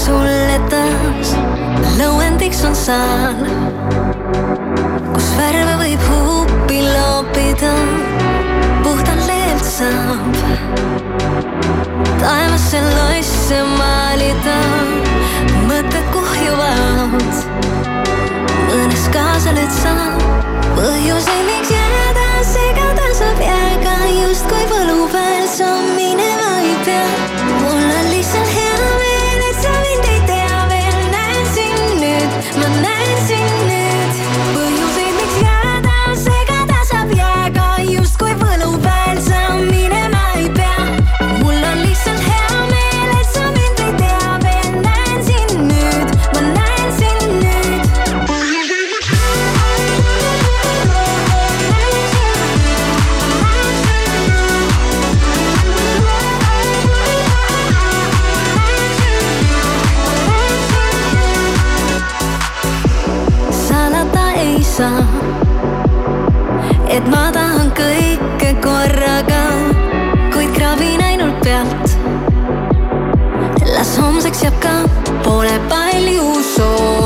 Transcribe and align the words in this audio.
suletes 0.00 1.34
lõuendiks 1.98 2.62
on 2.68 2.76
saan, 2.76 3.42
kus 5.12 5.28
värve 5.38 5.76
võib 5.82 6.06
huupi 6.08 6.80
loopida, 6.86 7.74
puhtalt 8.84 9.26
leelt 9.28 9.66
saab 9.66 10.40
taevasse 12.20 12.80
loisse 12.84 13.60
maalida, 13.78 14.58
mõtted 15.68 16.10
kuhjuvad, 16.14 17.42
mõnes 18.68 19.08
kaasa 19.14 19.56
nüüd 19.56 19.72
saab. 19.80 20.28
Põhjuseni. 20.76 21.79
palju 75.70 76.42
soov. 76.54 76.99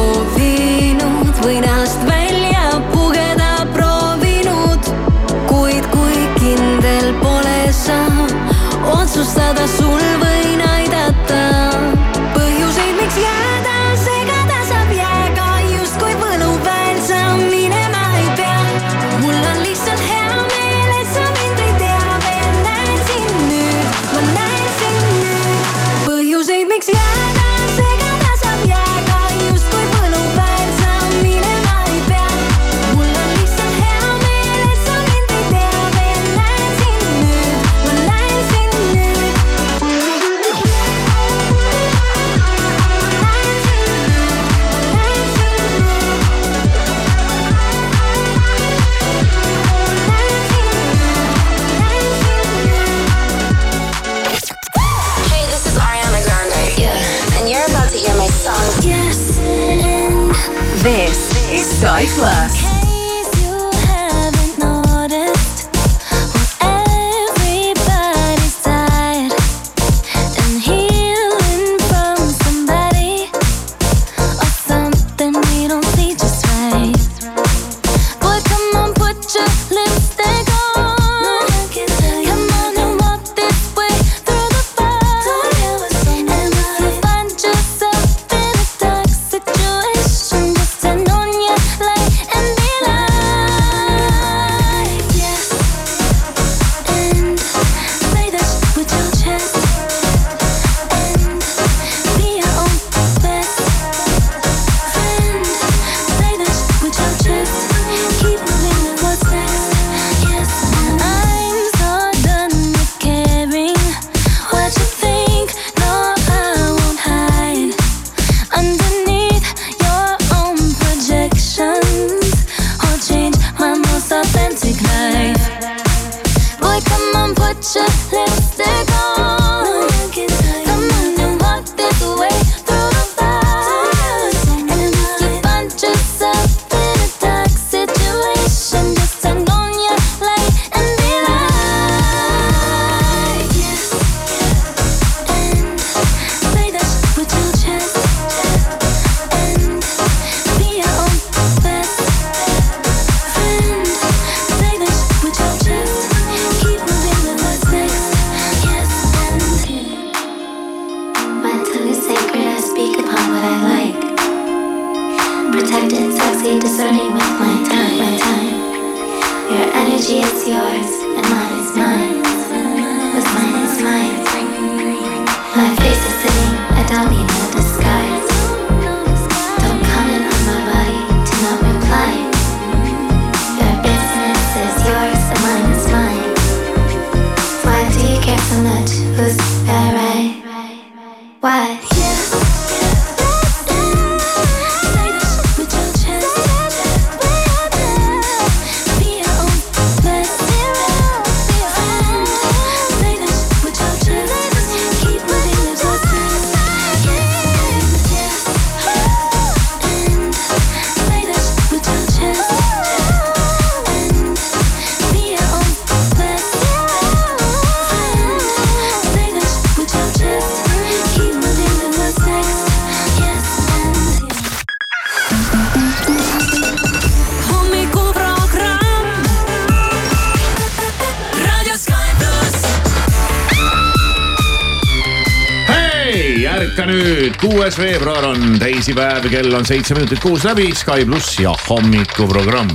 Kuues 237.64 237.78
veebruar 237.81 238.25
on 238.28 238.58
teisipäev, 238.61 239.25
kell 239.32 239.55
on 239.56 239.64
seitse 239.64 239.94
minutit 239.96 240.20
kuus 240.20 240.43
läbi, 240.44 240.66
Sky 240.76 241.06
pluss 241.08 241.38
ja 241.40 241.55
hommikuprogramm. 241.69 242.69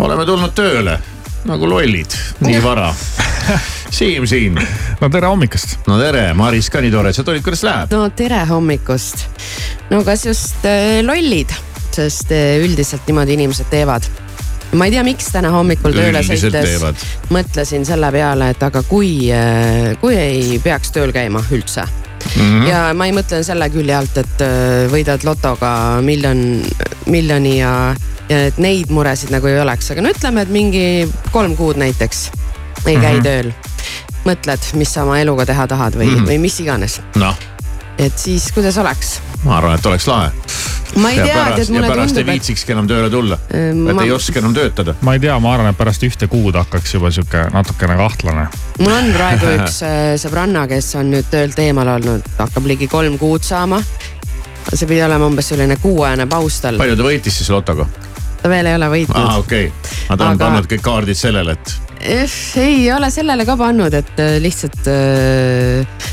oleme 0.00 0.24
tulnud 0.24 0.54
tööle 0.56 0.94
nagu 1.44 1.68
lollid, 1.68 2.16
nii 2.40 2.62
vara. 2.64 2.94
Siim 3.98 4.24
siin. 4.24 4.56
no 5.02 5.12
tere 5.12 5.28
hommikust. 5.28 5.76
no 5.84 6.00
tere, 6.00 6.30
Maris 6.32 6.72
ka 6.72 6.80
nii 6.80 6.94
tore, 6.96 7.12
et 7.12 7.20
sa 7.20 7.26
tulid, 7.28 7.44
kuidas 7.44 7.66
läheb? 7.68 7.92
no 7.92 8.08
tere 8.16 8.40
hommikust. 8.48 9.26
no 9.92 10.00
kas 10.08 10.24
just 10.30 10.64
äh, 10.64 11.02
lollid, 11.04 11.52
sest 11.92 12.32
äh, 12.32 12.56
üldiselt 12.64 13.04
niimoodi 13.04 13.36
inimesed 13.36 13.68
teevad 13.68 14.08
ma 14.80 14.88
ei 14.88 14.96
tea, 14.96 15.04
miks 15.04 15.28
täna 15.28 15.52
hommikul 15.52 15.92
tööle 15.92 16.24
sõites 16.24 17.04
mõtlesin 17.28 17.84
selle 17.84 18.08
peale, 18.16 18.54
et 18.54 18.68
aga 18.70 18.80
kui, 18.88 19.16
kui 20.00 20.20
ei 20.24 20.54
peaks 20.64 20.96
tööl 20.96 21.12
käima 21.12 21.44
üldse 21.52 21.84
mm. 22.36 22.42
-hmm. 22.42 22.68
ja 22.68 22.82
ma 22.94 23.06
ei 23.06 23.14
mõtle 23.16 23.42
selle 23.46 23.70
külje 23.70 23.96
alt, 23.96 24.18
et 24.18 24.44
äh, 24.44 24.86
võidad 24.92 25.24
lotoga 25.24 25.72
miljon, 26.04 26.62
miljoni 27.06 27.58
ja, 27.58 27.94
ja 28.28 28.44
et 28.50 28.58
neid 28.58 28.90
muresid 28.90 29.32
nagu 29.34 29.46
ei 29.50 29.60
oleks, 29.60 29.90
aga 29.90 30.04
no 30.04 30.12
ütleme, 30.14 30.46
et 30.46 30.54
mingi 30.54 30.86
kolm 31.32 31.56
kuud 31.56 31.80
näiteks 31.80 32.30
ei 32.86 32.96
käi 32.96 33.12
mm 33.12 33.18
-hmm. 33.18 33.22
tööl. 33.22 33.52
mõtled, 34.24 34.74
mis 34.76 34.92
sa 34.92 35.02
oma 35.02 35.18
eluga 35.20 35.46
teha 35.46 35.66
tahad 35.66 35.94
või 35.96 36.06
mm, 36.06 36.16
-hmm. 36.16 36.28
või 36.28 36.38
mis 36.38 36.60
iganes. 36.60 37.00
noh, 37.14 37.36
et 37.98 38.18
siis 38.18 38.52
kuidas 38.52 38.78
oleks? 38.78 39.20
ma 39.44 39.56
arvan, 39.56 39.78
et 39.78 39.86
oleks 39.86 40.06
lahe. 40.06 40.30
Ma 40.96 41.10
ei 41.10 41.18
ja 41.18 41.24
tea, 41.24 41.34
pärast, 41.34 41.62
et 41.62 41.68
mulle 41.74 41.86
ja 41.86 41.92
pärast 41.92 42.14
tundub, 42.14 42.18
ei 42.18 42.22
et 42.22 42.40
viitsikski 42.40 42.74
enam 42.74 42.88
tööle 42.90 43.10
tulla, 43.12 43.38
et 43.54 43.94
ma- 43.94 44.04
ei 44.04 44.12
oska 44.14 44.38
enam 44.40 44.54
töötada. 44.56 44.94
ma 45.06 45.14
ei 45.14 45.22
tea, 45.22 45.38
ma 45.42 45.54
arvan, 45.54 45.70
et 45.70 45.78
pärast 45.78 46.04
ühte 46.06 46.28
kuud 46.30 46.58
hakkaks 46.58 46.94
juba 46.94 47.10
sihuke 47.14 47.44
natukene 47.54 47.96
kahtlane. 48.00 48.46
mul 48.78 48.94
on 48.96 49.10
praegu 49.14 49.50
üks 49.58 49.80
äh, 49.86 50.14
sõbranna, 50.22 50.66
kes 50.70 50.92
on 51.00 51.12
nüüd 51.14 51.30
töölt 51.30 51.58
eemal 51.62 51.94
olnud, 51.96 52.26
hakkab 52.38 52.66
ligi 52.70 52.88
kolm 52.90 53.18
kuud 53.18 53.46
saama. 53.46 53.82
see 54.74 54.86
pidi 54.86 55.02
olema 55.02 55.26
umbes 55.26 55.48
selline 55.52 55.76
kuuajane 55.82 56.26
paus 56.30 56.60
tal, 56.60 56.78
palju 56.80 56.96
ta 56.96 57.06
võitis 57.06 57.38
siis 57.42 57.50
lotoga? 57.50 57.86
ta 58.42 58.48
veel 58.48 58.66
ei 58.66 58.74
ole 58.78 58.88
aa, 58.88 58.96
võitnud. 58.96 59.38
okei 59.44 59.70
okay., 59.70 59.94
ma 60.08 60.16
tahan 60.16 60.34
Aga- 60.36 60.44
pannud 60.44 60.70
kõik 60.72 60.84
kaardid 60.84 61.18
sellele, 61.18 61.56
et 61.58 61.78
ei 62.56 62.92
ole 62.92 63.10
sellele 63.12 63.44
ka 63.46 63.56
pannud, 63.60 63.94
et 63.94 64.20
äh, 64.20 64.38
lihtsalt 64.42 64.88
äh, 64.88 66.08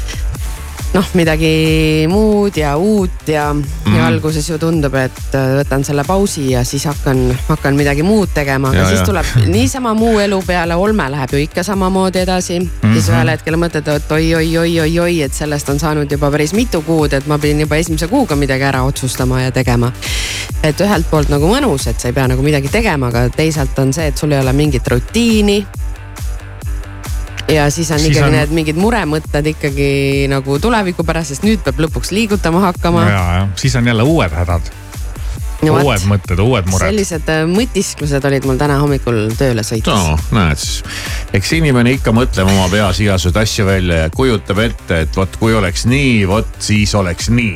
noh, 0.97 1.05
midagi 1.13 2.07
muud 2.09 2.57
ja 2.57 2.73
uut 2.77 3.29
ja 3.29 3.51
mm, 3.53 3.61
Mhm. 3.61 3.93
-hmm. 3.93 3.97
ja 3.97 4.07
alguses 4.07 4.49
ju 4.49 4.57
tundub, 4.57 4.95
et 4.95 5.35
äh, 5.35 5.59
võtan 5.59 5.83
selle 5.83 6.03
pausi 6.03 6.51
ja 6.51 6.63
siis 6.63 6.85
hakkan, 6.85 7.37
hakkan 7.47 7.75
midagi 7.75 8.03
muud 8.03 8.29
tegema, 8.33 8.69
aga 8.69 8.77
Ja, 8.77 8.87
siis 8.87 8.99
ja. 8.99 9.05
tuleb 9.05 9.25
niisama 9.45 9.93
muu 9.93 10.19
elu 10.19 10.41
peale, 10.47 10.75
olme 10.75 11.09
läheb 11.11 11.33
ju 11.33 11.39
ikka 11.39 11.63
samamoodi 11.63 12.19
edasi 12.19 12.59
mm. 12.59 12.69
-hmm. 12.81 12.93
siis 12.93 13.09
ühel 13.09 13.29
hetkel 13.29 13.55
mõtled, 13.55 13.95
et 13.95 14.11
oi-oi-oi-oi-oi, 14.11 15.21
et 15.21 15.33
sellest 15.33 15.69
on 15.69 15.79
saanud 15.79 16.11
juba 16.11 16.31
päris 16.31 16.53
mitu 16.53 16.81
kuud, 16.81 17.13
et 17.13 17.27
ma 17.27 17.37
pidin 17.37 17.59
juba 17.59 17.75
esimese 17.75 18.07
kuuga 18.07 18.35
midagi 18.35 18.63
ära 18.63 18.83
otsustama 18.83 19.41
ja 19.41 19.51
tegema. 19.51 19.91
et 20.63 20.81
ühelt 20.81 21.05
poolt 21.09 21.29
nagu 21.29 21.47
mõnus, 21.47 21.87
et 21.89 21.99
sa 21.99 22.07
ei 22.07 22.13
pea 22.13 22.27
nagu 22.27 22.41
midagi 22.41 22.67
tegema, 22.67 23.07
aga 23.07 23.29
teisalt 23.29 23.79
on 23.79 23.93
see, 23.93 24.07
et 24.07 24.17
sul 24.17 24.31
ei 24.31 24.39
ole 24.39 24.53
mingit 24.53 24.87
rutiini 24.87 25.67
ja 27.51 27.69
siis 27.71 27.91
on 27.91 27.99
Siis 27.99 28.11
ikkagi 28.11 28.23
on- 28.25 28.33
on... 28.33 28.39
need 28.39 28.55
mingid 28.55 28.81
muremõtted 28.81 29.53
ikkagi 29.53 29.91
nagu 30.31 30.59
tuleviku 30.59 31.05
pärast, 31.07 31.35
sest 31.35 31.47
nüüd 31.47 31.63
peab 31.65 31.79
lõpuks 31.87 32.11
liigutama 32.15 32.65
hakkama. 32.71 33.07
ja, 33.09 33.23
ja 33.39 33.47
siis 33.55 33.75
on 33.75 33.87
jälle 33.87 34.03
uued 34.03 34.35
hädad, 34.35 34.73
No 35.65 35.73
uued 35.81 36.03
mõtted, 36.05 36.37
uued 36.37 36.67
mured. 36.69 36.85
sellised 36.85 37.29
äh, 37.33 37.39
mõtisklused 37.49 38.25
olid 38.29 38.45
mul 38.45 38.59
täna 38.61 38.75
hommikul 38.77 39.23
tööle 39.39 39.63
sõites 39.65 39.89
no 39.89 40.13
näed 40.37 40.59
siis, 40.61 40.83
eks 41.33 41.53
inimene 41.57 41.95
ikka 41.97 42.13
mõtleb 42.13 42.45
oma 42.51 42.67
peas 42.69 42.99
igasuguseid 43.01 43.41
asju 43.41 43.65
välja 43.65 44.03
ja 44.03 44.11
kujutab 44.13 44.61
ette, 44.61 44.99
et 45.07 45.17
vot 45.17 45.39
kui 45.41 45.55
oleks 45.57 45.87
nii, 45.89 46.27
vot 46.29 46.61
siis 46.61 46.93
oleks 46.95 47.31
nii 47.33 47.55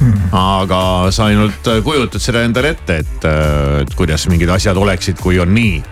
hmm. 0.00 0.32
aga 0.32 0.80
sa 1.12 1.28
ainult 1.28 1.68
kujutad 1.84 2.22
seda 2.24 2.46
endale 2.48 2.72
ette, 2.74 3.02
et, 3.04 3.28
et 3.82 3.94
kuidas 3.98 4.24
mingid 4.32 4.48
asjad 4.54 4.80
oleksid, 4.80 5.20
kui 5.20 5.36
on 5.42 5.52
nii. 5.54 5.82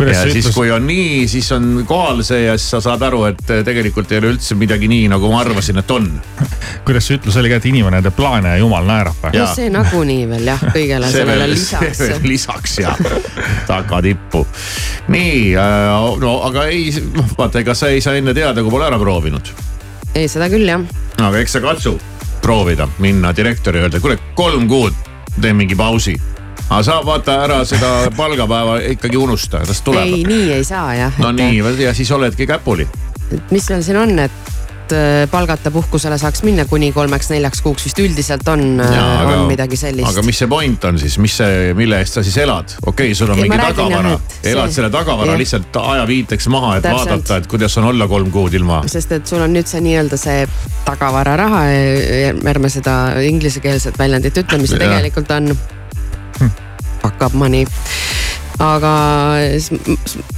Ja 0.00 0.22
siis, 0.22 0.38
ütlus, 0.40 0.54
kui 0.54 0.70
on 0.72 0.86
nii, 0.86 1.26
siis 1.28 1.48
on 1.52 1.84
kohal 1.88 2.22
see 2.26 2.46
ja 2.46 2.56
siis 2.58 2.70
sa 2.74 2.80
saad 2.84 3.02
aru, 3.06 3.24
et 3.28 3.42
tegelikult 3.66 4.12
ei 4.12 4.22
ole 4.22 4.32
üldse 4.34 4.56
midagi 4.58 4.88
nii, 4.90 5.08
nagu 5.12 5.30
ma 5.32 5.42
arvasin, 5.42 5.80
et 5.82 5.90
on. 5.94 6.08
kuidas 6.86 7.08
see 7.08 7.18
ütlus 7.20 7.36
oli 7.40 7.52
ka, 7.52 7.58
et 7.60 7.68
inimene 7.70 8.02
teeb 8.04 8.16
plaane 8.16 8.54
ja 8.54 8.62
jumal 8.62 8.88
naerab 8.88 9.18
või? 9.22 9.34
no 9.36 9.48
see 9.54 9.68
nagunii 9.72 10.24
veel 10.30 10.48
jah, 10.52 10.64
kõigele 10.72 11.12
sellele 11.12 11.50
lisaks 11.52 12.02
lisaks 12.24 12.78
ja 12.82 12.94
tagatippu. 13.70 14.46
nii, 15.12 15.52
no 16.24 16.38
aga 16.48 16.66
ei, 16.72 16.88
noh 17.12 17.36
vaata, 17.38 17.62
ega 17.62 17.76
sa 17.78 17.92
ei 17.92 18.00
saa 18.04 18.18
enne 18.20 18.34
teada, 18.36 18.64
kui 18.64 18.72
pole 18.72 18.88
ära 18.88 19.00
proovinud. 19.02 19.54
ei, 20.14 20.26
seda 20.28 20.48
küll 20.52 20.68
jah. 20.68 20.82
aga 21.20 21.44
eks 21.44 21.58
sa 21.58 21.64
katsu 21.64 21.98
proovida, 22.42 22.88
minna 22.98 23.30
direktori 23.36 23.84
öelda, 23.84 24.00
kuule 24.02 24.18
kolm 24.34 24.66
kuud 24.68 25.10
teen 25.40 25.56
mingi 25.56 25.76
pausi. 25.78 26.16
Aga 26.72 26.86
sa 26.86 27.00
vaata 27.04 27.36
ära 27.44 27.60
seda 27.68 27.92
palgapäeva 28.16 28.78
ikkagi 28.94 29.20
unusta, 29.20 29.60
las 29.66 29.82
ei, 29.82 29.84
tuleb. 29.90 30.16
nii 30.28 30.48
ei 30.56 30.64
saa 30.64 30.94
jah. 30.96 31.20
no 31.20 31.32
nii, 31.36 31.60
ja 31.82 31.94
siis 31.94 32.10
oledki 32.14 32.46
käpuli. 32.48 32.88
mis 33.50 33.68
meil 33.70 33.82
siin 33.84 33.98
on, 34.00 34.18
et 34.24 34.92
äh, 34.92 35.24
palgata 35.30 35.70
puhkusele 35.74 36.16
saaks 36.20 36.42
minna 36.46 36.64
kuni 36.68 36.90
kolmeks-neljaks 36.92 37.62
kuuks 37.64 37.84
vist 37.88 38.00
üldiselt 38.00 38.48
on, 38.48 38.64
on 38.80 39.44
midagi 39.50 39.76
sellist. 39.76 40.08
aga 40.08 40.24
mis 40.24 40.40
see 40.42 40.48
point 40.48 40.84
on 40.88 41.00
siis, 41.00 41.18
mis 41.22 41.36
see, 41.42 41.74
mille 41.76 42.00
eest 42.00 42.16
sa 42.18 42.24
siis 42.24 42.38
elad? 42.44 42.72
okei 42.86 43.10
okay,, 43.12 43.18
sul 43.18 43.34
on 43.34 43.42
Ei, 43.42 43.48
mingi 43.48 43.60
tagavara 43.60 44.14
et, 44.16 44.38
elad 44.54 44.72
see- 44.72 44.78
selle 44.80 44.92
tagavara 44.94 45.34
jah. 45.34 45.42
lihtsalt 45.44 45.80
ajaviiteks 45.82 46.48
maha, 46.52 46.76
et 46.78 46.88
Täpselt. 46.88 47.12
vaadata, 47.12 47.42
et 47.42 47.50
kuidas 47.52 47.78
on 47.82 47.90
olla 47.92 48.08
kolm 48.08 48.32
kuud 48.32 48.56
ilma. 48.56 48.82
sest 48.88 49.12
et 49.18 49.28
sul 49.28 49.44
on 49.44 49.52
nüüd 49.52 49.68
see 49.68 49.84
nii-öelda 49.84 50.20
see 50.20 50.48
tagavararaha, 50.88 51.62
ärme 52.54 52.72
seda 52.72 52.98
inglisekeelset 53.28 54.00
väljendit 54.00 54.44
ütle, 54.44 54.60
mis 54.64 54.72
see 54.72 54.82
tegelikult 54.82 55.30
on. 55.36 55.54
Fuck 57.02 57.22
up 57.28 57.34
money 57.34 57.66
aga 58.62 58.90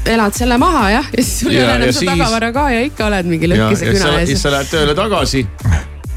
elad 0.08 0.32
selle 0.36 0.56
maha 0.60 0.84
jah, 0.94 1.08
ja 1.12 1.22
siis 1.22 1.40
sul 1.42 1.50
ei 1.52 1.58
Ja- 1.58 1.64
ole 1.66 1.74
enam 1.74 1.86
ja 1.88 1.92
seda 1.92 2.00
siis- 2.00 2.10
tagavara 2.14 2.52
ka 2.54 2.62
ja 2.72 2.80
ikka 2.86 3.06
oled 3.10 3.26
mingi 3.28 3.48
ja, 3.50 3.54
ja 3.56 3.66
lõkkise 3.66 3.90
küna 3.92 4.12
ees. 4.22 4.34
sa 4.42 4.50
lähed 4.54 4.70
tööle 4.72 4.94
tagasi. 4.96 5.42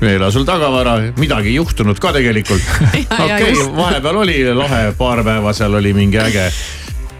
ei 0.01 0.15
ole 0.15 0.31
sul 0.31 0.45
tagavara, 0.47 0.93
midagi 1.17 1.49
ei 1.51 1.55
juhtunud 1.57 1.99
ka 1.99 2.13
tegelikult. 2.15 2.61
Ja- 2.93 3.25
ja 3.27 3.35
okei, 3.35 3.53
vahepeal 3.75 4.21
oli 4.23 4.37
lahe, 4.55 4.91
paar 4.97 5.23
päeva 5.25 5.53
seal 5.57 5.73
oli 5.81 5.91
mingi 5.97 6.19
äge. 6.21 6.47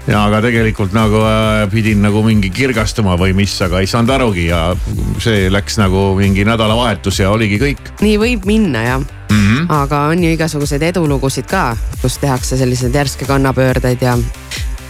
ja 0.08 0.22
aga 0.24 0.40
tegelikult 0.46 0.94
nagu 0.96 1.20
äh, 1.20 1.66
pidin 1.72 2.00
nagu 2.06 2.22
mingi 2.24 2.48
kirgastuma 2.50 3.18
või 3.20 3.34
mis, 3.36 3.58
aga 3.62 3.82
ei 3.84 3.88
saanud 3.92 4.14
arugi 4.16 4.46
ja 4.48 4.62
see 5.20 5.50
läks 5.52 5.76
nagu 5.82 6.14
mingi 6.16 6.46
nädalavahetus 6.48 7.20
ja 7.20 7.32
oligi 7.36 7.60
kõik 7.60 7.92
nii 8.00 8.16
võib 8.22 8.46
minna 8.48 8.84
jah 8.86 9.02
mm. 9.30 9.38
-hmm. 9.38 9.66
aga 9.70 10.00
on 10.00 10.24
ju 10.24 10.32
igasuguseid 10.32 10.84
edulugusid 10.84 11.46
ka, 11.46 11.78
kus 12.02 12.18
tehakse 12.18 12.58
selliseid 12.58 12.96
järske 12.96 13.26
kannapöördeid 13.26 14.02
ja. 14.02 14.18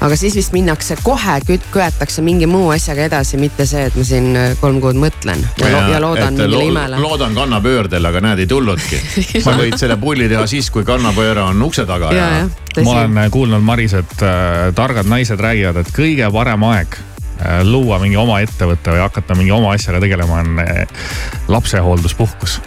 aga 0.01 0.15
siis 0.15 0.35
vist 0.35 0.53
minnakse 0.53 0.97
kohe, 1.03 1.39
köetakse 1.71 2.21
mingi 2.21 2.45
muu 2.47 2.69
asjaga 2.69 3.07
edasi, 3.09 3.37
mitte 3.37 3.65
see, 3.65 3.85
et 3.85 3.95
ma 3.95 4.03
siin 4.03 4.35
äh, 4.35 4.53
kolm 4.61 4.81
kuud 4.81 4.99
mõtlen 4.99 5.41
ja, 5.61 5.69
ja, 5.69 5.81
ja 5.89 6.01
loodan 6.01 6.33
mingile 6.33 6.55
lo- 6.55 6.69
imele. 6.69 6.99
loodan 6.99 7.35
kannapöördel, 7.35 8.05
aga 8.05 8.21
näed, 8.21 8.39
ei 8.39 8.47
tulnudki. 8.47 9.01
sa 9.45 9.57
võid 9.57 9.77
selle 9.77 9.97
pulli 9.97 10.29
teha 10.29 10.47
siis, 10.47 10.69
kui 10.71 10.85
kannapööre 10.85 11.41
on 11.41 11.61
ukse 11.61 11.85
taga 11.85 12.13
ja, 12.13 12.29
ja, 12.37 12.47
ma 12.83 12.91
olen 12.91 13.17
äh, 13.17 13.29
kuulnud, 13.31 13.61
Maris, 13.63 13.93
et 13.93 14.21
äh, 14.21 14.73
targad 14.75 15.09
naised 15.09 15.39
räägivad, 15.41 15.81
et 15.81 15.93
kõige 15.95 16.31
parem 16.31 16.63
aeg 16.69 16.97
äh, 17.41 17.61
luua 17.65 17.99
mingi 17.99 18.17
oma 18.17 18.39
ettevõte 18.45 18.93
või 18.93 19.01
hakata 19.01 19.35
mingi 19.35 19.51
oma 19.51 19.73
asjaga 19.73 20.01
tegelema 20.03 20.41
on 20.45 20.59
äh, 20.61 20.87
lapsehoolduspuhkus. 21.47 22.61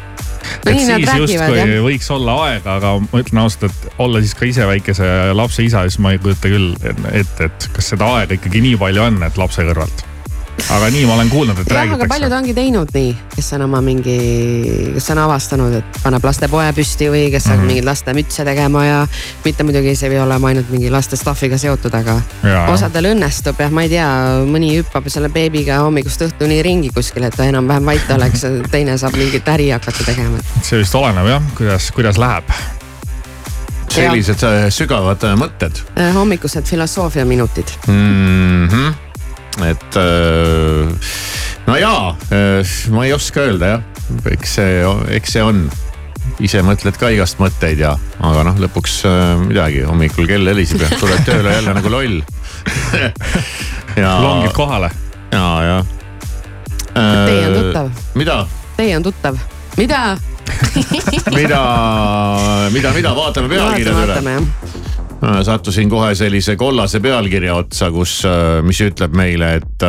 Et 0.66 0.80
siis 0.80 1.08
justkui 1.22 1.80
võiks 1.86 2.10
olla 2.14 2.36
aega, 2.48 2.76
aga 2.80 2.92
ma 3.04 3.22
ütlen 3.22 3.42
ausalt, 3.44 3.70
et 3.70 4.00
olla 4.02 4.22
siis 4.22 4.36
ka 4.38 4.48
ise 4.48 4.68
väikese 4.68 5.08
lapse 5.36 5.64
isa, 5.64 5.86
siis 5.88 6.00
ma 6.02 6.14
ei 6.14 6.22
kujuta 6.22 6.52
küll 6.52 6.74
ette, 7.12 7.50
et 7.50 7.68
kas 7.74 7.92
seda 7.94 8.10
aega 8.20 8.38
ikkagi 8.38 8.62
nii 8.64 8.78
palju 8.80 9.06
on, 9.08 9.20
et 9.26 9.40
lapse 9.40 9.64
kõrvalt. 9.66 10.09
Aga 10.70 10.90
nii 10.90 11.04
ma 11.06 11.14
olen 11.14 11.28
kuulnud, 11.30 11.58
et 11.58 11.70
jah, 11.70 11.82
aga 11.82 11.96
paljud 12.08 12.10
räägitakse. 12.10 12.36
ongi 12.36 12.54
teinud 12.54 12.88
nii, 12.94 13.16
kes 13.34 13.52
on 13.56 13.62
oma 13.66 13.80
mingi, 13.80 14.16
kes 14.94 15.10
on 15.10 15.18
avastanud, 15.18 15.74
et 15.80 16.00
paneb 16.02 16.24
lastepoe 16.24 16.72
püsti 16.76 17.08
või 17.12 17.30
kes 17.32 17.44
hakkab 17.44 17.56
mm 17.56 17.60
Mhm. 17.60 17.62
-hmm. 17.62 17.66
mingeid 17.66 17.84
lastemütse 17.84 18.44
tegema 18.44 18.84
ja 18.84 19.06
mitte 19.44 19.62
muidugi 19.64 19.94
see 19.96 20.08
ei 20.08 20.14
pea 20.16 20.24
olema 20.24 20.48
ainult 20.48 20.70
mingi 20.70 20.90
laste 20.90 21.16
stuff'iga 21.16 21.58
seotud, 21.58 21.94
aga 21.94 22.20
Jaa. 22.42 22.66
osadel 22.72 23.04
õnnestub 23.14 23.54
jah, 23.58 23.70
ma 23.70 23.82
ei 23.82 23.88
tea, 23.88 24.08
mõni 24.46 24.72
hüppab 24.78 25.08
selle 25.08 25.28
beebiga 25.28 25.78
hommikust 25.84 26.20
õhtuni 26.22 26.62
ringi 26.62 26.90
kuskil, 26.94 27.22
et 27.24 27.36
ta 27.36 27.44
enam-vähem 27.44 27.84
vait 27.86 28.10
oleks, 28.10 28.44
teine 28.70 28.98
saab 28.98 29.16
mingit 29.16 29.48
äri 29.48 29.70
hakata 29.70 30.04
tegema. 30.04 30.38
see 30.62 30.78
vist 30.78 30.94
oleneb 30.94 31.26
jah, 31.26 31.42
kuidas, 31.56 31.90
kuidas 31.90 32.18
läheb. 32.18 32.44
sellised 33.90 34.42
äh, 34.46 34.68
sügavad 34.70 35.22
äh, 35.26 35.34
mõtted 35.36 35.80
Äh, 35.98 36.14
hommikused 36.14 36.64
filosoofiaminutid. 36.64 37.66
mm. 37.88 38.68
-hmm. 38.68 38.94
Et 39.66 39.98
äh, 40.00 41.12
no 41.66 41.76
jaa, 41.78 42.16
ma 42.94 43.06
ei 43.06 43.14
oska 43.14 43.46
öelda 43.48 43.74
jah, 43.74 43.86
eks 44.32 44.56
see, 44.58 44.82
eks 45.16 45.36
see 45.36 45.44
on. 45.44 45.68
ise 46.40 46.62
mõtled 46.64 46.96
ka 47.00 47.10
igast 47.12 47.40
mõtteid 47.40 47.80
ja, 47.82 47.94
aga 48.24 48.44
noh, 48.48 48.58
lõpuks 48.62 49.00
äh, 49.08 49.34
midagi, 49.42 49.82
hommikul 49.88 50.28
kell 50.28 50.48
heliseb 50.48 50.80
ja 50.84 50.90
tuled 51.00 51.24
tööle 51.26 51.52
jälle 51.58 51.74
nagu 51.76 51.92
loll 51.92 52.20
ja, 54.02 54.14
longid 54.22 54.54
kohale. 54.56 54.90
ja, 55.32 55.46
ja. 55.66 55.78
Teie 56.90 57.46
on 57.46 57.54
tuttav. 57.58 57.90
mida? 58.18 58.38
Teie 58.76 58.96
on 58.96 59.06
tuttav. 59.06 59.40
mida? 59.78 60.02
mida, 61.38 61.60
mida, 62.72 62.92
mida 62.96 63.12
vaatame 63.16 63.52
pealkirjad 63.52 64.02
üle 64.04 64.89
sattusin 65.20 65.90
kohe 65.92 66.14
sellise 66.14 66.56
kollase 66.56 67.00
pealkirja 67.00 67.54
otsa, 67.60 67.90
kus, 67.92 68.20
mis 68.64 68.80
ütleb 68.86 69.16
meile, 69.16 69.54
et 69.60 69.84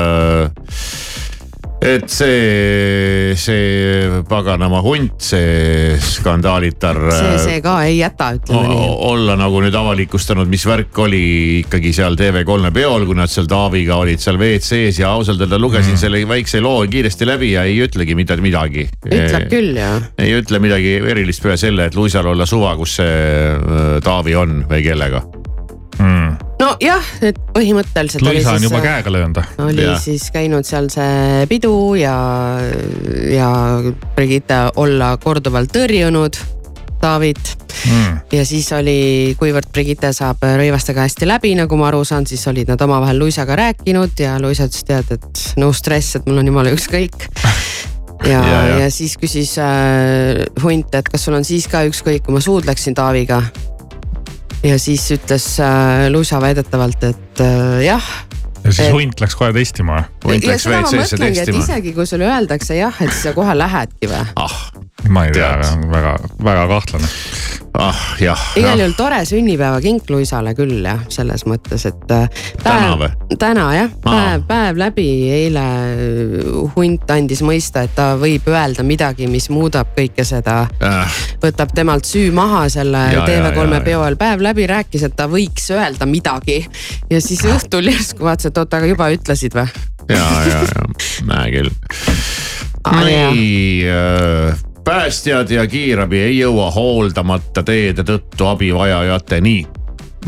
et 1.82 2.06
see, 2.14 3.34
see 3.42 4.22
paganama 4.30 4.84
hunt, 4.86 5.16
see 5.26 5.96
skandaalitar. 5.98 7.00
see, 7.10 7.40
see 7.42 7.62
ka 7.66 7.80
ei 7.88 7.98
jäta, 7.98 8.30
ütleme 8.38 8.70
nii. 8.70 8.90
olla 9.10 9.36
nagu 9.40 9.64
nüüd 9.66 9.76
avalikustanud, 9.78 10.50
mis 10.52 10.66
värk 10.70 11.02
oli 11.02 11.24
ikkagi 11.64 11.94
seal 11.98 12.18
TV3 12.20 12.72
peol, 12.76 13.08
kui 13.10 13.18
nad 13.18 13.34
seal 13.34 13.50
Taaviga 13.50 13.98
olid 14.04 14.22
seal 14.22 14.38
WC-s 14.38 15.02
ja 15.02 15.16
ausalt 15.16 15.42
öelda 15.42 15.58
lugesin 15.62 15.96
mm. 15.96 16.04
selle 16.04 16.24
väikse 16.30 16.62
loo 16.62 16.86
kiiresti 16.86 17.28
läbi 17.28 17.54
ja 17.56 17.66
ei 17.66 17.82
ütlegi 17.82 18.18
mida, 18.18 18.38
midagi. 18.42 18.86
ütleb 19.10 19.50
küll 19.52 19.74
jah. 19.82 20.12
ei 20.22 20.38
ütle 20.38 20.62
midagi 20.62 21.00
erilist 21.02 21.42
peale 21.42 21.58
selle, 21.58 21.90
et 21.90 21.98
Luisal 21.98 22.30
olla 22.30 22.46
suva, 22.46 22.76
kus 22.78 23.00
see 23.02 23.22
äh, 23.58 23.96
Taavi 24.06 24.38
on 24.38 24.62
või 24.70 24.86
kellega 24.86 25.26
nojah, 26.72 27.12
et 27.25 27.38
põhimõtteliselt. 27.56 28.24
Luisa 28.25 28.56
on 28.56 28.66
juba 28.68 28.82
käega 28.84 29.13
löönud. 29.13 29.44
oli 29.66 29.86
ja. 29.86 29.98
siis 30.00 30.30
käinud 30.34 30.68
seal 30.68 30.90
see 30.94 31.46
pidu 31.51 31.75
ja, 32.00 32.16
ja 33.32 33.51
Brigitte 34.16 34.63
olla 34.82 35.16
korduvalt 35.22 35.72
tõrjunud 35.75 36.40
Taavit 37.01 37.58
mm.. 37.90 38.18
ja 38.32 38.44
siis 38.46 38.68
oli, 38.78 39.34
kuivõrd 39.40 39.72
Brigitte 39.74 40.12
saab 40.13 40.44
rõivastega 40.46 41.08
hästi 41.08 41.28
läbi, 41.30 41.56
nagu 41.58 41.80
ma 41.80 41.90
aru 41.90 42.04
saan, 42.06 42.28
siis 42.30 42.44
olid 42.51 42.70
nad 42.70 42.82
omavahel 42.86 43.18
Luisaga 43.20 43.58
rääkinud 43.58 44.22
ja 44.22 44.36
Luisa 44.42 44.70
ütles, 44.70 44.86
tead, 44.86 45.10
et 45.18 45.42
no 45.62 45.72
stress, 45.74 46.20
et 46.20 46.30
mul 46.30 46.44
on 46.44 46.51
jumala 46.51 46.74
ükskõik 46.75 47.25
ja, 48.30 48.38
ja, 48.38 48.46
ja., 48.46 48.78
ja 48.84 48.92
siis 48.94 49.18
küsis 49.22 49.56
äh, 49.62 50.46
hunt, 50.62 50.94
et 50.94 51.10
kas 51.10 51.25
sul 51.25 51.40
on 51.40 51.48
siis 51.48 51.66
ka 51.72 51.84
ükskõik, 51.90 52.28
kui 52.28 52.38
ma 52.38 52.44
suudleksin 52.44 52.98
Taaviga 52.98 53.42
ja 54.63 54.80
siis 54.80 55.06
ütles 55.15 55.46
äh, 55.63 56.08
Luisa 56.13 56.41
väidetavalt, 56.41 57.03
et 57.10 57.41
äh, 57.41 57.82
jah. 57.86 58.10
ja 58.63 58.74
siis 58.74 58.91
hunt 58.94 59.22
läks 59.24 59.36
kohe 59.38 59.53
testima 59.56 60.03
hunt 60.25 60.46
läks 60.46 60.68
WC-sse 60.70 61.18
testima. 61.18 61.63
isegi 61.63 61.94
kui 61.98 62.06
sulle 62.10 62.30
öeldakse 62.30 62.77
jah, 62.77 63.01
et 63.01 63.13
siis 63.13 63.30
sa 63.30 63.36
kohe 63.38 63.56
lähedki 63.58 64.12
või? 64.12 64.24
ah, 64.36 64.58
ma 65.10 65.25
ei 65.25 65.31
tea, 65.31 65.55
väga, 65.89 66.15
väga 66.43 66.67
kahtlane. 66.67 67.10
Ah 67.72 67.96
jah. 68.20 68.39
igal 68.60 68.81
juhul 68.81 68.93
tore 68.98 69.22
sünnipäevakink 69.25 70.10
Luisale 70.12 70.51
küll 70.58 70.84
jah, 70.84 71.00
selles 71.12 71.46
mõttes, 71.48 71.86
et 71.88 72.12
äh, 72.12 72.25
päev, 72.60 72.65
täna 72.65 72.96
või? 73.00 73.38
täna 73.39 73.67
jah, 73.77 73.93
päev, 74.03 74.43
päev 74.50 74.81
läbi, 74.81 75.05
eile 75.31 75.63
äh, 75.63 76.50
hunt 76.75 77.13
andis 77.15 77.39
mõista, 77.48 77.86
et 77.88 77.93
ta 77.96 78.10
võib 78.20 78.50
öelda 78.51 78.84
midagi, 78.84 79.29
mis 79.31 79.48
muudab 79.53 79.93
kõike 79.96 80.25
seda. 80.27 80.65
Äh.. 80.84 81.20
võtab 81.43 81.72
temalt 81.75 82.10
süü 82.10 82.34
maha 82.36 82.65
selle 82.74 83.05
TV3 83.24 83.79
peol, 83.88 84.17
päev 84.20 84.43
läbi 84.43 84.67
rääkis, 84.70 85.05
et 85.08 85.15
ta 85.15 85.29
võiks 85.31 85.72
öelda 85.72 86.10
midagi. 86.10 86.60
ja 87.10 87.22
siis 87.24 87.46
õhtul 87.48 87.88
järsku 87.88 88.27
vaatas, 88.27 88.51
et 88.51 88.60
oot, 88.60 88.74
aga 88.81 88.89
juba 88.91 89.08
ütlesid 89.15 89.55
või? 89.55 89.70
ja, 90.12 90.27
ja, 90.50 90.60
ja, 90.67 90.84
näe 91.29 91.55
küll. 91.55 91.72
nii 92.91 93.88
äh 93.88 94.67
päästjad 94.84 95.52
ja 95.52 95.68
kiirabi 95.68 96.20
ei 96.20 96.40
jõua 96.40 96.72
hooldamata 96.72 97.64
teede 97.64 98.04
tõttu 98.04 98.48
abivajajateni. 98.48 99.68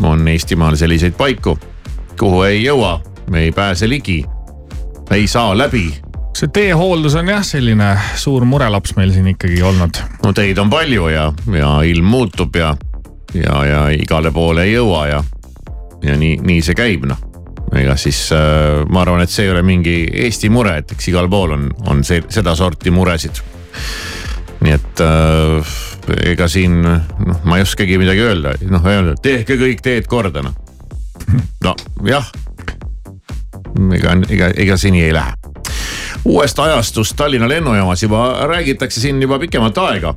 on 0.02 0.28
Eestimaal 0.28 0.76
selliseid 0.76 1.14
paiku, 1.14 1.58
kuhu 2.20 2.44
ei 2.44 2.64
jõua, 2.64 3.00
me 3.30 3.42
ei 3.42 3.52
pääse 3.52 3.90
ligi, 3.90 4.24
ei 5.12 5.28
saa 5.28 5.58
läbi 5.58 5.94
see 6.38 6.50
teehooldus 6.54 7.16
on 7.16 7.28
jah, 7.30 7.44
selline 7.46 7.98
suur 8.16 8.46
murelaps 8.46 8.96
meil 8.96 9.12
siin 9.14 9.28
ikkagi 9.28 9.62
olnud. 9.64 10.00
no 10.26 10.34
teid 10.34 10.58
on 10.58 10.70
palju 10.70 11.08
ja, 11.08 11.28
ja 11.58 11.76
ilm 11.82 12.06
muutub 12.06 12.56
ja, 12.56 12.74
ja, 13.34 13.66
ja 13.66 13.84
igale 13.94 14.32
poole 14.32 14.64
ei 14.64 14.74
jõua 14.74 15.08
ja, 15.08 15.24
ja 16.04 16.18
nii, 16.18 16.40
nii 16.42 16.62
see 16.66 16.76
käib 16.78 17.06
noh. 17.10 17.22
ega 17.78 17.96
siis 17.98 18.26
äh, 18.34 18.82
ma 18.90 19.06
arvan, 19.06 19.22
et 19.22 19.30
see 19.30 19.46
ei 19.46 19.54
ole 19.54 19.62
mingi 19.62 20.08
Eesti 20.26 20.50
mure, 20.50 20.78
et 20.82 20.92
eks 20.92 21.08
igal 21.14 21.30
pool 21.30 21.54
on, 21.54 21.70
on 21.88 22.04
see 22.04 22.24
sedasorti 22.30 22.92
muresid 22.92 23.44
nii 24.64 24.76
et 24.78 25.04
äh, 25.04 25.74
ega 26.32 26.48
siin 26.52 26.82
noh, 26.84 27.40
ma 27.44 27.60
ei 27.60 27.66
oskagi 27.66 27.98
midagi 28.02 28.24
öelda, 28.24 28.56
noh 28.72 28.86
öelda, 28.88 29.16
tehke 29.24 29.58
kõik 29.60 29.84
teed 29.84 30.10
korda 30.12 30.44
noh. 30.46 30.56
nojah, 31.64 32.30
ega, 33.98 34.18
ega, 34.30 34.52
ega 34.66 34.78
see 34.80 34.94
nii 34.96 35.08
ei 35.10 35.16
lähe. 35.16 35.34
uuest 36.26 36.60
ajastust 36.60 37.18
Tallinna 37.20 37.50
lennujaamas 37.50 38.04
juba 38.04 38.48
räägitakse 38.48 39.02
siin 39.02 39.22
juba 39.22 39.40
pikemat 39.40 39.78
aega 39.78 40.16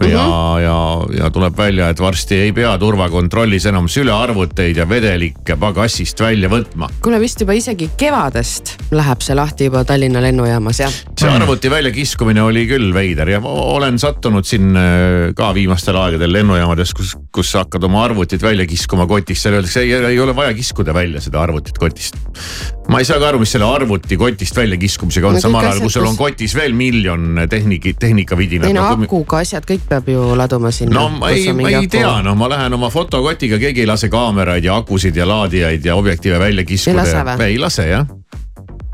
ja 0.00 0.26
mm, 0.26 0.32
-hmm. 0.32 0.60
ja, 0.62 1.24
ja 1.24 1.30
tuleb 1.30 1.56
välja, 1.56 1.88
et 1.88 2.00
varsti 2.00 2.34
ei 2.34 2.52
pea 2.52 2.78
turvakontrollis 2.78 3.66
enam 3.66 3.88
sülearvuteid 3.88 4.76
ja 4.76 4.88
vedelikke 4.88 5.56
pagassist 5.56 6.20
välja 6.20 6.48
võtma. 6.48 6.88
kuule, 7.02 7.20
vist 7.20 7.40
juba 7.40 7.52
isegi 7.52 7.90
kevadest 7.96 8.74
läheb 8.90 9.22
see 9.22 9.34
lahti 9.34 9.64
juba 9.64 9.84
Tallinna 9.84 10.22
lennujaamas 10.22 10.80
jah? 10.80 10.96
see 11.20 11.30
arvuti 11.30 11.70
väljakiskumine 11.70 12.42
oli 12.42 12.66
küll 12.66 12.94
veider 12.94 13.28
ja 13.28 13.40
olen 13.44 13.98
sattunud 13.98 14.44
siin 14.44 14.74
äh, 14.76 15.34
ka 15.36 15.52
viimastel 15.54 15.96
aegadel 15.96 16.32
lennujaamades, 16.32 16.94
kus, 16.94 17.14
kus 17.32 17.52
sa 17.52 17.62
hakkad 17.64 17.84
oma 17.84 18.04
arvutit 18.04 18.42
välja 18.42 18.66
kiskuma 18.66 19.06
kotist, 19.06 19.42
seal 19.42 19.60
öeldakse, 19.60 19.80
ei, 19.80 19.94
ei 19.94 20.20
ole 20.20 20.34
vaja 20.36 20.54
kiskuda 20.54 20.94
välja 20.94 21.20
seda 21.20 21.40
arvutit 21.42 21.78
kotist. 21.78 22.18
ma 22.88 22.98
ei 22.98 23.04
saa 23.04 23.18
ka 23.22 23.28
aru, 23.28 23.38
mis 23.38 23.54
selle 23.54 23.70
arvuti 23.70 24.16
kotist 24.16 24.56
väljakiskumisega 24.56 25.28
on 25.28 25.38
no,, 25.38 25.40
samal 25.40 25.64
ajal 25.64 25.80
kui 25.86 25.90
sul 25.90 26.06
on 26.10 26.16
kotis 26.16 26.54
veel 26.58 26.74
miljon 26.74 27.46
tehnik-, 27.50 27.94
tehnikavidinat. 27.98 28.68
ei 28.68 28.74
no 28.74 28.90
akuga 28.90 29.38
asjad 29.44 29.64
kõik 29.68 29.83
peab 29.88 30.08
ju 30.08 30.36
laduma 30.36 30.70
sinna. 30.70 31.00
no 31.00 31.08
ma 31.18 31.30
ei, 31.30 31.52
ma 31.52 31.70
ei 31.70 31.88
tea, 31.88 32.16
no 32.22 32.34
ma 32.34 32.48
lähen 32.48 32.74
oma 32.74 32.90
fotokotiga, 32.90 33.58
keegi 33.58 33.84
ei 33.84 33.86
lase 33.90 34.08
kaameraid 34.08 34.64
ja 34.64 34.76
akusid 34.76 35.16
ja 35.16 35.28
laadijaid 35.28 35.84
ja 35.84 35.96
objektiive 35.96 36.38
välja 36.38 36.64
kiskuda. 36.64 37.02
ei 37.02 37.12
lase 37.12 37.24
või? 37.30 37.46
ei 37.46 37.58
lase 37.58 37.88
jah. 37.88 38.06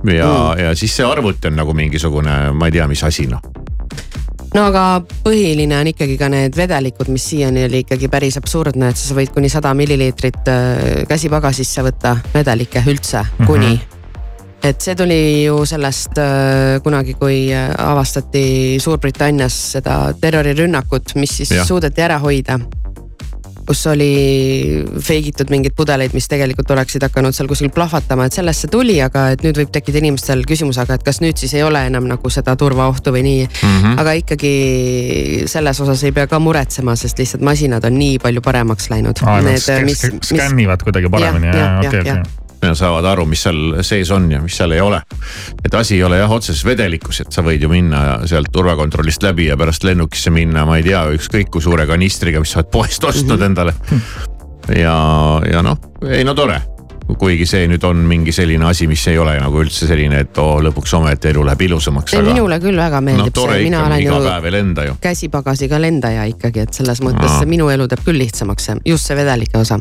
ja 0.05 0.29
mm., 0.29 0.65
ja 0.65 0.75
siis 0.75 0.97
see 0.97 1.07
arvuti 1.07 1.49
on 1.49 1.59
nagu 1.61 1.75
mingisugune, 1.75 2.39
ma 2.53 2.71
ei 2.71 2.79
tea, 2.79 2.89
mis 2.89 3.05
asi 3.05 3.27
noh 3.31 3.41
no 4.55 4.67
aga 4.67 4.85
põhiline 5.25 5.79
on 5.79 5.93
ikkagi 5.93 6.17
ka 6.19 6.29
need 6.33 6.57
vedelikud, 6.59 7.11
mis 7.13 7.29
siiani 7.33 7.65
oli 7.69 7.85
ikkagi 7.85 8.11
päris 8.11 8.39
absurdne, 8.41 8.91
et 8.91 8.99
sa 8.99 9.15
võid 9.15 9.33
kuni 9.35 9.51
sada 9.53 9.73
milliliitrit 9.79 10.51
äh, 10.51 10.85
käsipagasisse 11.09 11.87
võtta 11.87 12.17
vedelikke 12.35 12.83
üldse 12.87 13.23
mm, 13.23 13.33
-hmm. 13.39 13.47
kuni 13.47 14.00
et 14.63 14.83
see 14.83 14.97
tuli 14.97 15.21
ju 15.45 15.63
sellest 15.69 16.19
äh, 16.21 16.81
kunagi, 16.85 17.15
kui 17.19 17.49
äh, 17.55 17.71
avastati 17.81 18.77
Suurbritannias 18.81 19.57
seda 19.77 20.03
terrorirünnakut, 20.21 21.15
mis 21.21 21.41
siis 21.41 21.55
ja. 21.57 21.65
suudeti 21.65 22.05
ära 22.05 22.21
hoida. 22.21 22.61
kus 23.71 23.85
oli 23.87 24.83
feigitud 24.99 25.47
mingeid 25.53 25.77
pudeleid, 25.79 26.11
mis 26.17 26.25
tegelikult 26.27 26.73
oleksid 26.75 27.05
hakanud 27.07 27.37
seal 27.37 27.47
kuskil 27.47 27.71
plahvatama, 27.71 28.25
et 28.27 28.35
sellest 28.35 28.65
see 28.65 28.73
tuli, 28.73 28.97
aga 29.05 29.29
et 29.37 29.45
nüüd 29.47 29.61
võib 29.61 29.71
tekkida 29.71 30.01
inimestel 30.01 30.43
küsimus, 30.49 30.81
aga 30.83 30.97
et 30.99 31.05
kas 31.07 31.21
nüüd 31.23 31.39
siis 31.39 31.55
ei 31.55 31.63
ole 31.63 31.85
enam 31.87 32.09
nagu 32.11 32.33
seda 32.35 32.57
turvaohtu 32.59 33.15
või 33.15 33.23
nii 33.29 33.47
mm. 33.47 33.63
-hmm. 33.63 33.95
aga 34.03 34.17
ikkagi 34.25 34.53
selles 35.53 35.81
osas 35.87 36.03
ei 36.03 36.17
pea 36.17 36.27
ka 36.27 36.43
muretsema, 36.43 36.97
sest 36.99 37.23
lihtsalt 37.23 37.47
masinad 37.47 37.87
on 37.87 37.95
nii 38.01 38.19
palju 38.19 38.43
paremaks 38.43 38.91
läinud. 38.91 39.23
skännivad 40.25 40.83
kuidagi 40.83 41.09
paremini, 41.09 41.55
okei, 41.55 42.01
okei 42.01 42.50
saavad 42.75 43.05
aru, 43.13 43.27
mis 43.27 43.43
seal 43.43 43.83
sees 43.87 44.11
on 44.15 44.31
ja 44.33 44.41
mis 44.43 44.57
seal 44.57 44.73
ei 44.77 44.81
ole. 44.81 45.01
et 45.65 45.75
asi 45.75 45.95
ei 45.97 46.03
ole 46.05 46.19
jah 46.19 46.31
otseses 46.31 46.65
vedelikus, 46.65 47.21
et 47.21 47.33
sa 47.33 47.45
võid 47.47 47.63
ju 47.63 47.71
minna 47.73 48.21
sealt 48.27 48.53
turvakontrollist 48.53 49.23
läbi 49.23 49.49
ja 49.49 49.57
pärast 49.57 49.85
lennukisse 49.85 50.31
minna, 50.31 50.67
ma 50.67 50.77
ei 50.81 50.87
tea, 50.87 51.05
ükskõik 51.17 51.51
kui 51.51 51.63
suure 51.63 51.87
kanistriga, 51.87 52.41
mis 52.41 52.53
sa 52.53 52.61
oled 52.61 52.71
poest 52.73 53.05
ostnud 53.05 53.39
-hmm. 53.39 53.47
endale. 53.47 53.75
ja, 54.77 54.97
ja 55.53 55.63
noh, 55.63 55.79
ei 56.09 56.25
no 56.25 56.35
tore 56.35 56.61
kuigi 57.19 57.47
see 57.49 57.67
nüüd 57.71 57.85
on 57.87 58.03
mingi 58.09 58.33
selline 58.35 58.67
asi, 58.69 58.87
mis 58.91 59.07
ei 59.11 59.19
ole 59.19 59.37
nagu 59.41 59.63
üldse 59.63 59.89
selline, 59.91 60.23
et 60.27 60.39
oo 60.43 60.57
oh, 60.57 60.63
lõpuks 60.65 60.95
ometi 60.99 61.33
elu 61.33 61.45
läheb 61.47 61.67
ilusamaks. 61.71 62.15
Aga... 62.19 62.35
minule 62.35 62.61
küll 62.63 62.79
väga 62.81 63.03
meeldib 63.05 63.37
no, 63.37 63.47
see, 63.51 63.65
mina 63.67 63.85
olen 63.87 64.75
ju 64.91 64.97
käsipagasiga 65.01 65.81
lendaja 65.83 66.27
ikkagi, 66.31 66.67
et 66.67 66.81
selles 66.81 67.03
mõttes 67.05 67.39
no. 67.41 67.51
minu 67.51 67.71
elu 67.73 67.89
teeb 67.91 68.05
küll 68.07 68.21
lihtsamaks 68.21 68.71
see, 68.71 68.81
just 68.95 69.11
see 69.11 69.19
vedelike 69.19 69.59
osa 69.61 69.81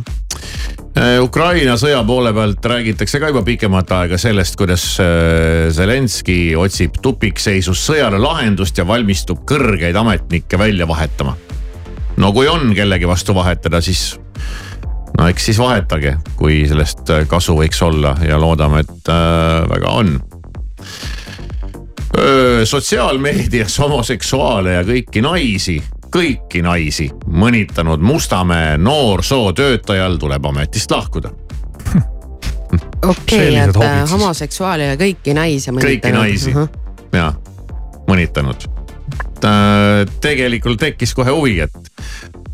Äh, 0.97 1.19
Ukraina 1.21 1.75
sõja 1.79 1.99
poole 2.03 2.31
pealt 2.33 2.65
räägitakse 2.65 3.21
ka 3.21 3.29
juba 3.29 3.43
pikemat 3.45 3.91
aega 3.93 4.17
sellest, 4.19 4.57
kuidas 4.59 4.83
äh, 5.03 5.69
Zelenskõi 5.73 6.55
otsib 6.59 6.97
tupikseisus 7.03 7.83
sõjale 7.91 8.19
lahendust 8.19 8.77
ja 8.77 8.87
valmistub 8.87 9.45
kõrgeid 9.47 9.95
ametnikke 9.99 10.59
välja 10.59 10.87
vahetama. 10.89 11.37
no 12.17 12.33
kui 12.33 12.49
on 12.51 12.73
kellegi 12.75 13.07
vastu 13.07 13.35
vahetada, 13.37 13.81
siis 13.81 14.19
no 15.19 15.27
eks 15.27 15.49
siis 15.51 15.59
vahetage, 15.59 16.15
kui 16.39 16.63
sellest 16.69 17.09
äh, 17.11 17.27
kasu 17.27 17.57
võiks 17.59 17.83
olla 17.85 18.15
ja 18.23 18.39
loodame, 18.39 18.85
et 18.85 19.11
äh, 19.11 19.69
väga 19.69 19.95
on. 20.01 20.19
sotsiaalmeedias 22.65 23.75
homoseksuaale 23.79 24.73
ja 24.73 24.81
kõiki 24.83 25.21
naisi 25.21 25.77
kõiki 26.09 26.61
naisi 26.65 27.09
mõnitanud 27.25 28.01
Mustamäe 28.01 28.77
noorsootöötajal 28.81 30.17
tuleb 30.17 30.45
ametist 30.45 30.91
lahkuda 30.91 31.29
okei 33.11 33.49
okay,, 33.49 33.55
et 33.55 33.77
äh, 33.83 34.01
homoseksuaale 34.11 34.91
ja 34.91 34.97
kõiki 34.99 35.35
naisi 35.37 35.71
mõnitanud. 35.71 36.01
kõiki 36.01 36.13
naisi 36.13 36.51
uh 36.53 36.63
-huh. 36.63 36.69
ja 37.13 37.33
mõnitanud. 38.07 38.67
äh, 39.45 40.05
tegelikult 40.21 40.79
tekkis 40.79 41.13
kohe 41.13 41.31
huvi, 41.31 41.59
et 41.59 41.91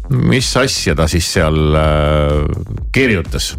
mis 0.09 0.57
asja 0.57 0.95
ta 0.95 1.07
siis 1.11 1.27
seal 1.33 1.75
äh, 1.75 2.43
kirjutas. 2.93 3.55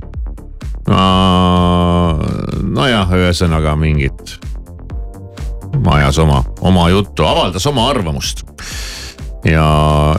nojah, 2.62 3.10
ühesõnaga 3.10 3.72
mingit, 3.74 4.36
ajas 5.90 6.18
oma, 6.22 6.44
oma 6.62 6.84
juttu, 6.92 7.26
avaldas 7.26 7.66
oma 7.66 7.88
arvamust 7.90 8.44
ja, 9.50 9.66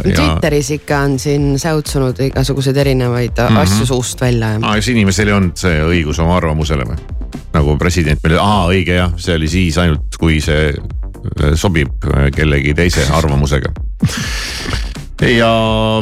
ja. 0.05 0.15
Twitteris 0.15 0.71
ikka 0.77 0.99
on 1.05 1.19
siin 1.19 1.59
säutsunud 1.59 2.19
igasuguseid 2.19 2.77
erinevaid 2.77 3.31
mm 3.37 3.55
-hmm. 3.55 3.59
asju 3.59 3.85
suust 3.85 4.21
välja. 4.21 4.47
aa, 4.61 4.75
kas 4.75 4.87
inimesel 4.87 5.27
ei 5.27 5.33
olnud 5.33 5.57
see 5.57 5.81
õigus 5.83 6.21
oma 6.21 6.37
arvamusele 6.37 6.83
või? 6.83 6.97
nagu 7.53 7.77
president 7.77 8.19
meile, 8.23 8.39
aa 8.41 8.67
õige 8.67 8.99
jah, 8.99 9.13
see 9.17 9.35
oli 9.35 9.47
siis 9.47 9.77
ainult, 9.77 10.17
kui 10.19 10.41
see 10.41 10.69
äh, 10.73 11.53
sobib 11.55 12.05
äh, 12.05 12.31
kellegi 12.35 12.73
teise 12.73 13.07
arvamusega 13.11 13.73
ja. 15.21 15.51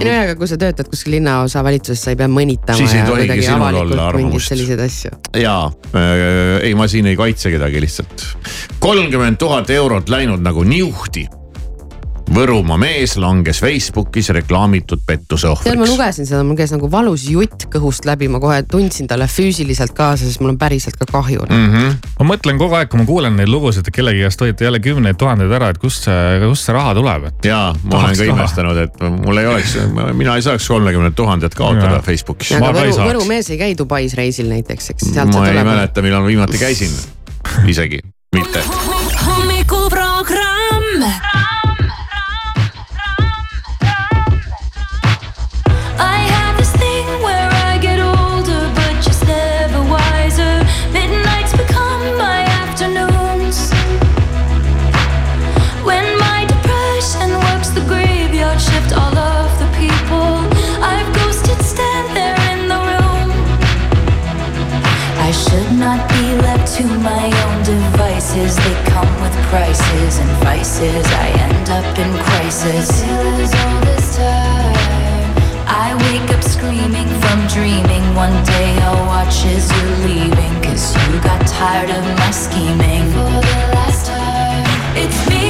ei 0.01 0.09
no 0.09 0.17
aga 0.25 0.35
kui 0.39 0.49
sa 0.49 0.57
töötad 0.59 0.89
kuskil 0.91 1.15
linnaosa 1.17 1.63
valitsuses, 1.65 2.01
sa 2.03 2.13
ei 2.13 2.19
pea 2.19 2.27
mõnitama. 2.31 2.77
siis 2.79 2.97
ei 2.97 3.05
tohigi 3.07 3.45
sinul 3.45 3.79
olla 3.83 4.09
arvamust. 4.09 4.51
selliseid 4.51 4.83
asju. 4.85 5.13
jaa 5.39 5.69
äh,, 5.95 6.59
ei 6.67 6.75
ma 6.75 6.89
siin 6.91 7.07
ei 7.11 7.17
kaitse 7.19 7.53
kedagi 7.53 7.81
lihtsalt. 7.83 8.27
kolmkümmend 8.79 9.39
tuhat 9.41 9.69
eurot 9.69 10.11
läinud 10.11 10.43
nagu 10.43 10.63
niuhti 10.67 11.27
Võrumaa 12.35 12.75
mees 12.75 13.13
langes 13.15 13.61
Facebookis 13.63 14.27
reklaamitud 14.35 15.05
pettuse 15.07 15.47
ohvriks. 15.47 15.69
tead, 15.69 15.79
ma 15.79 15.85
lugesin 15.87 16.27
seda, 16.27 16.41
mul 16.43 16.57
käis 16.59 16.73
nagu 16.73 16.89
valus 16.91 17.23
jutt 17.31 17.63
kõhust 17.71 18.07
läbi, 18.07 18.27
ma 18.31 18.41
kohe 18.43 18.57
tundsin 18.67 19.07
talle 19.07 19.27
füüsiliselt 19.31 19.93
kaasa, 19.95 20.25
sest 20.27 20.41
mul 20.43 20.51
on 20.51 20.57
päriselt 20.59 20.97
ka 20.99 21.07
kahju 21.07 21.45
mm. 21.47 21.69
-hmm. 21.71 21.93
ma 22.19 22.27
mõtlen 22.33 22.59
kogu 22.59 22.75
aeg, 22.75 22.89
kui 22.91 22.99
ma 22.99 23.05
kuulen 23.07 23.37
neid 23.39 23.47
lugusid, 23.47 23.87
et 23.87 23.95
kellegi 23.95 24.25
käest 24.25 24.43
hoiate 24.43 24.67
jälle 24.67 24.81
kümneid 24.83 25.15
tuhandeid 25.21 25.53
ära, 25.55 25.69
et 25.71 25.79
kust 25.79 26.09
see, 26.09 26.39
kust 26.43 26.67
see 26.67 26.75
raha 26.75 26.95
tuleb, 26.97 27.29
et. 27.29 27.47
ja 27.47 27.61
ma 27.83 28.01
olen 28.01 28.17
ka 28.19 28.27
imestanud, 28.33 28.81
et 28.83 28.99
mul 29.21 29.39
ei 29.39 29.47
oleks, 29.53 29.77
mina 30.13 30.35
ei 30.35 30.43
saaks 30.43 30.67
kolmekümmet 30.67 31.15
tuhandet 31.15 31.55
kaotada 31.55 32.01
Facebookis. 32.03 32.51
aga 32.59 32.73
Võru, 32.81 32.97
Võru 33.13 33.23
mees 33.31 33.49
ei 33.49 33.61
käi 33.61 33.77
Dubais 33.79 34.17
reisil 34.19 34.51
näiteks, 34.51 34.89
eks. 34.95 35.13
ma 35.31 35.47
ei 35.47 35.63
mäleta, 35.63 36.03
millal 36.03 36.27
viimati 36.27 36.59
käisin 36.59 36.91
isegi 37.71 38.03
mitte. 38.35 38.65
hommikuprogramm 39.23 40.54
vices, 68.45 68.55
they 68.63 68.91
come 68.91 69.21
with 69.21 69.33
prices 69.49 70.19
and 70.19 70.29
vices. 70.43 71.05
I 71.07 71.27
end 71.47 71.69
up 71.69 71.97
in 71.97 72.11
crisis. 72.25 73.03
I 75.67 75.95
wake 76.05 76.29
up 76.35 76.43
screaming 76.43 77.07
from 77.21 77.47
dreaming. 77.47 78.03
One 78.15 78.43
day 78.45 78.77
I'll 78.81 79.05
watch 79.07 79.45
as 79.45 79.71
you're 79.71 79.97
leaving. 80.07 80.61
Cause 80.61 80.95
you 81.11 81.19
got 81.21 81.45
tired 81.47 81.89
of 81.89 82.03
my 82.19 82.31
scheming. 82.31 83.05
For 83.13 83.31
the 83.47 83.57
last 83.73 84.05
time, 84.07 84.95
it's 84.95 85.29
me. 85.29 85.44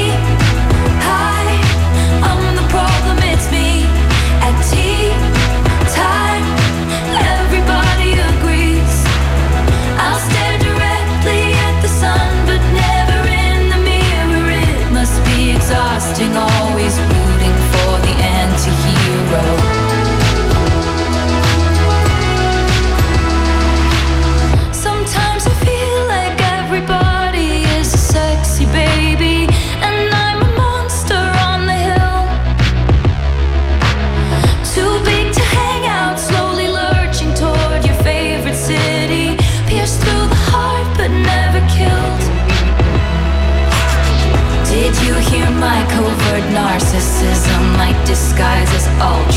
skies 48.36 48.74
is 48.74 48.88
all 49.00 49.35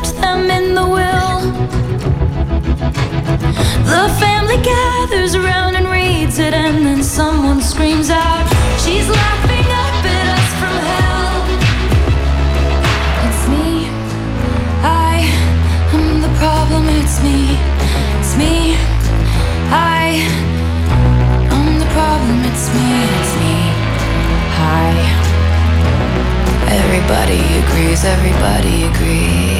left 0.00 0.20
them 0.20 0.50
in 0.50 0.74
the 0.74 0.86
will. 0.96 1.40
The 3.92 4.04
family 4.22 4.58
gathers 4.62 5.34
around 5.34 5.76
and 5.76 5.86
reads 5.88 6.38
it, 6.38 6.54
and 6.54 6.86
then 6.86 7.02
someone 7.02 7.60
screams 7.60 8.08
out, 8.10 8.46
She's 8.82 9.08
laughing 9.08 9.68
up 9.84 10.04
at 10.16 10.26
us 10.36 10.50
from 10.60 10.76
hell. 10.90 11.36
It's 13.26 13.44
me. 13.52 13.66
I 14.82 15.16
am 15.92 16.22
the 16.22 16.32
problem. 16.42 16.84
It's 17.00 17.16
me. 17.26 17.38
It's 18.18 18.34
me. 18.42 18.54
I 19.68 20.02
am 21.54 21.78
the 21.82 21.90
problem. 21.96 22.38
It's 22.50 22.66
me. 22.76 22.88
It's 23.18 23.34
me. 23.42 23.56
Hi. 24.60 24.92
Everybody 26.80 27.42
agrees. 27.62 28.04
Everybody 28.04 28.84
agrees. 28.90 29.59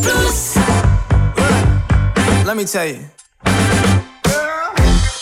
pluss. 0.00 0.56
let 2.46 2.56
me 2.56 2.64
tell 2.64 2.86
you. 2.86 3.00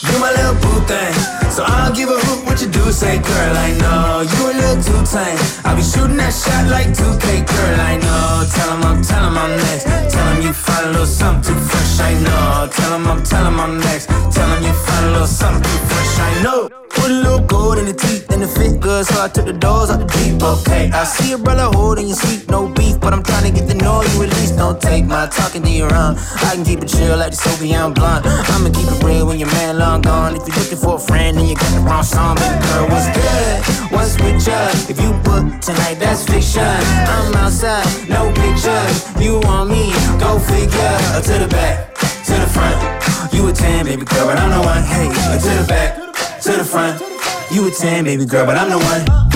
You 0.07 0.19
my 0.19 0.31
little 0.37 0.55
boo 0.63 0.81
thing, 0.87 1.15
so 1.51 1.65
I 1.65 1.87
don't 1.87 1.97
give 1.97 2.09
a 2.09 2.19
hoot 2.19 2.50
what 2.61 2.77
you 2.77 2.85
do. 2.85 2.93
Say, 2.93 3.19
girl, 3.19 3.57
I 3.57 3.73
know 3.79 4.21
you 4.21 4.41
a 4.51 4.53
little 4.53 4.83
too 4.83 5.01
tame. 5.07 5.39
I'll 5.65 5.77
be 5.77 5.83
shooting 5.83 6.17
that 6.17 6.33
shot 6.33 6.69
like 6.69 6.89
2K, 6.89 7.47
girl, 7.47 7.81
I 7.81 7.97
know. 7.97 8.45
Tell 8.53 8.77
him 8.77 8.83
I'm, 8.85 9.03
tell 9.03 9.25
him 9.25 9.39
I'm 9.39 9.57
next. 9.57 9.85
Tell 9.85 10.27
him 10.35 10.43
you 10.43 10.53
find 10.53 10.87
a 10.87 10.91
little 10.91 11.07
something 11.07 11.55
too 11.55 11.61
fresh, 11.61 12.01
I 12.01 12.13
know. 12.21 12.69
Tell 12.71 12.95
him 12.97 13.07
I'm, 13.07 13.23
tell 13.23 13.47
him 13.47 13.61
I'm 13.61 13.79
next. 13.79 14.07
Tell 14.07 14.49
him 14.51 14.63
you 14.65 14.73
find 14.73 15.07
a 15.07 15.11
little 15.13 15.27
something 15.27 15.63
too 15.63 15.79
fresh, 15.89 16.19
I 16.19 16.43
know. 16.43 16.69
Put 16.91 17.11
a 17.11 17.15
little 17.15 17.47
gold 17.47 17.79
in 17.79 17.87
the 17.87 17.95
teeth 17.95 18.29
and 18.31 18.43
it 18.43 18.49
fit 18.49 18.81
good, 18.81 19.07
so 19.07 19.23
I 19.23 19.29
took 19.29 19.47
the 19.47 19.53
doors 19.53 19.91
out 19.91 20.01
the 20.01 20.07
deep. 20.07 20.43
Okay, 20.43 20.91
I 20.91 21.05
see 21.05 21.33
a 21.33 21.39
brother 21.39 21.71
holding 21.73 22.09
your 22.09 22.17
seat, 22.17 22.51
no 22.51 22.69
beef, 22.69 23.01
but 23.01 23.15
I'm 23.15 23.23
trying 23.23 23.47
to 23.49 23.53
get 23.59 23.69
to 23.71 23.77
know 23.77 24.03
you 24.03 24.23
at 24.25 24.31
least. 24.37 24.57
Don't 24.57 24.81
take 24.83 25.07
my 25.07 25.27
talking 25.29 25.63
to 25.63 25.71
your 25.71 25.95
own. 25.95 26.17
I 26.19 26.57
can 26.57 26.65
keep 26.65 26.83
it 26.83 26.89
chill 26.89 27.17
like 27.17 27.31
the 27.31 27.37
Soviet 27.37 27.95
blonde. 27.95 28.27
I'ma 28.27 28.69
keep 28.69 28.91
it 28.91 29.03
real 29.05 29.27
when 29.27 29.39
your 29.39 29.49
man 29.49 29.79
long 29.79 30.03
gone. 30.03 30.37
If 30.37 30.47
you're 30.47 30.57
looking 30.59 30.79
for 30.79 30.97
a 30.97 30.99
friend 30.99 31.39
and 31.39 31.49
you 31.49 31.55
got 31.55 31.73
the 31.73 31.81
wrong 31.81 32.03
song, 32.03 32.37
baby 32.37 32.50
girl, 32.65 32.85
what's 32.89 33.09
good? 33.15 33.57
What's 33.93 34.15
with 34.23 34.47
ya? 34.47 34.59
If 34.89 35.01
you 35.01 35.13
book 35.23 35.61
tonight, 35.61 35.99
that's 35.99 36.25
fiction. 36.25 36.63
I'm 36.63 37.35
outside, 37.35 37.87
no 38.09 38.33
pictures. 38.33 38.97
You 39.21 39.41
want 39.41 39.71
me? 39.71 39.93
Go 40.19 40.39
figure. 40.39 40.97
Uh, 41.15 41.21
to 41.21 41.35
the 41.39 41.49
back, 41.49 41.95
to 42.27 42.35
the 42.35 42.49
front. 42.51 42.79
You 43.33 43.49
a 43.49 43.53
10, 43.53 43.87
baby 43.87 44.05
girl, 44.05 44.27
but 44.27 44.39
I'm 44.39 44.51
the 44.51 44.61
one. 44.61 44.83
Hey, 44.83 45.09
uh, 45.09 45.39
to 45.39 45.51
the 45.63 45.67
back, 45.69 45.97
to 46.43 46.53
the 46.53 46.65
front. 46.65 47.01
You 47.51 47.69
a 47.69 47.71
10, 47.71 48.05
baby 48.05 48.25
girl, 48.27 48.47
but 48.47 48.57
I'm 48.57 48.71
the 48.71 48.79
one. 48.79 49.31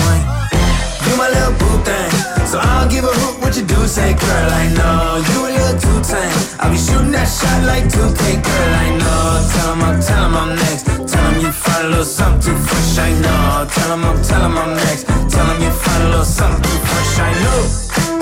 You 1.05 1.15
my 1.17 1.29
little 1.29 1.53
boo 1.53 1.83
thing, 1.85 2.09
so 2.47 2.57
I 2.59 2.81
don't 2.81 2.89
give 2.89 3.03
a 3.03 3.13
hoot 3.13 3.39
what 3.41 3.55
you 3.55 3.63
do. 3.63 3.87
Say, 3.87 4.13
girl, 4.13 4.49
I 4.49 4.73
know 4.73 5.21
you 5.29 5.37
a 5.45 5.51
little 5.53 5.79
too 5.79 5.99
tame. 6.01 6.33
I'll 6.59 6.71
be 6.71 6.77
shooting 6.77 7.11
that 7.11 7.29
shot 7.29 7.61
like 7.63 7.85
2K, 7.85 8.41
girl, 8.41 8.71
I 8.73 8.89
know. 8.97 9.47
Tell 9.53 9.73
him 9.73 9.83
I'm, 9.83 10.01
tell 10.01 10.25
him 10.25 10.35
I'm 10.35 10.55
next. 10.55 10.94
Tell 11.15 11.31
him 11.31 11.41
you 11.41 11.51
find 11.51 11.85
a 11.85 11.89
little 11.89 12.03
something 12.03 12.41
too 12.41 12.57
fresh, 12.67 12.97
I 12.99 13.11
know. 13.23 13.67
Tell 13.71 13.93
him 13.93 14.03
I'm, 14.03 14.21
tell 14.21 14.41
him 14.45 14.57
I'm 14.57 14.75
next. 14.75 15.07
Tell 15.07 15.45
him 15.47 15.61
you 15.61 15.71
find 15.71 16.03
a 16.03 16.09
little 16.09 16.25
something 16.25 16.61
too 16.61 16.79
fresh, 16.89 17.19
I 17.19 17.31
know. 17.41 18.14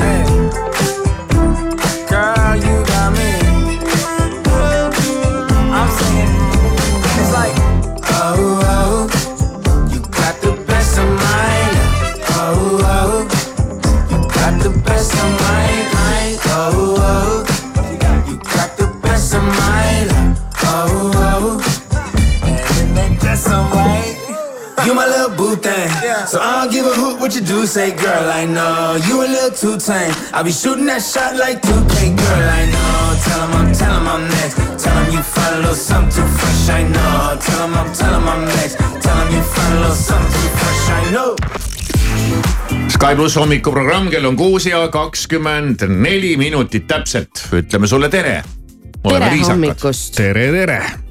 So 26.33 26.41
I 26.41 26.65
don't 26.65 26.73
give 26.73 26.87
a 26.87 26.95
hoot 26.97 27.19
what 27.21 27.35
you 27.35 27.41
do. 27.41 27.67
Say, 27.67 27.93
girl, 27.93 28.25
I 28.25 28.45
know 28.45 28.97
you 29.05 29.21
a 29.21 29.29
little 29.29 29.53
too 29.53 29.77
tame. 29.77 30.09
I'll 30.33 30.43
be 30.43 30.51
shooting 30.51 30.87
that 30.87 31.03
shot 31.05 31.37
like 31.37 31.61
2K, 31.61 32.17
girl, 32.17 32.45
I 32.49 32.65
know. 32.73 33.13
Tell 33.21 33.41
him 33.45 33.53
I'm, 33.53 33.69
tell 33.69 33.93
him 33.93 34.07
I'm 34.07 34.25
next. 34.41 34.57
Tell 34.81 34.97
him 34.97 35.13
you 35.13 35.21
find 35.21 35.53
a 35.53 35.59
little 35.59 35.75
something 35.75 36.09
too 36.09 36.25
fresh, 36.25 36.69
I 36.73 36.89
know. 36.89 37.37
Tell 37.37 37.67
him 37.67 37.77
I'm, 37.77 37.93
tell 37.93 38.17
him 38.17 38.27
I'm 38.27 38.45
next. 38.49 38.81
Tell 39.05 39.13
him 39.13 39.29
you 39.29 39.43
find 39.45 39.77
a 39.77 39.79
little 39.85 39.93
something 39.93 40.33
too 40.33 40.49
fresh, 40.57 40.89
I 40.89 41.11
know. 41.13 42.89
Sky 42.89 43.13
pluss 43.13 43.37
hommikuprogramm, 43.37 44.09
kell 44.09 44.25
on 44.25 44.33
kuus 44.35 44.65
ja 44.65 44.81
kakskümmend 44.89 45.85
neli 45.85 46.33
minutit 46.41 46.89
täpselt, 46.89 47.45
ütleme 47.53 47.85
sulle 47.85 48.09
tere. 48.09 48.41
tere 49.05 49.37
hommikust. 49.45 50.15
tere, 50.17 50.49
tere. 50.49 51.02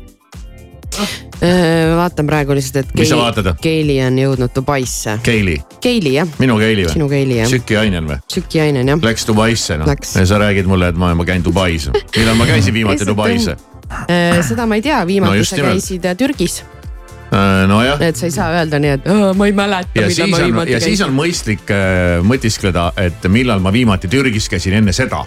Vaatan 1.97 2.27
praegu 2.29 2.55
lihtsalt, 2.55 2.85
et 2.87 2.95
Mis 2.99 3.09
sa 3.11 3.17
vaatad? 3.19 3.49
Keili 3.63 3.97
on 4.07 4.19
jõudnud 4.19 4.53
Dubaisse. 4.55 5.17
Keili, 5.27 5.57
Keili 5.83 6.15
jah, 6.15 6.29
minu 6.39 6.59
Keili 6.61 6.85
või? 6.87 6.93
sinu 6.93 7.09
Keili 7.11 7.39
jah, 7.41 7.49
Süki 7.51 7.77
Ainen 7.81 8.07
või? 8.11 8.19
Süki 8.33 8.61
Ainen 8.63 8.89
jah. 8.93 9.01
Läks 9.03 9.27
Dubaisse 9.29 9.79
noh, 9.81 9.89
ja 9.91 10.27
sa 10.29 10.39
räägid 10.43 10.69
mulle, 10.71 10.93
et 10.93 11.01
ma, 11.01 11.15
ma 11.19 11.25
käin 11.29 11.43
Dubais. 11.45 11.89
millal 12.17 12.37
ma 12.39 12.47
käisin 12.47 12.75
viimati 12.79 13.07
Dubais? 13.09 13.49
seda 14.47 14.67
ma 14.67 14.79
ei 14.79 14.83
tea, 14.83 15.01
No 15.03 15.07
viimati 15.09 15.43
just 15.43 15.51
sa 15.57 15.65
käisid 15.65 16.05
äh, 16.09 16.15
Türgis, 16.17 16.63
nojah, 17.69 18.01
et 18.05 18.17
sa 18.17 18.27
ei 18.29 18.33
saa 18.33 18.51
öelda 18.57 18.79
nii, 18.81 18.91
et 18.99 19.07
"Aa, 19.09 19.33
ma 19.37 19.47
ei 19.49 19.53
mäleta, 19.57 19.91
ja 20.01 20.09
siis 20.11 20.31
ma 20.31 20.37
on, 20.47 20.69
ja 20.69 20.81
siis 20.81 20.99
käisin. 21.01 21.07
on 21.11 21.17
mõistlik 21.19 21.73
äh, 21.73 22.23
mõtiskleda, 22.25 22.93
et 22.97 23.27
millal 23.29 23.61
ma 23.61 23.73
viimati 23.73 24.09
Türgis 24.09 24.49
käisin 24.53 24.79
enne 24.81 24.93
seda. 24.93 25.25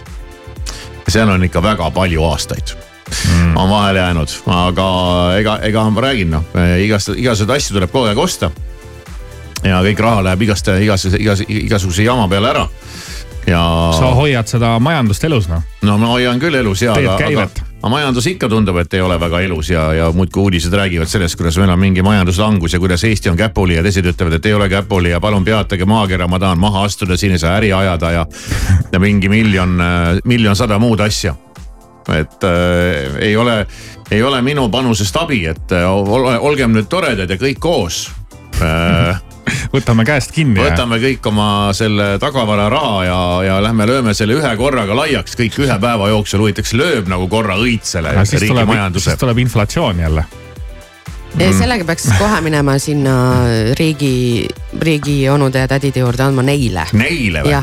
seal 1.09 1.29
on 1.29 1.43
ikka 1.43 1.61
väga 1.61 1.91
palju 1.93 2.23
aastaid 2.25 2.73
mm. 3.09 3.57
on 3.57 3.69
vahele 3.69 3.99
jäänud, 3.99 4.37
aga 4.45 4.87
ega, 5.39 5.57
ega 5.61 5.89
ma 5.89 6.01
räägin 6.01 6.33
noh, 6.35 6.45
igast, 6.81 7.13
igasuguseid 7.15 7.57
asju 7.57 7.77
tuleb 7.77 7.91
kogu 7.91 8.09
aeg 8.09 8.17
osta. 8.21 8.51
ja 9.63 9.81
kõik 9.85 10.01
raha 10.01 10.23
läheb 10.29 10.41
igast, 10.45 10.67
igas, 10.81 11.05
igas, 11.13 11.45
igasuguse 11.47 12.03
jama 12.03 12.27
peale 12.31 12.49
ära. 12.49 12.67
ja 13.47 13.61
sa 13.93 14.09
hoiad 14.17 14.49
seda 14.49 14.75
majandust 14.79 15.23
elus 15.23 15.47
noh. 15.49 15.63
no 15.81 15.97
ma 16.01 16.15
hoian 16.15 16.41
küll 16.41 16.55
elus 16.55 16.81
ja, 16.81 16.93
aga, 16.97 17.17
aga, 17.27 17.47
aga 17.81 17.91
majandus 17.93 18.25
ikka 18.27 18.49
tundub, 18.49 18.77
et 18.81 18.93
ei 18.97 19.01
ole 19.05 19.19
väga 19.21 19.41
elus 19.45 19.69
ja, 19.69 19.85
ja 19.93 20.09
muudkui 20.11 20.47
uudised 20.47 20.73
räägivad 20.73 21.09
sellest, 21.09 21.37
kuidas 21.37 21.57
meil 21.61 21.69
on 21.69 21.79
mingi 21.79 22.01
majanduslangus 22.01 22.73
ja 22.73 22.81
kuidas 22.81 23.03
Eesti 23.03 23.29
on 23.29 23.37
käpuli 23.37 23.77
ja 23.77 23.85
teised 23.85 24.09
ütlevad, 24.09 24.39
et 24.39 24.45
ei 24.45 24.57
ole 24.57 24.69
käpuli 24.69 25.13
ja 25.13 25.21
palun 25.21 25.45
peatage 25.45 25.85
maakera, 25.85 26.27
ma 26.27 26.41
tahan 26.41 26.59
maha 26.59 26.83
astuda, 26.89 27.17
siin 27.17 27.37
ei 27.37 27.39
saa 27.39 27.57
äri 27.59 27.73
ajada 27.73 28.11
ja, 28.11 28.27
ja 28.91 28.99
mingi 28.99 29.29
miljon, 29.29 29.77
miljon 30.25 30.55
sada 30.55 30.79
muud 30.81 30.99
asja. 31.05 31.35
Et 32.13 32.43
äh, 32.43 33.15
ei 33.25 33.37
ole, 33.37 33.65
ei 34.11 34.23
ole 34.23 34.41
minu 34.45 34.67
panusest 34.69 35.15
abi, 35.17 35.45
et 35.49 35.73
äh, 35.73 35.85
ole, 35.89 36.37
olgem 36.39 36.75
nüüd 36.75 36.89
toredad 36.91 37.31
ja 37.31 37.37
kõik 37.41 37.59
koos 37.63 38.05
äh, 38.61 39.17
võtame 39.75 40.05
käest 40.07 40.33
kinni. 40.35 40.59
võtame 40.61 40.99
kõik 41.01 41.27
oma 41.31 41.49
selle 41.77 42.15
tagavararaha 42.21 43.03
ja, 43.07 43.19
ja 43.49 43.59
lähme 43.63 43.87
lööme 43.89 44.15
selle 44.17 44.37
ühe 44.39 44.55
korraga 44.59 44.97
laiaks, 44.97 45.37
kõik 45.39 45.59
ühe 45.65 45.77
päeva 45.81 46.09
jooksul 46.13 46.45
huvitatakse, 46.45 46.77
lööb 46.79 47.11
nagu 47.11 47.29
korra 47.31 47.57
õitsele 47.61 48.13
siis 48.25 48.47
tuleb, 48.47 48.73
siis. 48.99 49.13
tuleb 49.21 49.45
inflatsioon 49.45 50.03
jälle. 50.05 50.25
Mm. 51.35 51.51
sellega 51.51 51.83
peaks 51.83 52.05
kohe 52.15 52.37
minema 52.45 52.77
sinna 52.79 53.15
riigi, 53.75 54.47
riigi 54.79 55.17
onude 55.29 55.65
ja 55.65 55.67
tädide 55.67 56.05
juurde 56.05 56.23
andma 56.23 56.45
neile. 56.47 56.85
Neile 56.95 57.43
või? 57.43 57.57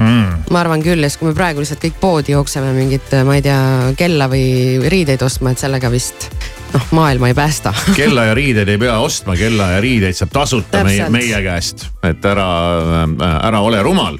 Mm. 0.00 0.46
ma 0.48 0.62
arvan 0.62 0.80
küll, 0.80 1.04
sest 1.04 1.20
kui 1.20 1.28
me 1.28 1.34
praegu 1.36 1.60
lihtsalt 1.60 1.82
kõik 1.84 1.98
poodi 2.00 2.32
jookseme 2.32 2.72
mingit, 2.72 3.12
ma 3.28 3.36
ei 3.36 3.44
tea, 3.44 3.60
kella 4.00 4.30
või 4.32 4.80
riideid 4.88 5.20
ostma, 5.26 5.52
et 5.52 5.60
sellega 5.60 5.90
vist 5.92 6.30
noh, 6.72 6.86
maailma 6.96 7.28
ei 7.28 7.36
päästa. 7.36 7.74
kella 8.00 8.30
ja 8.30 8.34
riideid 8.38 8.72
ei 8.72 8.80
pea 8.80 8.96
ostma, 9.04 9.36
kella 9.36 9.74
ja 9.74 9.82
riideid 9.84 10.16
saab 10.16 10.32
tasuta 10.32 10.84
meie, 10.86 11.10
meie 11.12 11.42
käest. 11.44 11.84
et 12.06 12.24
ära, 12.24 12.48
ära 13.42 13.60
ole 13.66 13.82
rumal, 13.84 14.16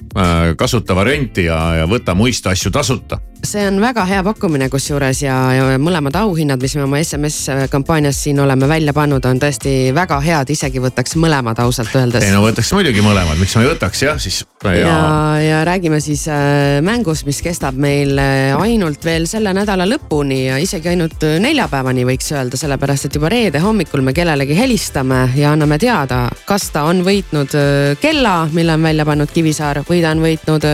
kasuta 0.61 0.97
varianti 0.99 1.49
ja, 1.49 1.61
ja 1.81 1.89
võta 1.89 2.15
muist 2.19 2.47
asju 2.51 2.73
tasuta. 2.75 3.23
See 3.47 3.67
on 3.69 3.81
väga 3.81 4.05
hea 4.09 4.23
pakkumine 4.25 4.69
kusjuures 4.73 5.23
ja, 5.23 5.35
ja 5.55 5.79
mõlemad 5.81 6.17
auhinnad, 6.21 6.61
mis 6.63 6.75
me 6.77 6.85
oma 6.85 7.01
SMS 7.03 7.69
kampaanias 7.73 8.19
siin 8.25 8.41
oleme 8.43 8.69
välja 8.69 8.93
pannud, 8.97 9.25
on 9.27 9.41
tõesti 9.41 9.75
väga 9.97 10.19
head, 10.25 10.53
isegi 10.53 10.83
võtaks 10.83 11.17
mõlemad 11.21 11.61
ausalt 11.63 11.95
öeldes 11.97 12.27
ei. 12.27 12.35
no 12.35 12.43
võtaks 12.45 12.73
muidugi 12.77 13.05
mõlemad, 13.05 13.39
miks 13.41 13.57
ma 13.57 13.65
ei 13.65 13.71
võtaks 13.73 14.03
jah, 14.05 14.19
siis. 14.21 14.43
ja, 14.65 14.97
ja 15.41 15.63
räägime 15.69 16.01
siis 16.05 16.27
äh, 16.29 16.81
mängust, 16.85 17.27
mis 17.29 17.41
kestab 17.45 17.79
meil 17.81 18.19
äh, 18.21 18.57
ainult 18.61 19.05
veel 19.05 19.29
selle 19.31 19.55
nädala 19.57 19.89
lõpuni 19.89 20.43
ja 20.47 20.59
isegi 20.61 20.93
ainult 20.93 21.25
neljapäevani 21.41 22.05
võiks 22.09 22.33
öelda, 22.35 22.61
sellepärast 22.61 23.09
et 23.09 23.21
juba 23.21 23.33
reede 23.33 23.63
hommikul 23.65 24.05
me 24.05 24.15
kellelegi 24.17 24.59
helistame 24.59 25.27
ja 25.39 25.55
anname 25.55 25.81
teada, 25.81 26.27
kas 26.49 26.69
ta 26.75 26.85
on 26.91 27.05
võitnud 27.07 27.57
äh, 27.57 27.97
kella, 28.03 28.43
mille 28.53 28.77
on 28.77 28.91
välja 28.91 29.09
pannud 29.09 29.33
Kivisaar 29.33 29.85
või 29.89 30.05
ta 30.05 30.13
on 30.13 30.23
võitnud 30.27 30.69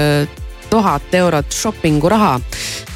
tuhat 0.77 1.15
eurot 1.17 1.55
shopping'u 1.55 2.11
raha, 2.13 2.35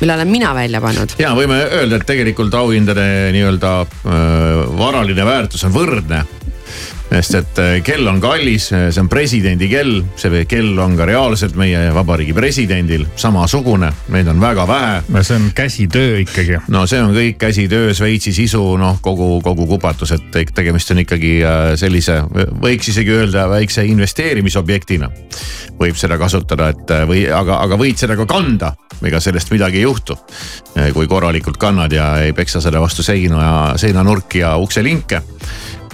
mille 0.00 0.14
olen 0.18 0.28
mina 0.28 0.52
välja 0.54 0.80
pannud. 0.84 1.16
ja 1.18 1.32
võime 1.36 1.62
öelda, 1.64 1.96
et 1.96 2.06
tegelikult 2.08 2.54
auhindade 2.58 3.06
nii-öelda 3.32 3.72
äh, 3.80 4.60
varaline 4.80 5.24
väärtus 5.24 5.64
on 5.68 5.72
võrdne. 5.74 6.24
Sest 7.10 7.34
et 7.34 7.58
äh, 7.58 7.72
kell 7.82 8.06
on 8.06 8.20
kallis, 8.22 8.68
see 8.70 9.00
on 9.02 9.08
presidendi 9.10 9.66
kell, 9.70 9.98
see 10.20 10.44
kell 10.50 10.78
on 10.78 10.94
ka 10.98 11.06
reaalselt 11.08 11.56
meie 11.58 11.88
vabariigi 11.94 12.34
presidendil 12.36 13.06
samasugune, 13.18 13.90
neid 14.14 14.30
on 14.30 14.40
väga 14.42 14.66
vähe 14.70 15.00
no 15.10 15.22
see 15.26 15.38
on 15.40 15.48
käsitöö 15.56 16.20
ikkagi. 16.22 16.60
no 16.70 16.84
see 16.90 17.00
on 17.02 17.14
kõik 17.16 17.40
käsitöö, 17.40 17.94
Šveitsi 17.96 18.32
sisu, 18.36 18.62
noh 18.78 19.00
kogu, 19.02 19.40
kogu 19.42 19.66
kupatus, 19.72 20.14
et 20.14 20.30
te- 20.30 20.46
tegemist 20.54 20.94
on 20.94 21.02
ikkagi 21.02 21.32
äh, 21.42 21.64
sellise, 21.80 22.20
võiks 22.62 22.92
isegi 22.94 23.16
öelda 23.16 23.48
väikse 23.50 23.84
investeerimisobjektina. 23.90 25.10
võib 25.80 25.98
seda 25.98 26.18
kasutada, 26.20 26.70
et 26.70 26.94
või, 27.08 27.24
aga, 27.32 27.58
aga 27.64 27.78
võid 27.80 27.98
seda 27.98 28.14
ka 28.18 28.26
kanda, 28.28 28.74
ega 29.02 29.20
sellest 29.20 29.50
midagi 29.50 29.80
ei 29.80 29.86
juhtu. 29.86 30.16
kui 30.94 31.06
korralikult 31.08 31.56
kannad 31.56 31.92
ja 31.92 32.20
ei 32.22 32.32
peksa 32.32 32.60
seda 32.60 32.80
vastu 32.80 33.02
seina 33.02 33.42
ja 33.42 33.78
seinanurki 33.80 34.38
ja 34.44 34.56
ukselinke 34.56 35.22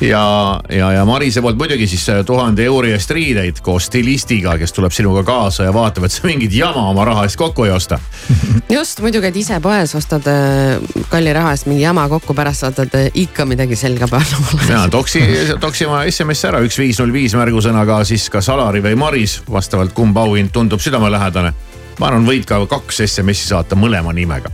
ja, 0.00 0.60
ja, 0.68 0.92
ja 0.92 1.04
Marise 1.04 1.42
poolt 1.42 1.56
muidugi 1.58 1.86
siis 1.86 2.08
äh, 2.12 2.22
tuhande 2.26 2.64
euri 2.64 2.92
eest 2.92 3.10
riideid 3.10 3.60
koos 3.64 3.88
stilistiga, 3.88 4.56
kes 4.58 4.74
tuleb 4.76 4.92
sinuga 4.92 5.22
kaasa 5.26 5.66
ja 5.68 5.74
vaatab, 5.74 6.06
et 6.06 6.14
sa 6.14 6.26
mingit 6.28 6.54
jama 6.54 6.88
oma 6.90 7.04
raha 7.08 7.24
eest 7.26 7.38
kokku 7.40 7.64
ei 7.64 7.72
osta. 7.74 7.98
just 8.76 9.00
muidugi, 9.04 9.30
et 9.30 9.40
ise 9.40 9.60
poes 9.64 9.94
ostad 9.98 10.28
äh, 10.30 11.04
kalli 11.12 11.32
raha 11.36 11.54
eest 11.56 11.70
mingi 11.70 11.84
jama 11.84 12.08
kokku, 12.12 12.36
pärast 12.36 12.66
saadad 12.66 12.98
äh, 12.98 13.08
ikka 13.14 13.48
midagi 13.48 13.78
selga 13.78 14.08
panna. 14.10 14.42
ja 14.74 14.84
toksi, 14.92 15.22
toksi 15.60 15.88
oma 15.88 16.04
SMS-i 16.10 16.50
ära 16.50 16.60
üks 16.66 16.80
viis 16.80 17.00
null 17.00 17.14
viis 17.14 17.36
märgusõnaga 17.38 18.02
siis 18.08 18.28
kas 18.32 18.50
Alari 18.52 18.84
või 18.84 18.98
Maris, 19.00 19.40
vastavalt 19.50 19.96
kumb 19.96 20.16
auhind 20.20 20.52
tundub 20.52 20.82
südamelähedane 20.82 21.54
ma 22.00 22.10
arvan, 22.10 22.26
võid 22.28 22.44
ka 22.48 22.58
kaks 22.68 23.02
SMS-i 23.06 23.50
saata 23.50 23.76
mõlema 23.78 24.12
nimega. 24.16 24.50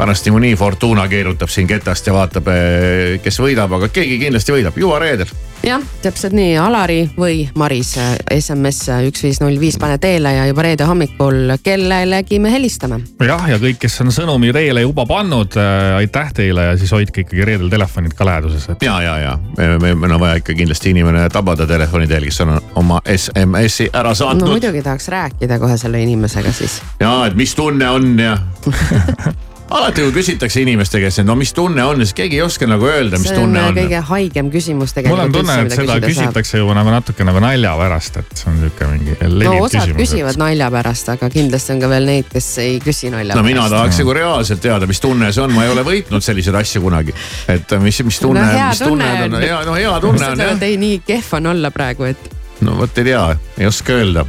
Pärast 0.00 0.24
niikuinii 0.24 0.56
Fortuna 0.56 1.08
keerutab 1.08 1.48
siin 1.52 1.66
ketast 1.68 2.06
ja 2.06 2.16
vaatab, 2.16 2.48
eh, 2.48 3.20
kes 3.20 3.36
võidab, 3.44 3.76
aga 3.76 3.92
keegi 3.92 4.16
kindlasti 4.22 4.54
võidab, 4.56 4.78
juba 4.80 4.98
reedel 5.02 5.28
jah, 5.66 5.82
täpselt 6.00 6.32
nii, 6.32 6.54
Alari 6.56 7.02
või 7.18 7.42
Maris 7.60 7.92
SMS 8.32 8.86
üks 9.10 9.24
viis 9.26 9.40
null 9.42 9.58
viis 9.60 9.76
pane 9.80 9.98
teele 10.00 10.32
ja 10.32 10.46
juba 10.48 10.64
reede 10.64 10.86
hommikul 10.88 11.52
kellelegi 11.62 12.38
me 12.40 12.52
helistame. 12.54 13.02
jah, 13.26 13.44
ja 13.50 13.58
kõik, 13.60 13.76
kes 13.82 14.00
on 14.00 14.12
sõnumi 14.14 14.54
teele 14.56 14.86
juba 14.86 15.04
pannud 15.10 15.58
äh,, 15.60 15.98
aitäh 15.98 16.32
teile 16.40 16.64
ja 16.70 16.78
siis 16.80 16.94
hoidke 16.96 17.26
ikkagi 17.26 17.44
reedel 17.44 17.68
telefonid 17.72 18.16
ka 18.16 18.24
läheduses 18.24 18.70
et.... 18.72 18.86
ja, 18.88 18.96
ja, 19.04 19.18
ja 19.18 19.36
me, 19.58 19.92
meil 19.92 20.16
on 20.16 20.20
vaja 20.24 20.40
ikka 20.40 20.56
kindlasti 20.56 20.94
inimene 20.94 21.28
tabada 21.28 21.68
telefoni 21.68 22.08
teel, 22.08 22.24
kes 22.30 22.40
on 22.46 22.56
oma 22.80 23.02
SMS-i 23.04 23.90
ära 23.92 24.14
saatnud. 24.16 24.48
no 24.48 24.56
muidugi 24.56 24.80
tahaks 24.86 25.12
rääkida 25.12 25.60
kohe 25.60 25.76
selle 25.76 26.00
inimesega 26.08 26.56
siis. 26.56 26.80
ja, 27.00 27.12
et 27.28 27.36
mis 27.36 27.54
tunne 27.54 27.92
on 27.92 28.14
ja 28.16 28.38
alati 29.70 30.02
kui 30.04 30.14
küsitakse 30.14 30.62
inimeste 30.64 31.00
käest, 31.02 31.20
et 31.22 31.26
no 31.28 31.36
mis 31.38 31.52
tunne 31.54 31.84
on, 31.86 32.00
siis 32.02 32.14
keegi 32.16 32.38
ei 32.38 32.42
oska 32.42 32.66
nagu 32.68 32.86
öelda, 32.90 33.20
mis 33.22 33.30
tunne 33.34 33.62
on. 33.68 33.76
kõige 33.76 34.00
haigem 34.08 34.50
küsimus 34.52 34.94
tegelikult. 34.96 35.20
mul 35.20 35.26
on 35.28 35.34
tunne, 35.34 35.56
et 35.66 35.76
seda 35.76 35.98
küsitakse 36.02 36.60
juba 36.60 36.74
nagu 36.78 36.92
natuke 36.94 37.26
nagu 37.26 37.42
nalja 37.42 37.74
pärast, 37.78 38.18
et 38.22 38.32
see 38.40 38.50
on 38.50 38.58
sihuke 38.64 38.88
mingi 38.90 39.16
no 39.20 39.54
osad 39.66 39.86
küsimus, 39.86 40.00
küsivad 40.00 40.34
et... 40.34 40.40
nalja 40.42 40.70
pärast, 40.74 41.12
aga 41.14 41.30
kindlasti 41.34 41.74
on 41.76 41.84
ka 41.84 41.92
veel 41.92 42.10
neid, 42.10 42.30
kes 42.32 42.48
ei 42.64 42.80
küsi 42.82 43.12
nalja 43.14 43.36
no, 43.36 43.38
pärast. 43.38 43.42
no 43.42 43.46
mina 43.50 43.68
tahaks 43.76 44.02
nagu 44.02 44.16
reaalselt 44.20 44.64
teada, 44.64 44.90
mis 44.90 45.02
tunne 45.04 45.30
see 45.36 45.44
on, 45.44 45.54
ma 45.54 45.68
ei 45.68 45.74
ole 45.76 45.86
võitnud 45.86 46.26
selliseid 46.26 46.58
asju 46.62 46.82
kunagi. 46.86 47.14
et 47.54 47.78
mis, 47.84 48.02
mis 48.10 48.20
tunne 48.24 48.42
no,, 48.46 48.66
mis 48.72 48.82
tunne 48.82 49.12
on, 49.28 49.38
hea, 49.38 49.62
no 49.68 49.78
hea 49.78 49.94
tunne 50.02 50.34
on 50.34 50.44
jah. 50.46 50.66
ei, 50.66 50.80
nii 50.80 51.00
kehv 51.06 51.38
on 51.38 51.52
olla 51.54 51.70
praegu, 51.74 52.10
et. 52.10 52.34
no 52.66 52.74
vot 52.80 52.98
ei 52.98 53.12
tea, 53.12 53.24
ei 53.58 53.70
oska 53.70 54.00
öelda 54.00 54.26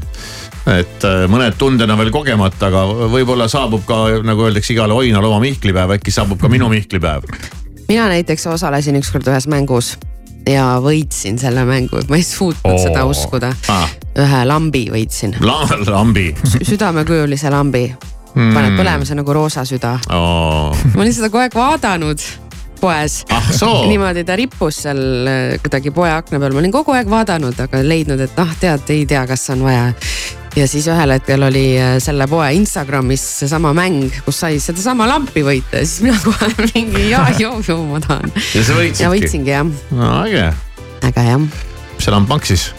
et 0.69 1.05
äh, 1.07 1.23
mõned 1.31 1.57
tunded 1.57 1.89
on 1.89 1.99
veel 2.01 2.13
kogemata, 2.13 2.69
aga 2.69 3.09
võib-olla 3.11 3.47
saabub 3.51 3.83
ka 3.87 4.03
nagu 4.25 4.45
öeldakse 4.45 4.75
igale 4.75 4.93
oinal 4.97 5.25
oma 5.25 5.41
mihklipäev, 5.43 5.97
äkki 5.97 6.13
saabub 6.13 6.41
ka 6.41 6.51
minu 6.51 6.69
mihklipäev. 6.69 7.25
mina 7.87 8.07
näiteks 8.11 8.47
osalesin 8.47 8.99
ükskord 9.01 9.27
ühes 9.27 9.47
mängus 9.49 9.95
ja 10.49 10.77
võitsin 10.81 11.39
selle 11.41 11.65
mängu, 11.65 12.01
ma 12.09 12.19
ei 12.19 12.25
suutnud 12.25 12.77
oh. 12.77 12.81
seda 12.81 13.05
uskuda 13.09 13.51
ah.. 13.73 13.89
ühe 14.17 14.45
lambi 14.45 14.87
võitsin 14.93 15.35
La. 15.45 15.61
lambi 15.87 16.31
südamekujulise 16.45 17.51
lambi 17.53 17.87
mm., 17.89 18.53
paned 18.55 18.77
põlema, 18.77 19.05
see 19.05 19.17
on 19.17 19.21
nagu 19.23 19.35
roosa 19.37 19.65
süda 19.67 19.97
oh.. 20.13 20.77
ma 20.95 21.05
olin 21.05 21.13
seda 21.15 21.29
kogu 21.29 21.45
aeg 21.45 21.57
vaadanud 21.57 22.25
poes 22.81 23.21
ah,. 23.33 23.51
niimoodi 23.89 24.25
ta 24.25 24.37
rippus 24.39 24.83
seal 24.87 25.01
äh, 25.29 25.55
kuidagi 25.61 25.93
poe 25.93 26.09
akna 26.13 26.41
peal, 26.41 26.53
ma 26.53 26.63
olin 26.63 26.73
kogu 26.73 26.95
aeg 26.97 27.09
vaadanud, 27.09 27.57
aga 27.65 27.83
leidnud, 27.85 28.21
et 28.25 28.41
ah 28.41 28.53
tead, 28.61 28.89
ei 28.93 29.05
tea, 29.09 29.25
kas 29.29 29.49
on 29.53 29.65
vaja 29.67 29.91
ja 30.55 30.67
siis 30.67 30.87
ühel 30.91 31.13
hetkel 31.15 31.45
oli 31.47 31.65
äh, 31.79 31.95
selle 32.03 32.27
poe 32.31 32.49
Instagramis 32.57 33.23
seesama 33.41 33.71
mäng, 33.77 34.11
kus 34.25 34.41
sai 34.43 34.59
sedasama 34.63 35.07
lampi 35.09 35.45
võita 35.47 35.79
ja 35.79 35.87
siis 35.87 36.03
mina 36.07 36.19
kohe 36.27 36.51
mingi 36.73 37.07
ja 37.11 37.23
joo, 37.39 37.61
joo, 37.67 37.85
ma 37.87 38.01
tahan. 38.03 38.33
ja 38.35 38.65
sa 38.67 38.75
võitsidki? 38.77 39.05
ja 39.05 39.13
võitsingi 39.13 39.55
jah. 39.55 39.73
no 39.95 40.11
äge. 40.25 40.51
äge 41.07 41.25
jah. 41.29 41.41
mis 41.41 42.05
see 42.07 42.15
lamp 42.15 42.31
maksis? 42.31 42.71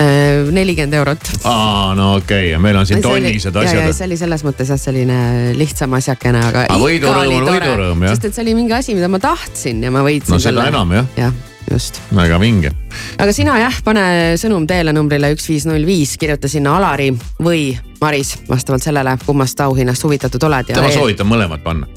Äh, 0.00 0.48
nelikümmend 0.54 0.96
eurot. 0.96 1.30
aa, 1.44 1.92
no 1.98 2.14
okei 2.16 2.46
okay., 2.46 2.54
ja 2.54 2.62
meil 2.62 2.80
on 2.80 2.88
siin 2.88 3.04
tonnised 3.04 3.60
asjad. 3.64 3.92
see 3.92 4.08
oli 4.08 4.20
selles 4.20 4.46
mõttes 4.46 4.72
jah, 4.72 4.80
selline 4.80 5.20
lihtsam 5.60 5.92
asjakene, 6.00 6.40
aga. 6.52 6.64
aga 6.70 6.80
võidurõõm 6.80 7.36
on 7.36 7.52
võidurõõm 7.52 8.08
jah. 8.08 8.16
sest 8.16 8.30
et 8.30 8.38
see 8.38 8.46
oli 8.48 8.56
mingi 8.62 8.76
asi, 8.78 8.96
mida 8.96 9.12
ma 9.12 9.20
tahtsin 9.20 9.84
ja 9.84 9.92
ma 9.92 10.06
võitsin. 10.06 10.38
no 10.38 10.40
seda 10.40 10.62
selle. 10.64 10.72
enam 10.72 10.96
jah. 10.96 11.14
jah 11.20 11.38
just. 11.70 12.00
väga 12.16 12.40
vinge. 12.40 12.72
aga 13.18 13.32
sina 13.34 13.58
jah, 13.60 13.80
pane 13.84 14.04
sõnum 14.40 14.66
teele 14.68 14.94
numbrile 14.96 15.32
üks 15.34 15.48
viis 15.50 15.66
null 15.68 15.86
viis, 15.86 16.16
kirjuta 16.20 16.50
sinna 16.50 16.76
Alari 16.78 17.10
või 17.42 17.70
Maris, 18.00 18.36
vastavalt 18.48 18.84
sellele, 18.84 19.16
kummast 19.26 19.60
auhinnast 19.60 20.04
huvitatud 20.04 20.48
oled. 20.48 20.74
ma 20.76 20.94
soovitan 20.94 21.28
mõlemad 21.30 21.62
panna. 21.64 21.88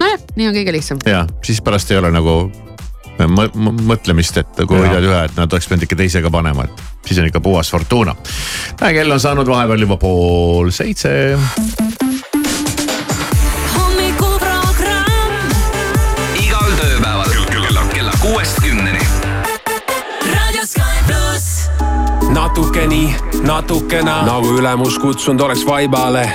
nojah, 0.00 0.24
nii 0.36 0.50
on 0.50 0.56
kõige 0.60 0.74
lihtsam. 0.78 1.02
ja 1.06 1.26
siis 1.44 1.60
pärast 1.64 1.92
ei 1.92 2.00
ole 2.00 2.12
nagu 2.14 2.40
mõtlemist, 3.26 4.36
et 4.38 4.60
kui 4.62 4.78
hoidad 4.78 5.02
ühe, 5.02 5.24
et 5.26 5.36
nad 5.36 5.50
oleks 5.50 5.66
pidanud 5.66 5.88
ikka 5.88 5.98
teise 5.98 6.22
ka 6.22 6.30
panema, 6.30 6.68
et 6.68 7.08
siis 7.08 7.18
on 7.18 7.26
ikka 7.26 7.42
puhas 7.42 7.70
fortuuna. 7.70 8.14
kell 8.78 9.10
on 9.10 9.20
saanud 9.20 9.48
vahepeal 9.48 9.86
juba 9.88 9.96
pool 9.96 10.70
seitse. 10.70 11.38
Natuke 22.38 22.86
nii, 22.86 23.14
natukena 23.42 24.22
nagu 24.22 24.52
ülemus 24.58 24.98
kutsunud 24.98 25.40
oleks 25.40 25.66
vaibale. 25.66 26.30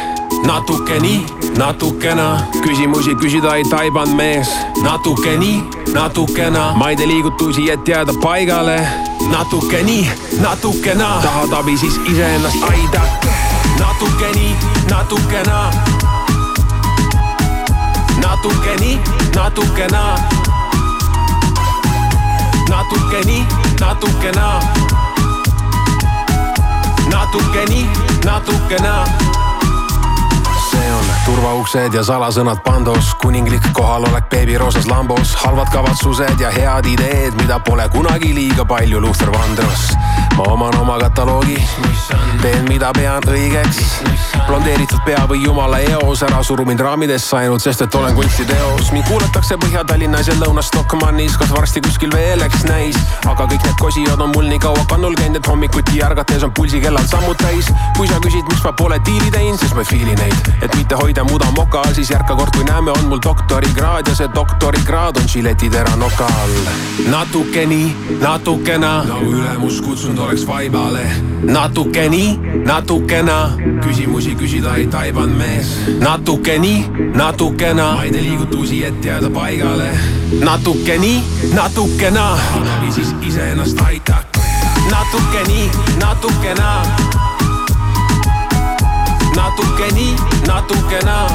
natuke 0.45 0.99
nii, 0.99 1.25
natukena 1.57 2.43
küsimusi 2.63 3.15
küsida 3.15 3.55
ei 3.55 3.63
taibanud 3.63 4.15
mees. 4.15 4.49
natuke 4.83 5.37
nii, 5.37 5.63
natukena 5.93 6.73
ma 6.75 6.89
ei 6.89 6.95
tee 6.99 7.07
liigutusi, 7.07 7.69
et 7.71 7.87
jääda 7.87 8.13
paigale. 8.21 8.87
natuke 9.31 9.83
nii, 9.83 10.09
natukena 10.41 11.07
tahad 11.23 11.53
abi, 11.53 11.77
siis 11.77 11.95
iseennast 12.11 12.63
aidake. 12.63 13.31
natuke 13.79 14.31
nii, 14.35 14.55
natukena. 14.91 15.71
natuke 18.21 18.75
nii, 18.79 18.99
natukena. 19.35 20.03
natuke 22.69 23.25
nii, 23.25 23.45
natukena 23.79 24.59
natuke 27.13 27.65
nii, 27.69 27.87
natuke 28.25 28.81
naa 28.83 29.05
see 30.73 30.91
on 30.91 31.05
turvauksed 31.25 31.93
ja 31.93 32.01
salasõnad 32.03 32.63
pandos, 32.65 33.13
kuninglik 33.21 33.65
kohalolek 33.77 34.25
beebiroosas 34.31 34.87
lambos, 34.89 35.35
halvad 35.43 35.69
kavatsused 35.73 36.41
ja 36.41 36.49
head 36.51 36.89
ideed, 36.89 37.37
mida 37.41 37.59
pole 37.59 37.85
kunagi 37.93 38.33
liiga 38.35 38.65
palju, 38.65 39.01
Luther 39.01 39.31
Vandross. 39.31 39.93
ma 40.37 40.49
oman 40.49 40.75
oma 40.81 40.97
kataloogi, 40.99 41.59
teen, 42.41 42.65
mida 42.69 42.91
pean 42.97 43.23
õigeks. 43.29 44.12
Blondeeritud 44.47 44.99
pea 45.05 45.23
või 45.29 45.43
jumala 45.43 45.79
eos, 45.79 46.23
ära 46.23 46.43
suru 46.43 46.65
mind 46.65 46.83
raamidesse 46.83 47.37
ainult, 47.37 47.63
sest 47.63 47.81
et 47.85 47.95
olen 47.95 48.15
kunstiteos. 48.15 48.91
mind 48.91 49.07
kuulatakse 49.07 49.57
Põhja-Tallinnas 49.63 50.27
ja 50.27 50.37
Lõuna-Stockmannis, 50.41 51.37
kas 51.37 51.53
varsti 51.53 51.81
kuskil 51.81 52.11
veel 52.13 52.41
eks 52.41 52.63
näis. 52.69 52.97
aga 53.25 53.45
kõik 53.45 53.63
need 53.63 53.79
kosijad 53.79 54.21
on 54.21 54.33
mul 54.35 54.49
nii 54.49 54.59
kaua 54.59 54.85
kannul 54.89 55.15
käinud, 55.15 55.37
et 55.37 55.47
hommikuti 55.47 56.03
ärgates 56.03 56.43
on 56.43 56.53
pulsikellad 56.53 57.07
sammud 57.07 57.37
täis. 57.37 57.71
kui 57.97 58.07
sa 58.07 58.19
küsid, 58.19 58.45
miks 58.49 58.63
ma 58.63 58.73
pole 58.73 58.99
diili 59.05 59.31
teinud, 59.31 59.59
siis 59.59 59.73
ma 59.73 59.81
ei 59.81 59.91
feel'i 59.93 60.15
neid 60.15 60.53
et 60.63 60.75
mitte 60.75 60.95
hoida 60.95 61.23
muda 61.23 61.51
moka 61.55 61.81
all, 61.81 61.93
siis 61.93 62.09
järka 62.11 62.35
kord, 62.35 62.55
kui 62.55 62.63
näeme, 62.63 62.91
on 62.91 63.09
mul 63.11 63.19
doktorikraad 63.23 64.07
ja 64.07 64.15
see 64.15 64.29
doktorikraad 64.35 65.19
on 65.19 65.27
žiletitera 65.29 65.95
noka 65.99 66.27
all. 66.41 66.69
natuke 67.11 67.65
nii, 67.67 67.89
natukena 68.21 68.93
nagu 69.07 69.33
ülemus 69.33 69.81
kutsunud 69.81 70.19
oleks 70.27 70.47
vaibale. 70.47 71.03
natuke 71.43 72.07
nii, 72.09 72.39
natukena 72.65 73.39
küsimusi 74.23 74.37
küsida 74.37 74.75
ei 74.75 74.87
taibanud 74.87 75.35
mees. 75.37 75.67
natuke 75.99 76.59
nii, 76.59 76.85
natukena 77.15 77.93
ma 77.93 78.03
ei 78.03 78.11
tee 78.11 78.21
liigutusi, 78.21 78.85
et 78.85 79.05
jääda 79.05 79.29
paigale. 79.29 79.89
natuke 80.39 80.97
nii, 80.97 81.23
natukena 81.53 82.37
või 82.81 82.91
siis 82.91 83.11
iseennast 83.21 83.81
aidake. 83.81 84.39
natuke 84.91 85.43
nii, 85.47 85.69
natukena 85.99 86.85
natuke 89.35 89.91
nii, 89.91 90.15
natuke 90.47 90.99
naa. 91.05 91.29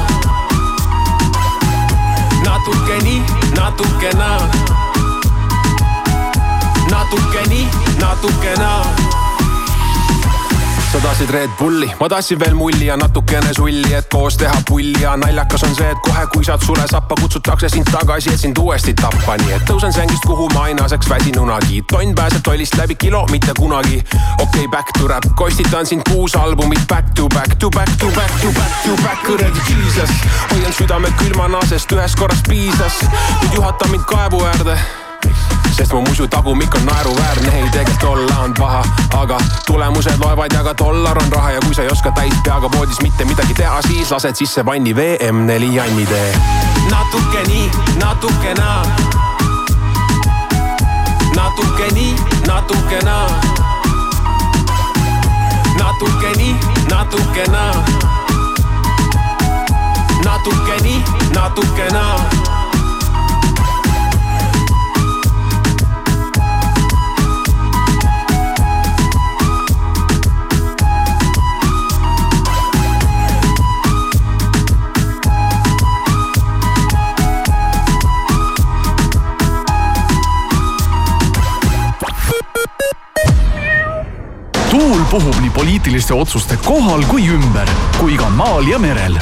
natuke 2.43 2.97
nii, 3.03 3.21
natuke 3.55 4.13
naa. 4.17 4.49
natuke 6.89 7.47
nii, 7.49 7.67
natuke 8.01 8.55
naa 8.57 9.28
sa 10.91 10.99
tahtsid 10.99 11.29
Red 11.29 11.49
Bulli, 11.59 11.91
ma 11.99 12.09
tahtsin 12.09 12.39
veel 12.39 12.55
mulli 12.57 12.85
ja 12.85 12.95
natukene 12.97 13.53
sulli, 13.53 13.93
et 13.93 14.07
koos 14.09 14.37
teha 14.37 14.55
pulli 14.67 15.01
ja 15.01 15.15
naljakas 15.17 15.63
on 15.67 15.75
see, 15.77 15.89
et 15.91 15.99
kohe 16.01 16.23
kui 16.33 16.45
saad 16.45 16.63
sule 16.65 16.85
sappa, 16.89 17.17
kutsutakse 17.21 17.69
sind 17.69 17.89
tagasi, 17.91 18.33
et 18.33 18.41
sind 18.41 18.57
uuesti 18.57 18.93
tappa, 18.97 19.35
nii 19.41 19.53
et 19.57 19.65
tõusen 19.69 19.93
sängist, 19.93 20.25
kuhu 20.25 20.47
ma 20.53 20.63
ainaseks 20.69 21.09
väsinunagi. 21.09 21.83
tonn 21.91 22.15
pääseb 22.15 22.41
tollist 22.43 22.77
läbi 22.77 22.95
kilo, 22.95 23.25
mitte 23.31 23.53
kunagi. 23.57 23.99
okei 24.39 24.47
okay,, 24.47 24.67
back 24.67 24.89
to 24.97 25.07
rap, 25.07 25.27
kostitan 25.35 25.85
sind 25.85 26.01
kuus 26.09 26.35
albumit 26.35 26.87
back 26.87 27.13
to 27.13 27.27
back 27.27 27.59
to 27.59 27.69
back 27.69 27.91
to 27.99 28.07
back 28.15 28.33
to 28.41 28.47
back 28.57 28.73
to 28.85 28.95
back, 29.03 29.21
kuradi 29.27 29.61
Jesus. 29.67 30.09
hoian 30.51 30.73
südame 30.73 31.13
külmana, 31.21 31.61
sest 31.69 31.91
ühest 31.91 32.17
korrast 32.17 32.49
piisas. 32.49 33.03
nüüd 33.43 33.53
juhata 33.53 33.87
mind 33.93 34.09
kaevu 34.09 34.41
äärde 34.45 34.79
sest 35.79 35.93
mu 35.93 36.01
musu 36.01 36.27
tagumik 36.27 36.75
on 36.75 36.85
naeruväärne, 36.85 37.51
ei 37.55 37.69
tegelikult 37.69 38.03
olla 38.03 38.37
on 38.43 38.53
paha, 38.53 38.83
aga 39.17 39.37
tulemused 39.65 40.19
loevad 40.19 40.51
ja 40.53 40.63
ka 40.63 40.73
dollar 40.77 41.17
on 41.17 41.31
raha 41.31 41.51
ja 41.51 41.59
kui 41.65 41.75
sa 41.75 41.81
ei 41.81 41.89
oska 41.91 42.11
täis 42.11 42.33
peaga 42.43 42.71
voodis 42.71 43.01
mitte 43.01 43.25
midagi 43.25 43.53
teha, 43.53 43.81
siis 43.87 44.11
lased 44.11 44.35
sisse 44.35 44.65
vanni 44.65 44.93
VM4 44.95 45.71
Janni 45.73 46.05
tee. 46.05 46.35
natuke 46.91 47.43
nii, 47.47 47.71
natuke 48.03 48.53
naa. 48.53 48.83
natuke 51.35 51.91
nii, 51.93 52.15
natuke 52.47 52.99
naa. 53.03 53.29
natuke 55.79 56.35
nii, 56.37 56.55
natuke 56.91 57.47
naa. 57.47 57.73
natuke 60.25 60.81
nii, 60.83 61.03
natuke 61.33 61.91
naa 61.93 62.58
tuul 84.69 85.01
puhub 85.11 85.35
nii 85.41 85.49
poliitiliste 85.49 86.13
otsuste 86.13 86.57
kohal 86.65 87.03
kui 87.09 87.27
ümber, 87.27 87.69
kui 87.97 88.17
ka 88.17 88.29
maal 88.29 88.67
ja 88.69 88.79
merel. 88.79 89.17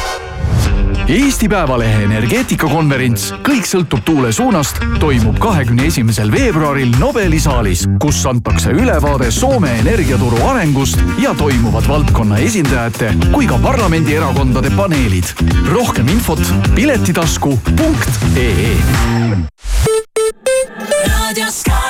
Eesti 1.07 1.47
Päevalehe 1.47 2.01
energeetikakonverents 2.03 3.29
Kõik 3.45 3.67
sõltub 3.69 4.01
tuule 4.03 4.33
suunast 4.35 4.81
toimub 4.99 5.37
kahekümne 5.39 5.85
esimesel 5.87 6.31
veebruaril 6.33 6.91
Nobeli 6.99 7.39
saalis, 7.39 7.85
kus 8.03 8.19
antakse 8.27 8.75
ülevaade 8.75 9.31
Soome 9.31 9.71
energiaturu 9.79 10.41
arengust 10.49 10.99
ja 11.23 11.31
toimuvad 11.39 11.87
valdkonna 11.87 12.41
esindajate 12.43 13.13
kui 13.31 13.47
ka 13.47 13.55
parlamendierakondade 13.63 14.73
paneelid. 14.75 15.31
rohkem 15.71 16.11
infot 16.11 16.43
piletitasku.ee. 16.75 18.75
raadio 21.07 21.51
Sky 21.51 21.86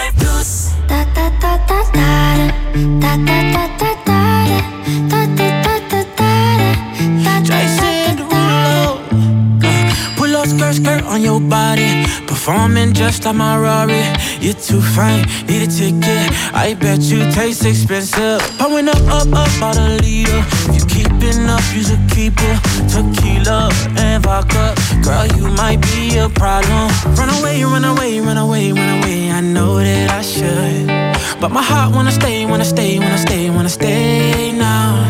on 11.17 11.23
your 11.23 11.39
body. 11.39 12.05
Performing 12.27 12.93
just 12.93 13.25
like 13.25 13.35
my 13.35 13.57
Rari. 13.57 14.03
You're 14.39 14.53
too 14.53 14.81
fine, 14.81 15.23
need 15.47 15.63
a 15.63 15.67
ticket. 15.67 16.25
I 16.53 16.75
bet 16.79 17.01
you 17.01 17.19
taste 17.31 17.65
expensive. 17.65 18.41
Pouring 18.59 18.87
up, 18.87 19.01
up, 19.07 19.27
up, 19.33 19.49
about 19.57 19.77
a 19.77 19.97
liter. 20.01 20.41
If 20.69 20.75
you 20.77 20.85
keeping 20.95 21.49
up, 21.49 21.63
you 21.73 21.83
should 21.83 22.05
keep 22.11 22.35
it. 22.37 22.57
Tequila 22.91 23.71
and 23.97 24.23
vodka. 24.23 24.75
Girl, 25.01 25.25
you 25.37 25.47
might 25.61 25.81
be 25.81 26.17
a 26.17 26.29
problem. 26.29 26.87
Run 27.17 27.29
away, 27.39 27.63
run 27.63 27.85
away, 27.85 28.19
run 28.19 28.37
away, 28.37 28.71
run 28.71 28.89
away. 28.97 29.31
I 29.31 29.41
know 29.41 29.77
that 29.77 30.11
I 30.11 30.21
should. 30.21 31.06
But 31.39 31.51
my 31.51 31.61
heart 31.61 31.93
wanna 31.93 32.11
stay, 32.11 32.45
wanna 32.47 32.65
stay, 32.65 32.97
wanna 32.97 33.17
stay, 33.19 33.49
wanna 33.51 33.69
stay 33.69 34.51
now. 34.51 35.05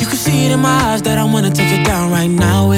You 0.00 0.06
can 0.06 0.16
see 0.16 0.46
it 0.46 0.50
in 0.50 0.58
my 0.58 0.76
eyes 0.90 1.02
that 1.02 1.16
I 1.16 1.22
wanna 1.22 1.50
take 1.50 1.72
it 1.78 1.84
down 1.86 2.10
right 2.10 2.30
now 2.30 2.72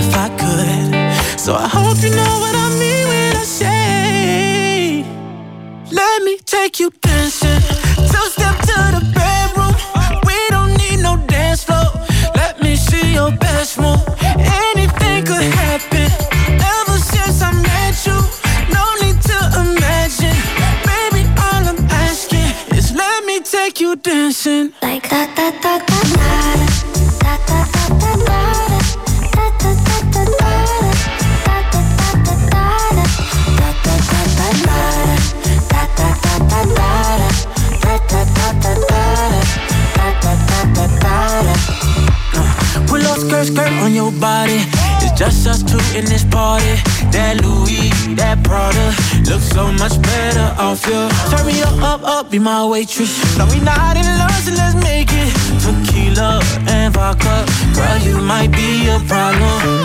waitress. 52.83 53.39
No, 53.39 53.47
we 53.47 53.61
not 53.61 53.97
in 53.97 54.07
love, 54.19 54.31
so 54.45 54.53
let's 54.53 54.75
make 54.75 55.09
it. 55.13 55.33
Tequila 55.63 56.41
and 56.67 56.93
vodka, 56.93 57.47
girl, 57.75 57.99
you 57.99 58.21
might 58.21 58.51
be 58.51 58.89
a 58.89 58.99
problem. 59.07 59.82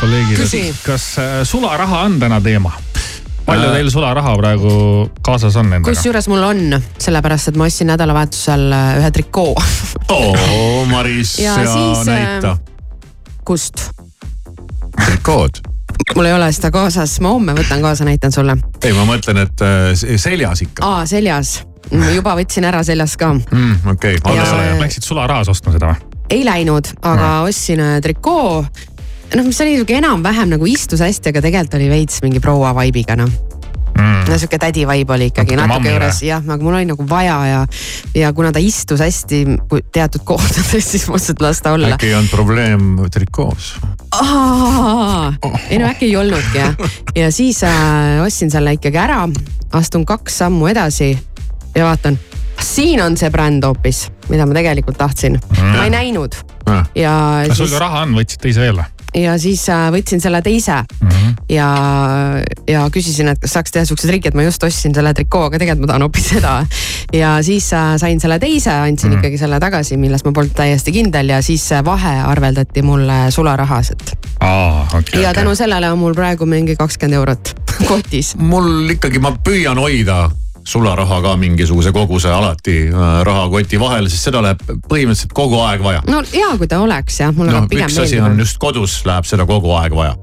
Kolleegid 0.00 0.38
Küsi., 0.38 0.62
kas 0.86 1.06
äh, 1.18 1.38
sularaha 1.48 2.00
on 2.06 2.18
täna 2.20 2.40
teema? 2.40 2.72
palju 3.48 3.68
Äh. 3.70 3.72
teil 3.78 3.88
sularaha 3.90 4.34
praegu 4.36 4.70
kaasas 5.24 5.56
on 5.56 5.70
endaga? 5.72 5.88
kusjuures 5.94 6.28
mul 6.28 6.42
on, 6.44 6.60
sellepärast 7.00 7.48
et 7.52 7.56
ma 7.56 7.64
ostsin 7.70 7.88
nädalavahetusel 7.92 8.66
äh, 8.72 8.90
ühe 9.00 9.10
trikoo. 9.16 9.54
oo, 10.12 10.84
Maris 10.90 11.38
ja, 11.38 11.54
Ja 11.56 11.64
ja 11.64 11.72
siis, 11.72 12.06
näita 12.06 12.56
kust? 13.48 13.88
trikood. 15.04 15.62
mul 16.16 16.24
ei 16.28 16.32
ole 16.36 16.50
seda 16.52 16.70
kaasas, 16.74 17.16
ma 17.24 17.32
homme 17.32 17.54
võtan 17.56 17.80
kaasa, 17.82 18.04
näitan 18.04 18.32
sulle. 18.34 18.58
ei, 18.84 18.92
ma 18.92 19.06
mõtlen, 19.08 19.40
et 19.46 19.64
seljas 20.20 20.62
ikka 20.66 20.84
aa, 20.86 21.06
seljas. 21.06 21.62
juba 22.14 22.34
võtsin 22.36 22.66
ära 22.68 22.82
seljas 22.84 23.16
ka. 23.16 23.32
mm,. 23.34 23.80
okei 23.94 24.18
Ja- 24.24 24.42
okay., 24.44 24.78
Läksid 24.84 25.02
sularahas 25.08 25.48
ostma 25.48 25.72
seda 25.72 25.94
või? 25.94 26.04
ei 26.30 26.44
läinud, 26.44 26.92
aga 27.00 27.38
ostsin 27.48 27.80
äh, 27.80 27.96
trikoo 28.04 28.66
noh, 29.34 29.44
mis 29.44 29.60
oli 29.60 29.76
sihuke 29.76 29.98
enam-vähem 29.98 30.54
nagu 30.54 30.68
istus 30.68 31.02
hästi, 31.04 31.32
aga 31.32 31.44
tegelikult 31.44 31.78
oli 31.80 31.90
veits 31.92 32.22
mingi 32.24 32.40
proua 32.42 32.72
vibe'iga 32.76 33.18
noh. 33.18 33.30
Mm. 33.98 34.28
no 34.30 34.36
sihuke 34.38 34.60
tädi 34.62 34.84
vibe 34.86 35.10
oli 35.10 35.26
ikkagi 35.32 35.56
Natuke 35.58 35.72
natuke 35.72 35.90
juures 35.90 36.18
jah, 36.22 36.44
aga 36.44 36.62
mul 36.62 36.76
oli 36.78 36.86
nagu 36.86 37.06
vaja 37.10 37.38
ja, 37.48 37.62
ja 38.14 38.28
kuna 38.36 38.52
ta 38.54 38.60
istus 38.62 39.00
hästi 39.02 39.40
teatud 39.90 40.22
kohtades, 40.28 40.86
siis 40.92 41.08
mõtlesin, 41.10 41.34
et 41.34 41.42
las 41.42 41.62
ta 41.64 41.72
olla. 41.74 41.96
äkki 41.96 42.12
ei 42.12 42.14
olnud 42.14 42.30
probleem 42.30 42.84
trikoos? 43.10 43.72
ei 45.72 45.80
no 45.82 45.88
äkki 45.90 46.12
ei 46.12 46.14
olnudki 46.20 46.62
jah, 46.62 46.78
ja 47.18 47.32
siis 47.34 47.64
äh, 47.66 48.20
ostsin 48.22 48.54
selle 48.54 48.76
ikkagi 48.78 49.00
ära, 49.02 49.24
astun 49.74 50.06
kaks 50.06 50.38
sammu 50.44 50.70
edasi 50.70 51.10
ja 51.74 51.88
vaatan, 51.88 52.20
siin 52.62 53.02
on 53.02 53.18
see 53.18 53.32
bränd 53.34 53.66
hoopis, 53.66 54.04
mida 54.28 54.46
ma 54.46 54.54
tegelikult 54.56 54.98
tahtsin, 55.00 55.40
ma 55.58 55.88
ei 55.88 55.90
näinud. 55.94 56.38
Ja 56.94 57.42
kas 57.48 57.56
sul 57.56 57.66
siis 57.66 57.78
ka, 57.78 57.82
raha 57.86 58.04
on, 58.06 58.14
võtsid 58.20 58.46
teise 58.46 58.62
veel 58.62 58.78
või? 58.78 58.97
Ja 59.14 59.36
siis 59.40 59.64
äh, 59.72 59.88
võtsin 59.92 60.20
selle 60.20 60.40
teise 60.42 60.82
mm. 60.82 61.08
-hmm. 61.08 61.34
ja, 61.48 61.68
ja 62.68 62.84
küsisin, 62.92 63.28
et 63.32 63.40
kas 63.40 63.56
saaks 63.56 63.72
teha 63.72 63.84
siukse 63.88 64.08
triki, 64.08 64.28
et 64.28 64.36
ma 64.36 64.44
just 64.46 64.64
ostsin 64.64 64.94
selle 64.94 65.14
trikoo, 65.14 65.46
aga 65.48 65.58
tegelikult 65.58 65.86
ma 65.86 65.92
tahan 65.92 66.06
hoopis 66.06 66.28
seda. 66.34 66.54
ja 67.12 67.36
siis 67.42 67.72
äh, 67.72 67.94
sain 67.96 68.20
selle 68.20 68.38
teise, 68.38 68.72
andsin 68.72 69.10
mm. 69.10 69.18
ikkagi 69.18 69.38
selle 69.38 69.60
tagasi, 69.60 69.96
milles 69.96 70.24
ma 70.24 70.32
polnud 70.32 70.56
täiesti 70.56 70.92
kindel 70.92 71.32
ja 71.34 71.42
siis 71.42 71.68
see 71.68 71.84
vahe 71.84 72.18
arveldati 72.24 72.82
mulle 72.82 73.30
sularahas, 73.34 73.90
et 73.90 74.12
okei. 74.40 75.22
ja 75.22 75.34
tänu 75.34 75.54
sellele 75.54 75.90
on 75.92 75.98
mul 75.98 76.14
praegu 76.14 76.46
mingi 76.46 76.76
kakskümmend 76.76 77.20
eurot 77.22 77.54
kotis. 77.90 78.34
mul 78.36 78.90
ikkagi, 78.96 79.18
ma 79.18 79.32
püüan 79.44 79.80
hoida 79.80 80.28
sularaha 80.68 81.20
ka 81.24 81.36
mingisuguse 81.40 81.92
koguse 81.96 82.32
alati 82.32 82.78
äh, 82.88 83.06
rahakoti 83.26 83.80
vahel, 83.80 84.08
sest 84.12 84.28
seda 84.28 84.42
läheb 84.44 84.64
põhimõtteliselt 84.90 85.32
kogu 85.36 85.62
aeg 85.64 85.84
vaja. 85.84 86.02
no 86.10 86.22
hea, 86.32 86.50
kui 86.60 86.68
ta 86.68 86.82
oleks 86.84 87.22
jah, 87.22 87.32
mulle 87.36 87.54
no,, 87.54 87.68
pigem 87.70 87.88
üks 87.88 88.02
asi 88.04 88.18
on 88.20 88.34
meeldib. 88.34 88.44
just 88.44 88.60
kodus 88.60 89.00
läheb 89.08 89.28
seda 89.28 89.48
kogu 89.48 89.72
aeg 89.78 89.96
vaja. 89.96 90.18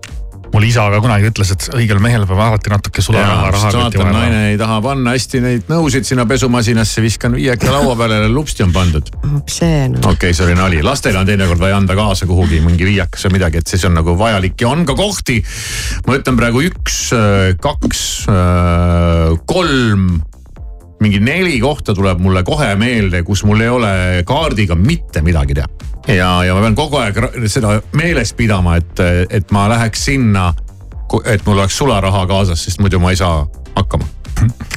mul 0.53 0.67
isa 0.67 0.85
ka 0.93 0.99
kunagi 1.03 1.31
ütles, 1.31 1.49
et 1.55 1.65
õigel 1.75 1.97
mehel 2.03 2.27
peab 2.29 2.43
alati 2.45 2.71
natuke 2.71 3.01
sularaha 3.03 3.47
rahakoti 3.55 3.79
vaatan, 3.81 4.03
vahel 4.03 4.13
naine 4.19 4.43
ei 4.51 4.59
taha 4.61 4.77
panna 4.85 5.15
hästi 5.15 5.41
neid 5.43 5.71
nõusid 5.71 6.05
sinna 6.07 6.27
pesumasinasse, 6.29 7.01
viskan 7.03 7.33
viieka 7.39 7.73
laua 7.73 7.97
peale 7.99 8.21
ja 8.21 8.29
lupsti 8.29 8.67
on 8.67 8.75
pandud. 8.75 9.09
okei 9.25 9.89
okay,, 9.97 10.37
see 10.37 10.45
oli 10.45 10.59
nali, 10.59 10.83
lastele 10.85 11.19
on 11.23 11.31
teinekord 11.31 11.63
vaja 11.63 11.81
anda 11.81 11.97
kaasa 11.97 12.29
kuhugi 12.29 12.61
mingi 12.67 12.85
viiakas 12.85 13.25
või 13.27 13.39
midagi, 13.39 13.65
et 13.65 13.73
siis 13.73 13.87
on 13.89 13.97
nagu 13.97 14.13
vajalik 14.21 14.61
ja 14.61 14.69
on 14.69 14.85
ka 14.85 14.93
kohti. 15.01 15.41
ma 16.05 16.21
ütlen 16.21 16.37
praegu 16.37 16.63
üks, 16.69 17.01
kaks, 17.65 18.05
kolm, 19.49 20.07
mingi 21.05 21.21
neli 21.21 21.59
kohta 21.61 21.93
tuleb 21.93 22.19
mulle 22.19 22.43
kohe 22.43 22.71
meelde, 22.79 23.23
kus 23.23 23.43
mul 23.45 23.61
ei 23.61 23.69
ole 23.69 23.93
kaardiga 24.25 24.75
mitte 24.75 25.21
midagi 25.21 25.53
teha. 25.53 25.67
ja, 26.07 26.29
ja 26.43 26.53
ma 26.55 26.63
pean 26.65 26.77
kogu 26.77 27.01
aeg 27.01 27.19
seda 27.51 27.79
meeles 27.93 28.33
pidama, 28.33 28.77
et, 28.81 29.01
et 29.29 29.51
ma 29.53 29.67
läheks 29.69 30.05
sinna, 30.09 30.51
et 31.25 31.45
mul 31.45 31.59
oleks 31.59 31.77
sularaha 31.77 32.25
kaasas, 32.29 32.65
sest 32.65 32.81
muidu 32.81 32.99
ma 32.99 33.13
ei 33.13 33.19
saa 33.21 33.43
hakkama. 33.75 34.07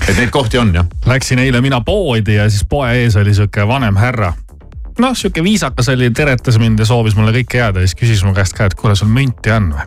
et 0.08 0.16
neid 0.16 0.30
kohti 0.30 0.58
on 0.58 0.74
jah. 0.74 0.86
Läksin 1.06 1.40
eile 1.42 1.60
mina 1.60 1.80
poodi 1.80 2.36
ja 2.36 2.50
siis 2.50 2.62
poe 2.68 2.92
ees 3.00 3.16
oli 3.16 3.34
sihuke 3.34 3.66
vanem 3.68 3.96
härra 3.98 4.32
noh, 4.98 5.14
sihuke 5.16 5.42
viisakas 5.42 5.88
oli, 5.88 6.10
teretas 6.10 6.58
mind 6.58 6.78
ja 6.78 6.86
soovis 6.86 7.16
mulle 7.16 7.32
kõike 7.40 7.62
head 7.62 7.78
ja 7.78 7.86
siis 7.86 7.96
küsis 7.98 8.24
mu 8.26 8.34
käest 8.36 8.56
ka, 8.58 8.68
et 8.68 8.76
kuule, 8.78 8.96
sul 8.98 9.10
münti 9.12 9.52
on 9.54 9.72
või? 9.74 9.86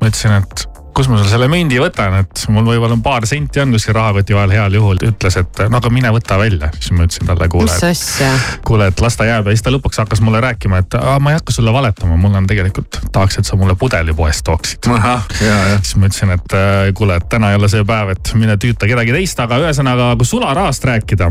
ma 0.00 0.10
ütlesin, 0.10 0.36
et 0.42 0.69
kus 1.00 1.08
ma 1.08 1.20
selle 1.24 1.46
mündi 1.48 1.78
võtan, 1.80 2.18
et 2.20 2.42
mul 2.52 2.66
võib-olla 2.66 2.92
on 2.92 3.02
paar 3.04 3.24
senti 3.28 3.62
on 3.62 3.70
kuskil 3.72 3.94
rahakoti 3.96 4.36
vahel 4.36 4.52
heal 4.52 4.74
juhul. 4.76 4.98
ütles, 5.08 5.36
et 5.40 5.62
no 5.72 5.78
aga 5.78 5.92
mine 5.92 6.10
võta 6.12 6.36
välja, 6.36 6.68
siis 6.76 6.92
ma 6.92 7.06
ütlesin 7.06 7.30
talle, 7.30 7.46
kuule 7.52 7.70
mis, 7.70 7.84
asja, 7.88 8.28
kuule, 8.68 8.90
et 8.92 9.00
las 9.00 9.16
ta 9.16 9.24
jääb 9.24 9.48
ja 9.48 9.54
siis 9.54 9.64
ta 9.64 9.72
lõpuks 9.72 10.02
hakkas 10.02 10.20
mulle 10.24 10.42
rääkima, 10.44 10.82
et 10.84 10.96
aa, 10.98 11.16
ma 11.22 11.32
ei 11.32 11.38
hakka 11.38 11.54
sulle 11.56 11.72
valetama, 11.72 12.18
mul 12.20 12.36
on 12.36 12.48
tegelikult, 12.50 13.00
tahaks, 13.14 13.40
et 13.40 13.48
sa 13.48 13.56
mulle 13.56 13.78
pudeli 13.80 14.12
poest 14.16 14.44
tooksid. 14.44 14.90
ahah, 14.92 15.24
ja, 15.40 15.56
ja. 15.70 15.78
siis 15.80 15.96
ma 15.96 16.10
ütlesin, 16.10 16.34
et 16.36 16.56
äh, 16.58 16.82
kuule, 16.98 17.16
et 17.16 17.30
täna 17.32 17.54
ei 17.54 17.60
ole 17.60 17.72
see 17.72 17.86
päev, 17.88 18.12
et 18.18 18.34
mine 18.36 18.58
tüüta 18.60 18.90
kedagi 18.90 19.16
teist, 19.16 19.40
aga 19.40 19.62
ühesõnaga, 19.64 20.12
kui 20.20 20.28
sularahast 20.28 20.84
rääkida, 20.90 21.30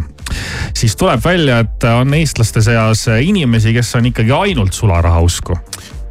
siis 0.74 0.98
tuleb 0.98 1.22
välja, 1.22 1.62
et 1.68 1.90
on 1.94 2.18
eestlaste 2.18 2.66
seas 2.66 3.06
inimesi, 3.22 3.76
kes 3.78 3.94
on 4.02 4.10
ikkagi 4.10 4.34
ainult 4.34 4.74
sularaha 4.74 5.22
usku. 5.30 5.62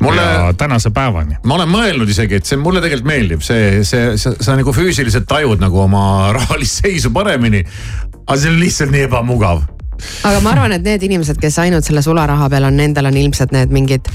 Mulle- 0.01 0.55
tänase 0.59 0.91
päevani. 0.95 1.37
ma 1.45 1.55
olen 1.55 1.69
mõelnud 1.69 2.09
isegi, 2.11 2.39
et 2.39 2.47
see 2.47 2.59
mulle 2.61 2.81
tegelikult 2.85 3.09
meeldib, 3.09 3.43
see, 3.43 3.83
see, 3.85 4.17
sa, 4.21 4.35
sa 4.41 4.55
nagu 4.59 4.73
füüsiliselt 4.73 5.27
tajud 5.29 5.61
nagu 5.61 5.81
oma 5.85 6.05
rahalist 6.37 6.85
seisu 6.85 7.11
paremini. 7.15 7.65
aga 8.27 8.37
see 8.41 8.51
on 8.53 8.61
lihtsalt 8.61 8.95
nii 8.95 9.07
ebamugav. 9.09 9.65
Aga 10.29 10.41
ma 10.45 10.55
arvan, 10.55 10.75
et 10.79 10.85
need 10.87 11.07
inimesed, 11.09 11.39
kes 11.41 11.59
ainult 11.63 11.87
selle 11.87 12.03
sularaha 12.05 12.49
peal 12.53 12.69
on, 12.69 12.77
nendel 12.79 13.11
on 13.11 13.19
ilmselt 13.19 13.53
need 13.55 13.73
mingid 13.75 14.09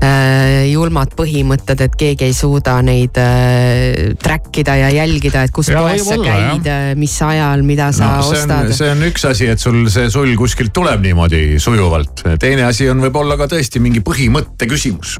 äh, 0.00 0.64
julmad 0.70 1.14
põhimõtted, 1.18 1.84
et 1.86 1.98
keegi 1.98 2.28
ei 2.28 2.36
suuda 2.36 2.76
neid 2.86 3.18
äh, 3.20 4.14
track 4.20 4.62
ida 4.62 4.76
ja 4.80 4.90
jälgida, 4.94 5.44
et 5.46 5.54
kus 5.54 5.70
poes 5.74 6.06
sa 6.06 6.18
käid, 6.20 6.70
mis 7.00 7.16
ajal, 7.24 7.64
mida 7.66 7.90
sa 7.94 8.16
no, 8.16 8.26
see 8.28 8.40
ostad 8.40 8.70
on, 8.70 8.76
see 8.76 8.90
on 8.94 9.06
üks 9.08 9.28
asi, 9.30 9.50
et 9.50 9.62
sul 9.62 9.84
see 9.92 10.10
sul 10.12 10.34
kuskilt 10.38 10.74
tuleb 10.74 11.04
niimoodi 11.04 11.60
sujuvalt. 11.62 12.24
teine 12.40 12.66
asi 12.68 12.88
on 12.90 13.02
võib-olla 13.04 13.38
ka 13.40 13.48
tõesti 13.50 13.82
mingi 13.82 14.02
põhimõtte 14.04 14.68
küsimus. 14.70 15.18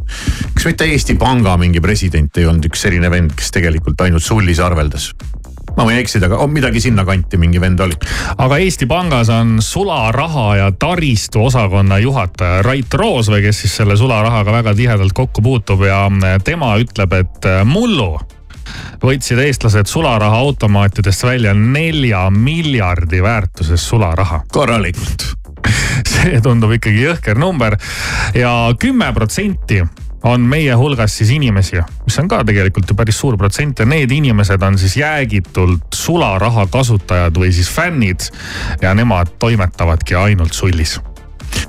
kas 0.55 0.69
mitte 0.71 0.89
Eesti 0.91 1.19
Panga 1.21 1.57
mingi 1.61 1.83
president 1.85 2.39
ei 2.39 2.49
olnud 2.51 2.71
üks 2.71 2.87
selline 2.87 3.11
vend, 3.12 3.35
kes 3.37 3.55
tegelikult 3.55 4.07
ainult 4.07 4.25
sullis 4.25 4.62
arveldas? 4.62 5.12
Ma 5.77 5.87
võin 5.87 5.99
eksida, 5.99 6.29
aga 6.31 6.39
on 6.45 6.53
midagi 6.55 6.83
sinnakanti 6.85 7.39
mingi 7.41 7.61
vend 7.62 7.81
oli. 7.85 7.97
aga 8.39 8.59
Eesti 8.62 8.87
Pangas 8.91 9.31
on 9.35 9.57
sularaha 9.62 10.47
ja 10.61 10.70
taristu 10.79 11.45
osakonna 11.49 11.99
juhataja 12.03 12.62
Rait 12.62 12.95
Roosvee, 12.95 13.43
kes 13.45 13.64
siis 13.64 13.77
selle 13.83 13.97
sularahaga 13.97 14.53
väga 14.53 14.75
tihedalt 14.75 15.16
kokku 15.16 15.43
puutub 15.43 15.85
ja 15.89 16.07
tema 16.45 16.75
ütleb, 16.81 17.18
et 17.18 17.51
mullu 17.64 18.14
võtsid 19.05 19.41
eestlased 19.45 19.89
sularaha 19.91 20.39
automaatidest 20.47 21.27
välja 21.27 21.55
nelja 21.55 22.29
miljardi 22.31 23.22
väärtuses 23.22 23.89
sularaha. 23.89 24.43
korralikult. 24.53 25.27
see 26.14 26.41
tundub 26.45 26.72
ikkagi 26.77 27.07
jõhker 27.07 27.39
number 27.41 27.77
ja 28.37 28.53
kümme 28.81 29.12
protsenti 29.16 29.83
on 30.25 30.45
meie 30.49 30.75
hulgas 30.79 31.18
siis 31.18 31.31
inimesi, 31.37 31.81
mis 32.05 32.18
on 32.18 32.29
ka 32.29 32.43
tegelikult 32.47 32.91
ju 32.91 32.97
päris 32.97 33.18
suur 33.20 33.37
protsent 33.41 33.83
ja 33.83 33.89
need 33.89 34.12
inimesed 34.14 34.62
on 34.62 34.79
siis 34.81 34.97
jäägitult 34.97 35.95
sularaha 35.95 36.66
kasutajad 36.72 37.37
või 37.41 37.53
siis 37.53 37.70
fännid 37.70 38.31
ja 38.83 38.95
nemad 38.97 39.37
toimetavadki 39.39 40.16
ainult 40.18 40.57
sullis 40.57 40.99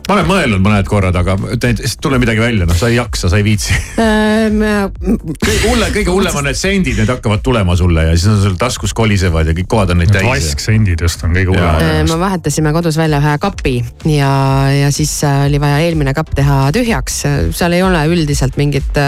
ma 0.07 0.15
olen 0.17 0.27
mõelnud 0.29 0.63
mõned 0.63 0.89
korrad, 0.89 1.15
aga 1.17 1.35
ei 1.55 1.91
tule 2.01 2.19
midagi 2.21 2.41
välja, 2.43 2.67
noh, 2.69 2.77
sa 2.77 2.89
ei 2.91 2.97
jaksa, 2.99 3.29
sa 3.31 3.39
ei 3.39 3.45
viitsi. 3.47 3.75
äh,. 4.01 4.89
kõige 4.99 5.61
hullem, 5.65 5.93
kõige 5.95 6.13
hullem 6.13 6.39
on 6.41 6.47
need 6.49 6.59
sendid, 6.59 6.99
need 7.01 7.11
hakkavad 7.11 7.43
tulema 7.45 7.77
sulle 7.79 8.07
ja 8.09 8.17
siis 8.17 8.29
on 8.33 8.41
sul 8.43 8.59
taskus 8.59 8.93
kolisevad 8.97 9.49
ja 9.49 9.55
kõik 9.57 9.69
kohad 9.71 9.95
on 9.95 10.03
neid 10.03 10.13
täis. 10.13 10.27
vasksendid 10.29 11.01
just 11.05 11.23
on 11.25 11.33
kõige 11.35 11.53
hullemad. 11.53 12.09
me 12.09 12.19
vahetasime 12.25 12.73
kodus 12.75 12.99
välja 13.01 13.21
ühe 13.23 13.37
kapi 13.41 13.77
ja, 14.15 14.33
ja 14.81 14.91
siis 14.95 15.17
äh, 15.27 15.45
oli 15.49 15.61
vaja 15.61 15.81
eelmine 15.85 16.13
kapp 16.17 16.35
teha 16.37 16.67
tühjaks, 16.75 17.23
seal 17.55 17.77
ei 17.77 17.83
ole 17.85 18.05
üldiselt 18.11 18.59
mingit 18.61 19.01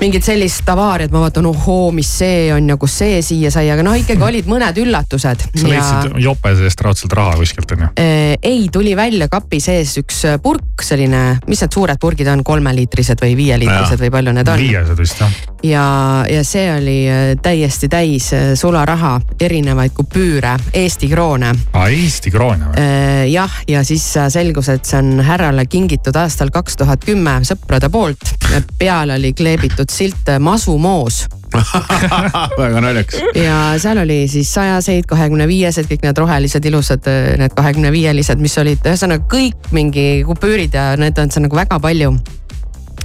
mingit 0.00 0.26
sellist 0.26 0.68
avaariat, 0.68 1.12
ma 1.14 1.22
vaatan, 1.24 1.48
ohoo, 1.50 1.90
mis 1.94 2.08
see 2.18 2.50
on 2.54 2.68
ja 2.68 2.76
kus 2.80 2.98
see 3.00 3.20
siia 3.24 3.50
sai, 3.54 3.68
aga 3.72 3.84
noh, 3.86 3.96
ikkagi 3.96 4.24
olid 4.30 4.50
mõned 4.50 4.80
üllatused. 4.82 5.46
sa 5.56 5.70
leidsid 5.70 6.18
jope 6.24 6.52
seest 6.58 6.84
raudselt 6.84 7.16
raha 7.16 7.36
kuskilt 7.40 7.76
on 7.76 7.86
ju? 7.86 7.90
Äh, 8.02 8.36
ei, 8.42 8.66
tuli 8.72 8.96
välja 8.98 9.30
kapi 9.32 9.60
sees 9.62 9.96
üks 10.02 10.22
purk, 10.44 10.84
selline, 10.84 11.24
mis 11.48 11.64
need 11.64 11.78
suured 11.78 12.00
purgid 12.02 12.28
on, 12.32 12.44
kolmeliitrised 12.46 13.22
või 13.24 13.36
viieliitrised 13.38 14.02
või 14.04 14.12
palju 14.18 14.36
need 14.36 14.52
on? 14.52 14.64
viiesed 14.66 15.00
vist 15.00 15.22
jah. 15.24 15.40
ja, 15.62 16.24
ja 16.30 16.44
see 16.44 16.66
oli 16.72 16.96
äh, 17.10 17.36
täiesti 17.42 17.88
täis 17.88 18.32
äh, 18.34 18.54
sularaha, 18.54 19.20
erinevaid 19.40 19.94
kupüüre, 19.96 20.56
Eesti 20.74 21.08
kroone 21.08 21.52
aa, 21.72 21.88
Eesti 21.88 22.30
kroone 22.34 22.70
või? 22.70 22.82
Äh, 22.82 23.22
jah, 23.32 23.52
ja 23.68 23.84
siis 23.86 24.04
selgus, 24.32 24.68
et 24.72 24.84
see 24.88 25.00
on 25.00 25.24
härrale 25.24 25.66
kingitud 25.70 26.16
aastal 26.16 26.52
kaks 26.54 26.76
tuhat 26.82 27.04
kümme 27.04 27.38
sõprade 27.46 27.90
poolt. 27.92 28.36
peale 28.78 29.16
oli 29.16 29.32
kleebitud 29.32 29.90
silt 29.90 30.30
Masumoos 30.40 31.26
väga 32.58 32.80
naljakas. 32.82 33.20
ja 33.34 33.58
seal 33.80 34.02
oli 34.02 34.26
siis 34.28 34.50
sajaseid, 34.54 35.06
kahekümne 35.08 35.46
viiesed, 35.48 35.88
kõik 35.88 36.04
need 36.04 36.18
rohelised 36.18 36.64
ilusad, 36.68 37.06
need 37.40 37.54
kahekümne 37.56 37.92
viielised, 37.94 38.42
mis 38.42 38.58
olid 38.60 38.84
ühesõnaga 38.84 39.24
kõik 39.30 39.70
mingi 39.76 40.24
kupüürid 40.26 40.74
ja 40.76 40.90
need 41.00 41.18
on 41.22 41.32
seal 41.32 41.46
nagu 41.46 41.56
väga 41.56 41.80
palju 41.80 42.16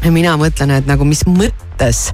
ja 0.04 0.12
mina 0.14 0.36
mõtlen, 0.40 0.76
et 0.80 0.88
nagu 0.90 1.06
mis 1.08 1.24
mõttes 1.28 2.08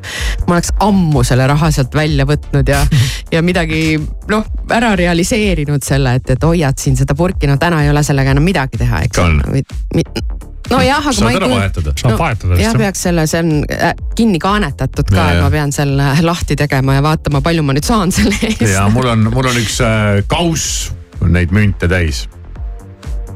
ma 0.48 0.58
oleks 0.58 0.74
ammu 0.84 1.24
selle 1.28 1.48
raha 1.50 1.70
sealt 1.74 1.96
välja 1.96 2.28
võtnud 2.28 2.70
ja, 2.72 2.82
ja 3.36 3.44
midagi 3.46 4.00
noh, 4.32 4.50
ära 4.74 4.96
realiseerinud 5.00 5.86
selle, 5.86 6.18
et, 6.20 6.36
et 6.36 6.44
hoiad 6.44 6.78
siin 6.82 6.98
seda 7.00 7.16
purki, 7.18 7.50
no 7.50 7.58
täna 7.62 7.84
ei 7.86 7.94
ole 7.94 8.04
sellega 8.06 8.36
enam 8.36 8.46
midagi 8.48 8.82
teha, 8.82 9.06
eks 9.08 9.24
nojah, 10.72 11.00
aga 11.00 11.08
ma 11.08 11.14
saad 11.16 11.32
ei 11.32 11.40
ära 11.40 11.50
vahetada. 11.52 11.94
saab 11.96 12.20
vahetada 12.20 12.56
vist 12.56 12.66
jah? 12.66 12.78
peaks 12.82 13.04
selle, 13.08 13.26
see 13.30 13.44
on 13.44 13.52
äh, 13.72 13.94
kinni 14.18 14.40
kaanetatud 14.44 15.12
ka, 15.12 15.28
et 15.34 15.42
ma 15.44 15.52
pean 15.54 15.74
selle 15.76 16.10
lahti 16.26 16.58
tegema 16.60 16.98
ja 16.98 17.04
vaatama, 17.06 17.42
palju 17.46 17.66
ma 17.66 17.76
nüüd 17.78 17.88
saan 17.88 18.14
selle 18.16 18.36
eest. 18.50 18.66
ja 18.74 18.88
mul 18.94 19.08
on, 19.14 19.30
mul 19.34 19.52
on 19.52 19.62
üks 19.62 19.80
äh, 19.86 20.24
kauss 20.32 20.92
neid 21.28 21.54
münte 21.56 21.90
täis. 21.92 22.26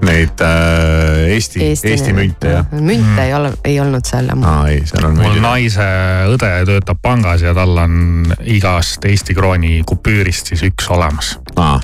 Neid 0.05 0.41
äh, 0.45 1.33
Eesti, 1.35 1.63
Eesti, 1.69 1.91
Eesti 1.93 2.13
münte 2.17 2.53
jah? 2.55 2.73
münte 2.73 3.25
ei 3.25 3.33
ole, 3.37 3.53
ei 3.65 3.79
olnud 3.83 4.05
seal 4.07 4.29
jah. 4.31 4.43
aa 4.47 4.67
ei, 4.71 4.81
seal 4.89 5.07
on 5.09 5.17
mul 5.17 5.29
mündid. 5.29 5.45
naise 5.45 5.87
õde 6.33 6.51
töötab 6.69 7.01
pangas 7.03 7.45
ja 7.45 7.53
tal 7.57 7.77
on 7.83 8.35
igast 8.49 9.05
Eesti 9.05 9.37
krooni 9.37 9.81
kupüürist 9.87 10.53
siis 10.53 10.65
üks 10.67 10.89
olemas. 10.93 11.35
aa, 11.55 11.79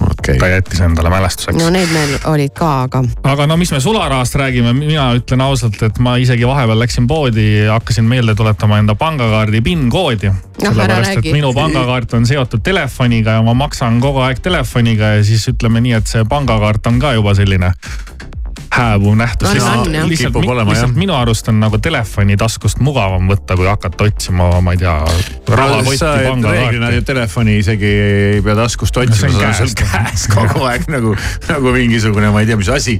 okei 0.00 0.38
ta. 0.38 0.48
jättis 0.48 0.80
endale 0.80 1.10
mälestuseks 1.10 1.58
no 1.58 1.70
need 1.70 1.90
meil 1.92 2.16
olid 2.32 2.54
ka, 2.56 2.70
aga 2.86 3.02
aga 3.22 3.46
no 3.46 3.56
mis 3.60 3.72
me 3.72 3.80
sularahast 3.80 4.34
räägime, 4.40 4.72
mina 4.76 5.08
ütlen 5.18 5.44
ausalt, 5.44 5.80
et 5.82 5.98
ma 5.98 6.16
isegi 6.20 6.46
vahepeal 6.48 6.80
läksin 6.82 7.06
poodi, 7.10 7.46
hakkasin 7.70 8.04
meelde 8.08 8.34
tuletama 8.34 8.80
enda 8.82 8.94
pangakaardi 8.94 9.60
PIN 9.60 9.88
koodi. 9.90 10.30
Noh, 10.30 10.72
ära 10.72 10.72
sellepärast, 10.72 11.20
et 11.20 11.32
minu 11.32 11.52
pangakaart 11.56 12.16
on 12.18 12.26
seotud 12.26 12.64
telefoniga 12.64 13.38
ja 13.38 13.44
ma 13.44 13.54
maksan 13.54 14.00
kogu 14.00 14.24
aeg 14.24 14.40
telefoniga 14.42 15.16
ja 15.16 15.24
siis 15.24 15.48
ütleme 15.52 15.82
nii, 15.84 15.96
et 16.00 16.10
see 16.10 16.24
pangakaart 16.28 16.92
on 16.92 17.00
ka 17.02 17.12
juba 17.18 17.34
selline 17.36 17.72
hääbuv 18.76 19.16
nähtus. 19.18 19.48
On, 19.48 19.54
lihtsalt, 19.54 19.86
on, 19.86 20.08
lihtsalt, 20.10 20.36
olema, 20.36 20.70
lihtsalt 20.70 20.98
minu 20.98 21.14
arust 21.16 21.48
on 21.48 21.60
nagu 21.60 21.78
telefoni 21.82 22.36
taskust 22.40 22.80
mugavam 22.84 23.30
võtta, 23.30 23.56
kui 23.58 23.68
hakata 23.68 24.08
otsima, 24.10 24.50
ma 24.64 24.76
ei 24.76 24.82
tea, 24.82 24.94
rahakotti, 25.48 26.12
pangakaarti 26.28 27.02
telefoni 27.06 27.58
isegi 27.62 27.90
ei 28.36 28.44
pea 28.44 28.56
taskust 28.58 29.02
otsima, 29.02 29.32
see 29.32 29.50
on 29.50 29.58
seal 29.60 29.74
käes. 29.82 29.82
käes 29.82 30.28
kogu 30.32 30.64
aeg 30.68 30.88
nagu, 30.92 31.16
nagu 31.50 31.74
mingisugune, 31.76 32.30
ma 32.34 32.44
ei 32.44 32.50
tea, 32.50 32.58
mis 32.60 32.70
asi. 32.72 32.96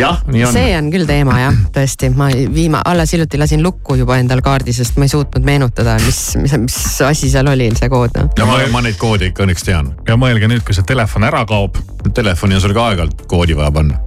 jah, 0.00 0.20
nii 0.30 0.44
on. 0.46 0.54
see 0.54 0.74
on 0.78 0.90
küll 0.92 1.06
teema 1.08 1.38
jah, 1.42 1.62
tõesti, 1.74 2.12
ma 2.16 2.30
viima-, 2.32 2.82
alles 2.88 3.12
hiljuti 3.14 3.40
lasin 3.40 3.64
lukku 3.64 3.98
juba 4.00 4.16
endal 4.22 4.42
kaardi, 4.44 4.72
sest 4.76 4.96
ma 5.00 5.08
ei 5.08 5.12
suutnud 5.12 5.44
meenutada, 5.44 5.98
mis, 6.06 6.20
mis, 6.40 6.56
mis 6.66 6.80
asi 7.06 7.32
seal 7.32 7.50
oli, 7.52 7.68
see 7.76 7.92
kood 7.92 8.16
noh. 8.16 8.30
ja 8.38 8.48
ma, 8.48 8.60
ma 8.72 8.84
neid 8.86 9.00
koode 9.00 9.30
ikka 9.30 9.44
õnneks 9.46 9.66
tean. 9.66 9.94
ja 10.08 10.16
mõelge 10.20 10.48
nüüd, 10.50 10.64
kui 10.64 10.76
see 10.76 10.86
telefon 10.88 11.28
ära 11.28 11.44
kaob, 11.48 11.80
Telefoni 12.14 12.56
on 12.56 12.62
sul 12.64 12.72
ka 12.72 12.86
aeg-ajalt 12.90 13.26
koodi 13.28 13.56
vaja 13.56 13.72
panna. 13.74 13.98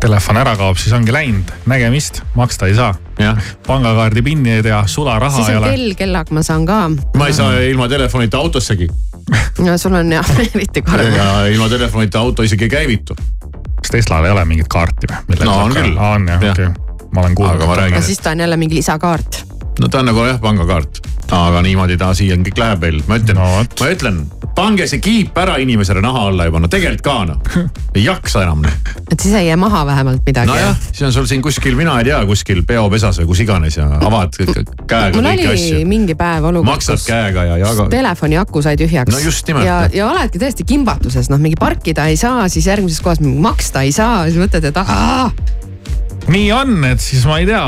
Telefon 0.00 0.36
ära 0.40 0.56
kaob, 0.58 0.78
siis 0.80 0.92
ongi 0.96 1.14
läinud, 1.14 1.50
nägemist, 1.66 2.22
maksta 2.36 2.68
ei 2.70 2.76
saa 2.76 2.94
pangakaardi 3.66 4.22
pinni 4.22 4.50
ei 4.58 4.62
tea, 4.62 4.82
sularaha 4.86 5.36
siis 5.36 5.48
ei 5.48 5.56
on 5.56 5.62
ole. 5.62 5.72
kell, 5.72 5.94
kellaga 5.98 6.34
ma 6.36 6.42
saan 6.44 6.66
ka. 6.68 6.80
ma 7.16 7.26
ei 7.30 7.36
saa 7.36 7.60
ilma 7.64 7.88
telefonita 7.88 8.38
autossegi 8.38 8.88
no 9.66 9.78
sul 9.78 9.94
on 9.94 10.12
jah, 10.12 10.30
eriti 10.54 10.82
karm. 10.82 11.14
ja 11.16 11.46
ilma 11.46 11.68
telefonita 11.68 12.20
auto 12.20 12.42
isegi 12.42 12.68
ei 12.68 12.70
käivitu. 12.70 13.16
kas 13.80 13.90
Teslal 13.90 14.24
ei 14.24 14.30
ole 14.30 14.44
mingit 14.44 14.68
kaarti 14.68 15.10
või? 15.10 15.40
No 15.44 15.58
on 15.64 15.74
küll. 15.74 15.96
on 15.96 16.28
jah, 16.28 16.46
okei. 16.50 16.70
ma 17.12 17.24
olen 17.24 17.34
kuulnud. 17.34 17.56
Aga 17.56 17.66
ma 17.70 17.76
räägin, 17.82 18.02
siis 18.02 18.20
ta 18.22 18.30
on 18.36 18.40
jälle 18.40 18.56
mingi 18.56 18.78
lisakaart. 18.78 19.44
No 19.80 19.88
ta 19.88 20.00
on 20.00 20.10
nagu 20.10 20.24
jah, 20.26 20.40
pangakaart, 20.40 21.02
aga 21.36 21.62
niimoodi 21.66 21.98
ta 22.00 22.12
siia 22.16 22.36
kõik 22.40 22.60
läheb 22.60 22.84
veel, 22.86 23.02
ma 23.08 23.20
ütlen 23.20 23.36
No 23.36 23.48
ma 23.60 23.88
ütlen, 23.92 24.22
pange 24.56 24.86
see 24.88 25.00
kiip 25.04 25.36
ära 25.38 25.58
inimesele 25.60 26.00
naha 26.04 26.26
alla 26.30 26.46
juba, 26.48 26.60
no 26.62 26.70
tegelikult 26.72 27.04
ka 27.04 27.16
noh, 27.28 27.66
ei 27.96 28.06
jaksa 28.06 28.44
enam 28.46 28.62
noh. 28.64 28.76
et 29.12 29.20
siis 29.20 29.34
ei 29.36 29.50
jää 29.50 29.58
maha 29.60 29.82
vähemalt 29.88 30.22
midagi. 30.26 30.48
nojah, 30.48 30.78
siis 30.88 31.02
on 31.08 31.12
sul 31.12 31.28
siin 31.28 31.44
kuskil, 31.44 31.76
mina 31.78 31.98
ei 32.00 32.08
tea, 32.08 32.22
kuskil 32.28 32.62
peopesas 32.68 33.20
või 33.20 33.28
kus 33.32 33.42
iganes 33.44 33.76
ja 33.76 33.88
avad 34.00 34.38
käega 34.38 35.12
mul 35.16 35.28
kõiki 35.28 35.50
asju. 35.52 35.82
mingi 35.88 36.16
päev 36.18 36.48
olukord, 36.52 36.70
maksad 36.72 37.04
käega 37.04 37.44
ja 37.50 37.60
jaga. 37.66 37.88
telefoni 37.92 38.40
aku 38.40 38.64
sai 38.64 38.78
tühjaks. 38.80 39.12
No 39.12 39.20
just 39.20 39.46
nimelt. 39.50 39.68
ja, 39.68 39.82
ja 39.92 40.08
oledki 40.08 40.40
tõesti 40.40 40.66
kimbatuses, 40.68 41.30
noh 41.32 41.42
mingi 41.42 41.60
parkida 41.60 42.08
ei 42.10 42.16
saa, 42.20 42.48
siis 42.52 42.66
järgmises 42.70 43.04
kohas 43.04 43.20
maksta 43.20 43.84
ei 43.86 43.92
saa, 43.92 44.24
siis 44.30 44.40
mõtled, 44.40 44.70
et 44.72 44.84
ahaa. 44.84 45.30
Nii 46.28 46.52
on, 46.52 46.78
et 46.88 47.02
siis 47.02 47.24
ma 47.28 47.40
ei 47.40 47.48
tea, 47.48 47.64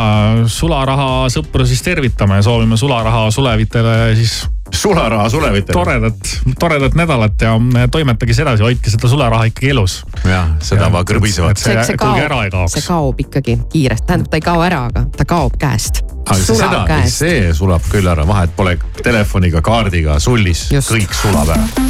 sularaha 0.51 1.26
sõpru 1.32 1.66
siis 1.68 1.82
tervitame 1.86 2.40
ja 2.40 2.46
soovime 2.46 2.78
sularaha 2.80 3.28
sulevitele 3.34 3.99
siis 4.18 4.40
sularaha 4.74 5.28
sulevitele. 5.28 5.72
toredat, 5.72 6.16
toredat 6.59 6.94
nädalat 6.94 7.40
ja 7.40 7.59
toimetage 7.90 8.32
siis 8.32 8.42
edasi, 8.42 8.62
hoidke 8.62 8.90
seda 8.90 9.09
sularaha 9.09 9.49
ikkagi 9.51 9.70
elus. 9.70 10.03
jah, 10.24 10.51
seda 10.62 10.90
va 10.92 11.03
kõrbisevat 11.09 11.61
see, 11.61 11.76
see 11.84 11.96
kuhugi 12.01 12.24
ära 12.26 12.42
ei 12.44 12.53
kaoks 12.55 12.78
see. 12.78 12.86
kaob 12.88 13.22
ikkagi 13.24 13.59
kiiresti, 13.72 14.07
tähendab, 14.07 14.30
ta 14.32 14.40
ei 14.40 14.46
kao 14.49 14.64
ära, 14.66 14.84
aga 14.90 15.05
ta 15.16 15.28
kaob 15.28 15.59
käest. 15.61 16.03
aga 16.26 16.40
sulab 16.42 16.74
seda, 16.74 16.99
see 17.12 17.55
sulab 17.57 17.92
küll 17.92 18.11
ära, 18.11 18.26
vahet 18.28 18.55
pole 18.57 18.76
telefoniga, 19.03 19.62
kaardiga, 19.64 20.18
sullis, 20.22 20.68
kõik 20.90 21.16
sulab 21.22 21.57
ära. 21.57 21.88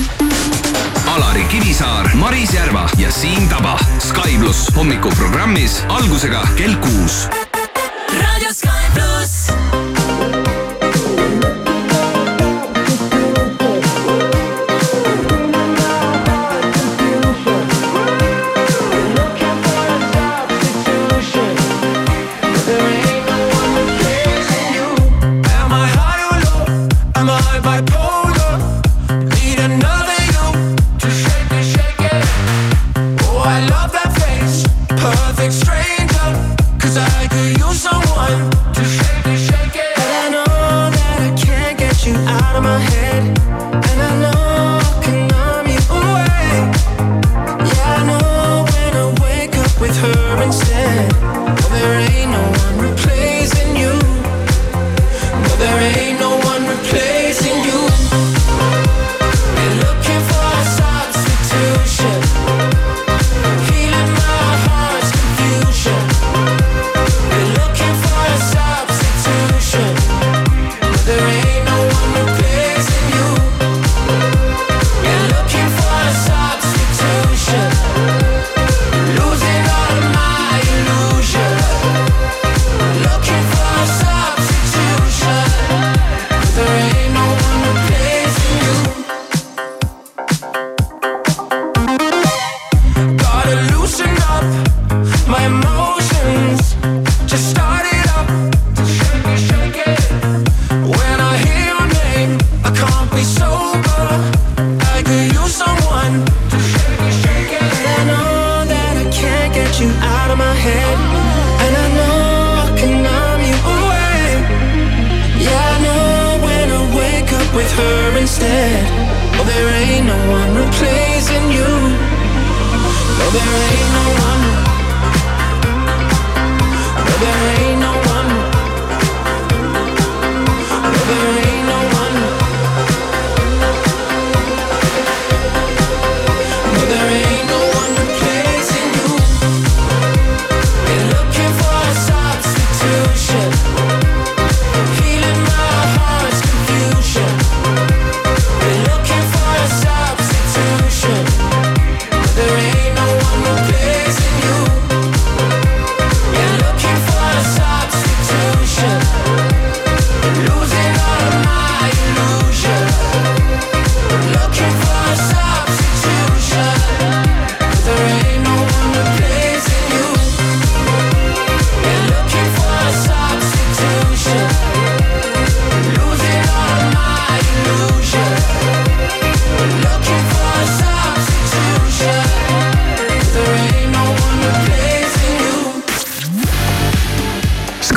Alari 1.19 1.43
Kivisaar, 1.51 2.15
Maris 2.15 2.53
Järva 2.55 2.85
ja 2.99 3.11
Siim 3.11 3.49
Taba. 3.51 3.75
Sky 3.99 4.39
pluss 4.39 4.69
hommikuprogrammis 4.77 5.81
algusega 5.91 6.45
kell 6.55 6.79
kuus 6.79 7.27
Radio 8.23 8.55
Sky 8.55 8.87
pluss. 8.95 9.78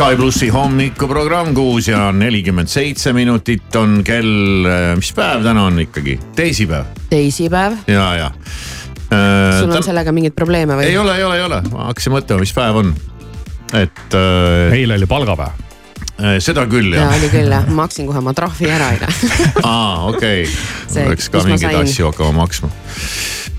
Sky 0.01 0.15
plussi 0.17 0.47
hommikuprogramm 0.49 1.51
kuus 1.53 1.85
ja 1.91 2.07
nelikümmend 2.09 2.71
seitse 2.71 3.11
minutit 3.13 3.75
on 3.77 3.99
kell, 4.01 4.65
mis 4.97 5.11
päev 5.13 5.43
täna 5.45 5.67
on 5.69 5.75
ikkagi, 5.83 6.15
teisipäev 6.33 6.87
teisipäev, 7.11 7.75
ja, 7.85 8.07
ja. 8.17 8.29
sul 9.59 9.69
on 9.69 9.85
sellega 9.85 10.09
mingeid 10.09 10.33
probleeme 10.33 10.79
või? 10.79 10.87
ei 10.89 10.97
ole, 10.97 11.19
ei 11.19 11.27
ole, 11.27 11.37
ei 11.37 11.45
ole, 11.45 11.59
ma 11.69 11.85
hakkasin 11.91 12.15
mõtlema, 12.15 12.41
mis 12.41 12.53
päev 12.57 12.79
on. 12.81 12.89
et 13.77 14.17
äh, 14.17 14.73
eile 14.79 14.97
oli 14.97 15.09
palgapäev. 15.11 15.61
äh, 16.17 16.39
seda 16.41 16.65
küll 16.71 16.97
ja 16.97 17.03
jah. 17.03 17.19
oli 17.19 17.29
küll 17.35 17.53
jah, 17.53 17.69
maksin 17.69 18.09
kohe 18.09 18.23
oma 18.25 18.33
trahvi 18.33 18.73
ära 18.73 18.89
eile 18.95 19.11
aa, 19.61 20.07
okei 20.09 20.47
okay., 20.49 21.11
peaks 21.11 21.29
ka 21.29 21.45
mingeid 21.45 21.67
sain. 21.67 21.83
asju 21.85 22.09
hakkama 22.09 22.39
maksma. 22.41 22.73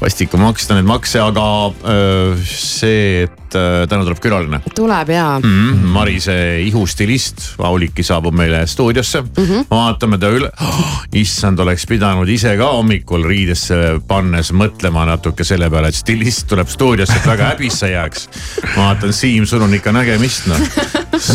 Vastik 0.02 0.34
on 0.34 0.42
maksta 0.42 0.76
neid 0.76 0.86
makse, 0.88 1.20
aga 1.22 1.44
öö, 1.70 2.34
see, 2.48 3.24
et 3.26 3.56
öö, 3.56 3.86
täna 3.90 4.02
tuleb 4.06 4.20
külaline 4.22 4.60
tuleb 4.74 5.12
ja 5.14 5.26
mm. 5.38 5.52
-hmm. 5.52 5.92
Marise 5.94 6.36
ihustilist, 6.66 7.42
Auliki 7.58 8.02
saabub 8.02 8.34
meile 8.34 8.66
stuudiosse 8.66 9.20
mm. 9.22 9.44
-hmm. 9.44 9.66
vaatame 9.70 10.18
ta 10.18 10.30
üle 10.30 10.50
oh,, 10.60 11.04
issand, 11.14 11.58
oleks 11.58 11.86
pidanud 11.86 12.28
ise 12.28 12.56
ka 12.56 12.72
hommikul 12.72 13.24
riidesse 13.28 14.00
pannes 14.08 14.52
mõtlema 14.52 15.06
natuke 15.06 15.44
selle 15.44 15.70
peale, 15.70 15.88
et 15.88 15.94
stilist 15.94 16.48
tuleb 16.48 16.68
stuudiosse, 16.68 17.20
et 17.20 17.26
väga 17.26 17.52
häbisse 17.52 17.90
jääks. 17.90 18.28
ma 18.76 18.82
vaatan, 18.82 19.12
Siim, 19.12 19.46
sul 19.46 19.62
on 19.62 19.74
ikka 19.74 19.92
nägemist 19.92 20.46
noh. 20.46 20.58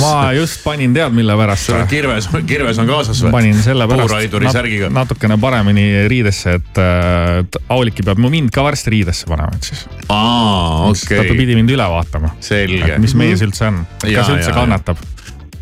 ma 0.01 0.33
just 0.33 0.63
panin 0.63 0.93
tead 0.93 1.13
mille 1.13 1.37
pärast 1.37 1.69
sul 1.71 1.79
on 1.79 1.87
kirves, 1.87 2.29
kirves 2.45 2.79
on 2.79 2.87
kaasas 2.87 3.23
või? 3.23 3.31
panin 3.31 3.63
sellepärast 3.63 4.07
puuraiduri 4.07 4.51
särgiga. 4.51 4.89
natukene 4.89 5.37
paremini 5.37 6.07
riidesse, 6.07 6.57
et 6.59 6.83
äh, 6.83 7.37
et 7.39 7.57
Auliki 7.69 8.05
peab 8.05 8.19
mu 8.21 8.31
mind 8.31 8.51
ka 8.57 8.65
varsti 8.65 8.95
riidesse 8.95 9.29
panema, 9.29 9.53
et 9.53 9.69
siis. 9.69 9.85
aa, 10.09 10.89
ta 10.89 10.95
okei 10.95 11.37
pidi 11.37 11.59
mind 11.59 11.77
üle 11.77 11.91
vaatama. 11.93 12.33
selge. 12.43 12.97
mis 13.03 13.15
mees 13.19 13.45
üldse 13.45 13.69
on, 13.69 13.85
Ja, 14.07 14.21
kas 14.21 14.33
üldse 14.33 14.51
ja, 14.51 14.57
kannatab? 14.57 15.05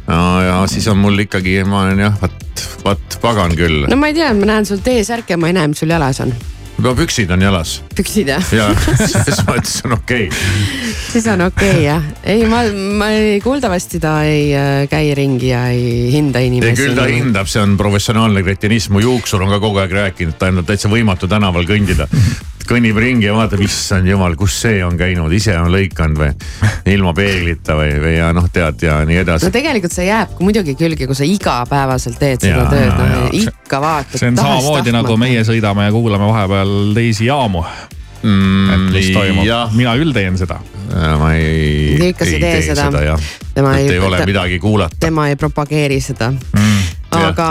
no 0.08 0.42
ja 0.42 0.58
siis 0.72 0.88
on 0.92 1.00
mul 1.02 1.26
ikkagi, 1.26 1.60
ma 1.68 1.86
olen 1.86 2.04
jah, 2.08 2.18
vot, 2.22 2.66
vot 2.86 3.22
pagan 3.22 3.56
küll. 3.58 3.86
no 3.90 4.00
ma 4.00 4.12
ei 4.12 4.18
tea, 4.18 4.34
ma 4.38 4.54
näen 4.54 4.68
sul 4.68 4.84
T-särki 4.86 5.36
ja 5.36 5.42
ma 5.42 5.52
ei 5.52 5.58
näe, 5.58 5.72
mis 5.72 5.82
sul 5.82 5.92
jalas 5.92 6.22
on. 6.24 6.34
no 6.86 6.94
püksid 6.98 7.32
on 7.32 7.42
jalas 7.42 7.78
püksid 7.98 8.30
jah? 8.30 8.54
ja 8.54 8.70
selles 9.00 9.42
mõttes 9.48 9.80
on 9.88 9.98
okei 9.98 10.28
okay. 10.30 10.90
siis 11.10 11.28
on 11.32 11.46
okei 11.48 11.72
okay, 11.72 11.86
jah. 11.88 12.10
ei, 12.24 12.46
ma, 12.52 12.62
ma 13.02 13.10
ei, 13.16 13.40
kuuldavasti 13.44 14.02
ta 14.04 14.18
ei 14.28 14.50
äh, 14.56 14.82
käi 14.92 15.14
ringi 15.18 15.52
ja 15.54 15.68
ei 15.74 16.12
hinda 16.14 16.44
ei 16.44 16.52
inimesi. 16.52 16.82
küll 16.84 16.98
ta 16.98 17.10
hindab, 17.10 17.50
see 17.50 17.64
on 17.66 17.78
professionaalne 17.80 18.46
kretinism, 18.46 18.98
mu 18.98 19.06
juuksur 19.06 19.44
on 19.48 19.56
ka 19.58 19.64
kogu 19.64 19.82
aeg 19.84 19.98
rääkinud, 20.02 20.38
ta 20.40 20.52
on 20.54 20.66
täitsa 20.68 20.92
võimatu 20.92 21.32
tänaval 21.32 21.66
kõndida. 21.70 22.10
Kõnnib 22.70 22.98
ringi 23.02 23.28
ja 23.28 23.34
vaatab, 23.38 23.62
issand 23.66 24.08
jumal, 24.10 24.36
kus 24.40 24.56
see 24.66 24.80
on 24.86 24.98
käinud, 25.00 25.32
ise 25.36 25.54
on 25.60 25.72
lõikanud 25.74 26.18
või 26.22 26.32
ilma 26.96 27.14
peeglita 27.18 27.76
või, 27.78 27.92
või 28.02 28.14
ja 28.18 28.32
noh, 28.36 28.48
tead 28.54 28.82
ja 28.86 29.00
nii 29.08 29.20
edasi 29.24 29.46
no 29.50 29.54
tegelikult 29.56 29.94
see 29.96 30.08
jääb 30.10 30.40
muidugi 30.40 30.76
külge, 30.80 31.08
kui 31.10 31.16
sa 31.18 31.28
igapäevaselt 31.30 32.18
teed 32.22 32.42
seda 32.46 32.64
Jaa, 32.64 32.72
tööd, 32.72 33.04
jaa. 33.16 33.28
ikka 33.42 33.82
vaatad. 33.84 34.20
see 34.22 34.32
on 34.34 34.40
samamoodi 34.42 34.96
nagu 34.96 35.18
meie 35.22 35.44
sõidame 35.48 35.86
ja 35.90 35.94
kuulame 35.96 36.28
vahepeal 36.32 36.94
teisi 36.98 37.30
jaamu. 37.30 37.64
et 38.26 38.92
mis 38.94 39.12
toimub, 39.14 39.46
Mm, 39.46 39.76
mina 39.78 39.92
küll 40.00 40.14
teen 40.14 40.38
seda. 40.38 40.58
ma 41.20 41.34
ei, 41.36 41.96
Nii 42.00 42.10
ikka 42.14 42.26
sa 42.26 42.32
ei 42.32 42.40
tee 42.42 42.62
seda. 42.62 42.86
seda 42.90 43.02
jah. 43.04 43.20
Tema 43.54 43.76
et 43.78 43.86
ei- 43.86 43.94
ei 43.94 44.00
ole 44.00 44.26
midagi 44.26 44.60
kuulata. 44.60 44.96
tema 45.00 45.28
ei 45.30 45.36
propageeri 45.36 46.00
seda 46.02 46.32
jah. 46.34 46.85
Aga. 47.18 47.48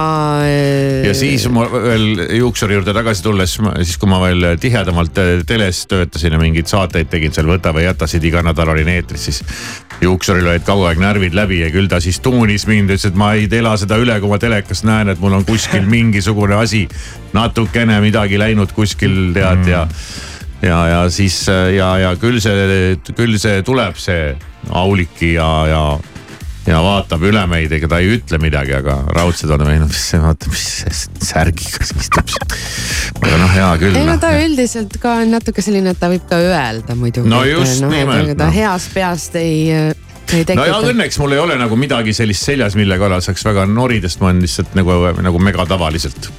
ja 1.06 1.14
siis 1.16 1.46
ma 1.52 1.66
veel 1.70 2.22
juuksuri 2.38 2.76
juurde 2.76 2.94
tagasi 2.96 3.24
tulles, 3.24 3.56
siis 3.82 3.98
kui 4.00 4.10
ma 4.10 4.20
veel 4.22 4.54
tihedamalt 4.60 5.18
äh, 5.22 5.32
teles 5.46 5.84
töötasin 5.90 6.36
ja 6.36 6.40
mingeid 6.40 6.70
saateid 6.70 7.10
tegin 7.12 7.34
seal 7.34 7.48
Võta 7.48 7.74
või 7.76 7.86
jäta 7.86 8.08
siit 8.10 8.24
iga 8.24 8.42
nädal 8.44 8.72
olin 8.74 8.90
eetris, 8.94 9.28
siis. 9.28 9.42
juuksuril 10.00 10.48
olid 10.50 10.64
kogu 10.66 10.88
aeg 10.88 10.98
närvid 11.00 11.36
läbi 11.36 11.60
ja 11.60 11.70
küll 11.72 11.88
ta 11.88 12.00
siis 12.02 12.18
tuunis 12.20 12.66
mind, 12.66 12.90
ütles, 12.90 13.06
et 13.08 13.18
ma 13.18 13.32
ei 13.38 13.48
ela 13.52 13.76
seda 13.80 13.96
üle, 14.00 14.16
kui 14.20 14.30
ma 14.30 14.38
telekast 14.42 14.84
näen, 14.84 15.12
et 15.12 15.20
mul 15.22 15.36
on 15.38 15.44
kuskil 15.46 15.86
mingisugune 15.88 16.56
asi. 16.58 16.88
natukene 17.34 18.00
midagi 18.00 18.38
läinud 18.38 18.72
kuskil 18.72 19.32
tead 19.34 19.66
ja, 19.66 19.86
ja, 20.62 20.80
ja 20.88 21.04
siis 21.10 21.44
ja, 21.48 21.88
ja 21.98 22.16
küll 22.20 22.40
see, 22.42 22.96
küll 23.14 23.38
see 23.38 23.62
tuleb, 23.66 23.96
see 23.98 24.34
Auliki 24.70 25.34
ja, 25.34 25.48
ja 25.68 25.82
ja 26.68 26.80
vaatab 26.84 27.24
üle 27.28 27.42
meid, 27.50 27.72
ega 27.76 27.88
ta 27.90 27.98
ei 28.02 28.14
ütle 28.16 28.38
midagi, 28.42 28.74
aga 28.78 28.96
raudselt 29.16 29.52
on 29.56 29.66
või 29.68 29.80
noh, 29.82 29.90
mis 29.90 30.04
see 30.12 30.20
vaata, 30.22 30.52
mis 30.52 30.64
see 30.80 31.26
särgiga 31.28 31.84
siis 31.84 32.06
istub 32.06 32.30
siin. 32.32 32.54
aga 33.20 33.40
noh, 33.42 33.52
hea 33.52 33.68
küll. 33.82 33.98
ei 34.00 34.08
no 34.08 34.16
ta 34.22 34.32
noh. 34.32 34.46
üldiselt 34.46 34.96
ka 35.02 35.18
on 35.24 35.34
natuke 35.36 35.64
selline, 35.64 35.92
et 35.92 36.00
ta 36.00 36.10
võib 36.12 36.24
ka 36.30 36.40
öelda 36.40 36.96
muidugi. 36.98 37.30
No 37.30 37.42
just 37.48 37.84
nimelt, 37.84 38.32
ta 38.38 38.48
noh. 38.48 38.56
heast 38.56 38.94
peast 38.96 39.36
ei, 39.40 39.68
ei 40.32 40.56
no 40.56 40.66
ja 40.68 40.80
õnneks 40.80 41.20
mul 41.20 41.36
ei 41.36 41.44
ole 41.44 41.58
nagu 41.60 41.76
midagi 41.80 42.16
sellist 42.16 42.48
seljas, 42.48 42.78
mille 42.80 42.98
kallal 43.00 43.22
saaks 43.24 43.44
väga 43.44 43.68
norida, 43.68 44.08
sest 44.08 44.24
ma 44.24 44.32
olen 44.32 44.42
lihtsalt 44.44 44.76
nagu, 44.78 44.98
nagu 45.24 45.44
megatavaliselt 45.50 46.30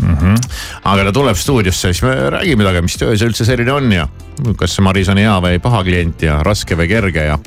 mm. 0.00 0.16
-hmm. 0.16 0.40
aga 0.84 1.04
ta 1.04 1.12
tuleb 1.12 1.36
stuudiosse, 1.36 1.92
siis 1.92 2.02
me 2.02 2.14
räägime 2.30 2.64
temaga, 2.64 2.82
mis 2.82 2.96
töö 2.96 3.16
see 3.16 3.28
üldse 3.28 3.44
selline 3.44 3.72
on 3.72 3.92
ja 3.92 4.08
kas 4.56 4.76
see 4.76 4.84
Maris 4.86 5.12
on 5.12 5.20
hea 5.20 5.36
või 5.44 5.60
paha 5.62 5.84
klient 5.84 6.22
ja 6.22 6.40
raske 6.46 6.76
või 6.78 6.88
kerge 6.88 7.24
ja 7.28 7.38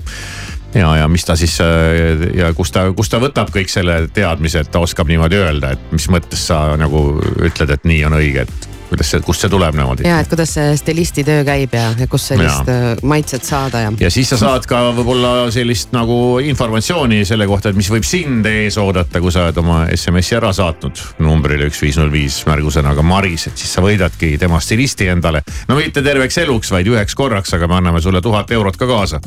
ja, 0.75 0.95
ja 1.01 1.07
mis 1.11 1.25
ta 1.27 1.35
siis 1.39 1.57
äh, 1.63 2.27
ja 2.37 2.51
kus 2.57 2.71
ta, 2.71 2.87
kus 2.97 3.11
ta 3.11 3.21
võtab 3.21 3.51
kõik 3.53 3.71
selle 3.71 4.05
teadmise, 4.13 4.65
et 4.65 4.71
ta 4.71 4.83
oskab 4.83 5.09
niimoodi 5.11 5.39
öelda, 5.41 5.75
et 5.75 5.95
mis 5.95 6.09
mõttes 6.11 6.47
sa 6.51 6.63
nagu 6.79 7.21
ütled, 7.43 7.73
et 7.77 7.87
nii 7.87 8.05
on 8.07 8.19
õige, 8.19 8.47
et 8.47 8.69
kuidas 8.91 9.07
see, 9.11 9.21
kust 9.23 9.45
see 9.45 9.51
tuleb 9.51 9.75
niimoodi. 9.77 10.03
ja, 10.07 10.19
et 10.19 10.29
kuidas 10.31 10.51
see 10.57 10.75
stilisti 10.79 11.23
töö 11.27 11.45
käib 11.47 11.75
ja, 11.75 11.91
ja 11.99 12.07
kust 12.11 12.31
sellist 12.33 12.67
Jaa. 12.67 12.91
äh, 12.91 13.03
maitset 13.07 13.47
saada 13.47 13.85
ja. 13.85 13.91
ja 14.03 14.11
siis 14.11 14.31
sa 14.33 14.39
saad 14.41 14.67
ka 14.69 14.81
võib-olla 14.97 15.47
sellist 15.53 15.95
nagu 15.95 16.39
informatsiooni 16.43 17.23
selle 17.27 17.47
kohta, 17.49 17.71
et 17.71 17.79
mis 17.79 17.91
võib 17.91 18.07
sind 18.07 18.47
ees 18.51 18.77
oodata, 18.81 19.23
kui 19.23 19.31
sa 19.31 19.47
oled 19.47 19.61
oma 19.63 19.83
SMS-i 19.95 20.37
ära 20.39 20.51
saatnud 20.55 21.03
numbrile 21.23 21.69
üks 21.71 21.79
viis 21.83 21.99
null 22.01 22.11
viis 22.11 22.41
märgusõnaga 22.49 23.05
Maris, 23.05 23.47
et 23.51 23.63
siis 23.63 23.71
sa 23.77 23.83
võidadki 23.85 24.33
tema 24.41 24.59
stilisti 24.63 25.07
endale. 25.13 25.45
no 25.69 25.79
mitte 25.79 26.03
terveks 26.03 26.41
eluks, 26.43 26.73
vaid 26.75 26.91
üheks 26.91 27.15
korraks, 27.15 27.55
aga 27.55 27.71
me 27.71 27.79
anname 27.79 28.03
sulle 28.03 28.21
tuhat 28.21 28.51
eurot 28.51 28.79
ka 28.79 28.89
kaasa. 28.91 29.23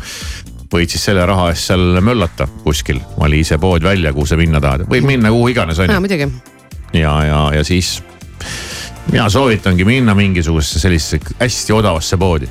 Võid 0.74 0.90
siis 0.92 1.04
selle 1.10 1.26
raha 1.26 1.50
eest 1.52 1.70
seal 1.70 2.00
möllata 2.04 2.48
kuskil, 2.64 3.00
vali 3.18 3.40
ise 3.44 3.58
pood 3.62 3.84
välja, 3.86 4.12
kuhu 4.16 4.26
sa 4.26 4.38
minna 4.40 4.60
tahad, 4.64 4.86
võib 4.90 5.06
minna 5.08 5.30
kuhu 5.34 5.48
iganes 5.54 5.78
on 5.84 5.94
ju. 5.94 6.30
ja, 6.98 7.14
ja, 7.28 7.40
ja 7.60 7.64
siis 7.64 7.96
mina 9.12 9.28
soovitangi 9.30 9.84
minna 9.84 10.14
mingisugusesse 10.18 10.82
sellisesse 10.84 11.34
hästi 11.40 11.72
odavasse 11.76 12.16
poodi 12.20 12.48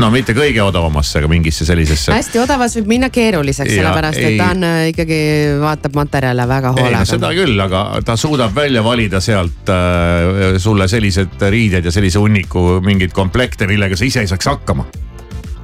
no 0.00 0.10
mitte 0.12 0.34
kõige 0.36 0.60
odavamasse, 0.64 1.18
aga 1.20 1.28
mingisse 1.30 1.64
sellisesse. 1.68 2.12
hästi 2.12 2.40
odavas 2.42 2.76
võib 2.78 2.90
minna 2.90 3.08
keeruliseks, 3.12 3.72
sellepärast 3.78 4.20
et 4.20 4.28
ei- 4.32 4.38
ta 4.40 4.50
on 4.52 4.66
äh, 4.68 4.80
ikkagi, 4.92 5.18
vaatab 5.62 5.96
materjale 5.96 6.48
väga 6.48 6.72
hoolega. 6.76 7.04
seda 7.08 7.32
küll, 7.36 7.56
aga 7.64 7.84
ta 8.04 8.16
suudab 8.20 8.54
välja 8.56 8.84
valida 8.84 9.20
sealt 9.24 9.72
äh, 9.72 10.58
sulle 10.62 10.88
sellised 10.88 11.40
riided 11.50 11.84
ja 11.84 11.94
sellise 11.94 12.20
hunniku 12.22 12.80
mingeid 12.84 13.14
komplekte, 13.16 13.66
millega 13.70 13.96
sa 13.96 14.04
ise 14.04 14.20
ei 14.24 14.30
saaks 14.30 14.52
hakkama. 14.52 14.84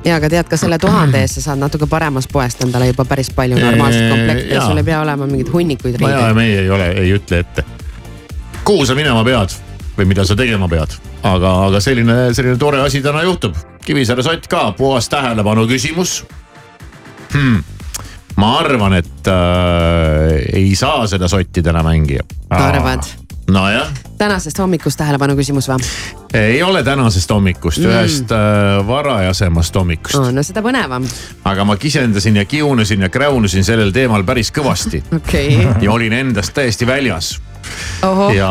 Ja, 0.04 0.16
aga 0.16 0.30
tead 0.30 0.48
ka 0.50 0.58
selle 0.60 0.78
tuhande 0.82 1.20
eest 1.22 1.38
sa 1.38 1.48
saad 1.48 1.62
natuke 1.62 1.86
paremast 1.90 2.30
poest 2.32 2.62
endale 2.64 2.90
juba 2.90 3.04
päris 3.08 3.30
palju 3.34 3.58
normaalset 3.58 4.08
komplekti 4.10 4.54
ja 4.54 4.64
sul 4.66 4.80
ei 4.80 4.86
pea 4.86 5.00
olema 5.00 5.26
mingeid 5.26 5.52
hunnikuid 5.52 6.00
no 6.00 6.08
ja 6.08 6.16
riideid. 6.16 6.36
meie 6.36 6.60
ei 6.60 6.70
ole, 6.70 6.88
ei 7.02 7.12
ütle 7.16 7.42
ette, 7.44 7.64
kuhu 8.64 8.86
sa 8.86 8.96
minema 8.98 9.24
pead 9.26 9.56
või 9.98 10.08
mida 10.08 10.24
sa 10.28 10.36
tegema 10.38 10.68
pead. 10.68 10.96
aga, 11.22 11.52
aga 11.68 11.80
selline, 11.80 12.18
selline 12.34 12.58
tore 12.58 12.80
asi 12.82 13.02
täna 13.02 13.22
juhtub. 13.22 13.56
Kivisaare 13.82 14.22
sott 14.22 14.46
ka, 14.46 14.68
puhas 14.78 15.08
tähelepanu 15.10 15.66
küsimus 15.66 16.20
hmm.. 17.32 17.62
ma 18.38 18.52
arvan, 18.60 18.94
et 19.00 19.30
äh, 19.30 20.38
ei 20.54 20.74
saa 20.78 21.06
seda 21.10 21.28
sotti 21.28 21.62
täna 21.62 21.82
mängida. 21.86 22.26
arvad? 22.50 23.10
nojah 23.50 23.90
tänasest 24.18 24.58
hommikust 24.58 25.02
tähelepanu 25.02 25.34
küsimus 25.36 25.68
või? 25.68 26.21
Ei 26.34 26.62
ole 26.62 26.82
tänasest 26.82 27.30
hommikust 27.30 27.78
Mm. 27.78 27.90
ühest 27.90 28.32
äh, 28.32 28.86
varajasemast 28.86 29.74
hommikust 29.74 30.14
Oh, 30.18 30.30
no 30.32 30.42
seda 30.42 30.62
põnevam. 30.62 31.06
aga 31.44 31.64
ma 31.64 31.76
kisendasin 31.76 32.36
ja 32.36 32.44
kiunusin 32.44 33.00
ja 33.00 33.08
kräunusin 33.08 33.64
sellel 33.64 33.92
teemal 33.92 34.24
päris 34.24 34.52
kõvasti 34.52 35.02
okei 35.16 35.56
okay. 35.56 35.82
ja 35.84 35.92
olin 35.92 36.12
endast 36.12 36.54
täiesti 36.54 36.86
väljas 36.86 37.40
ja 38.36 38.50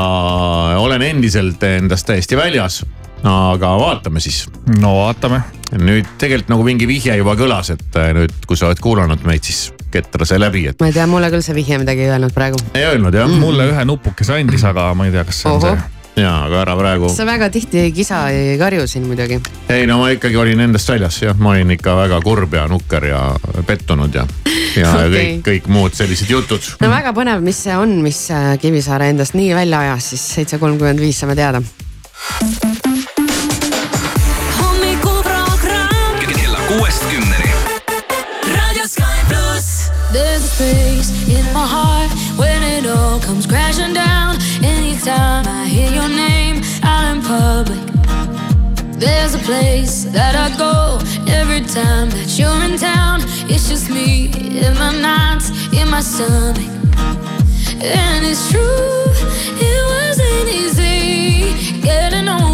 olen 0.78 1.02
endiselt 1.02 1.64
endast 1.64 2.06
täiesti 2.08 2.38
väljas. 2.38 2.86
aga 3.24 3.74
vaatame 3.80 4.20
siis. 4.20 4.46
no 4.80 4.96
vaatame. 4.96 5.42
nüüd 5.78 6.06
tegelikult 6.18 6.50
nagu 6.50 6.64
mingi 6.64 6.88
vihje 6.88 7.16
juba 7.18 7.36
kõlas, 7.40 7.72
et 7.74 7.96
äh, 7.96 8.12
nüüd, 8.18 8.34
kui 8.48 8.58
sa 8.58 8.68
oled 8.68 8.80
kuulanud 8.84 9.24
meid, 9.24 9.44
siis 9.44 9.74
ketra 9.92 10.26
see 10.26 10.40
läbi, 10.40 10.66
et 10.72 10.80
ma 10.80 10.88
ei 10.90 10.94
tea, 10.96 11.08
mulle 11.08 11.30
küll 11.32 11.44
see 11.46 11.56
vihje 11.56 11.78
midagi 11.82 12.06
ei 12.06 12.12
öelnud 12.12 12.34
praegu. 12.36 12.60
ei 12.74 12.86
öelnud 12.90 13.14
jah 13.16 13.28
mm.? 13.28 13.40
mulle 13.40 13.68
ühe 13.72 13.86
nupukese 13.86 14.36
andis, 14.40 14.64
aga 14.68 14.94
ma 14.94 15.06
ei 15.08 15.12
tea, 15.16 15.26
kas 15.28 15.42
see 15.44 15.52
on 15.52 15.58
Ohoh. 15.60 15.78
see 15.78 16.01
ja, 16.16 16.32
aga 16.46 16.62
ära 16.62 16.76
praegu. 16.76 17.10
sa 17.10 17.26
väga 17.26 17.50
tihti 17.54 17.80
ei 17.86 17.92
kisa, 17.96 18.24
ei 18.30 18.58
karju 18.60 18.88
siin 18.88 19.06
muidugi. 19.08 19.40
ei 19.70 19.86
no 19.88 20.00
ma 20.02 20.10
ikkagi 20.12 20.38
olin 20.38 20.60
endast 20.68 20.90
väljas 20.90 21.22
jah, 21.22 21.38
ma 21.38 21.56
olin 21.56 21.72
ikka 21.78 21.96
väga 21.96 22.22
kurb 22.24 22.54
ja 22.54 22.68
nukker 22.68 23.06
ja 23.06 23.22
pettunud 23.68 24.16
ja, 24.16 24.26
ja 24.76 24.92
okay. 24.96 25.12
kõik, 25.14 25.44
kõik 25.48 25.70
muud 25.72 25.96
sellised 25.96 26.30
jutud. 26.30 26.74
no 26.82 26.92
väga 26.92 27.16
põnev, 27.16 27.44
mis 27.46 27.64
see 27.68 27.78
on, 27.78 28.00
mis 28.04 28.26
Kivisaare 28.62 29.12
endast 29.14 29.38
nii 29.38 29.54
välja 29.56 29.86
ajas, 29.88 30.12
siis 30.14 30.28
seitse 30.36 30.60
kolmkümmend 30.62 31.00
viis 31.00 31.20
saame 31.20 31.36
teada. 31.40 31.64
kella 36.52 36.60
kuuest 36.68 37.08
kümneni. 37.10 37.50
There's 40.12 40.44
a 40.44 40.48
space 40.48 41.10
in 41.30 41.46
my 41.54 41.66
heart 41.66 42.12
when 42.36 42.64
it 42.64 42.86
all 42.86 43.18
comes 43.20 43.48
crashing 43.48 43.94
down. 43.94 44.36
time 45.00 45.46
I 45.48 45.66
hear 45.66 45.92
your 45.92 46.10
name 46.10 46.62
out 46.84 47.16
in 47.16 47.22
public. 47.22 47.80
There's 49.00 49.36
a 49.36 49.40
place 49.40 50.04
that 50.06 50.36
I 50.36 50.56
go 50.58 51.00
every 51.32 51.62
time 51.62 52.10
that 52.10 52.38
you're 52.38 52.64
in 52.64 52.78
town. 52.78 53.22
It's 53.50 53.70
just 53.70 53.90
me 53.90 54.32
in 54.66 54.74
my 54.76 54.92
knots 55.00 55.50
in 55.74 55.90
my 55.90 56.02
stomach. 56.02 56.72
And 57.82 58.26
it's 58.26 58.52
true, 58.52 59.06
it 59.68 59.82
wasn't 59.94 60.50
easy 60.50 61.82
getting 61.82 62.28
on. 62.28 62.51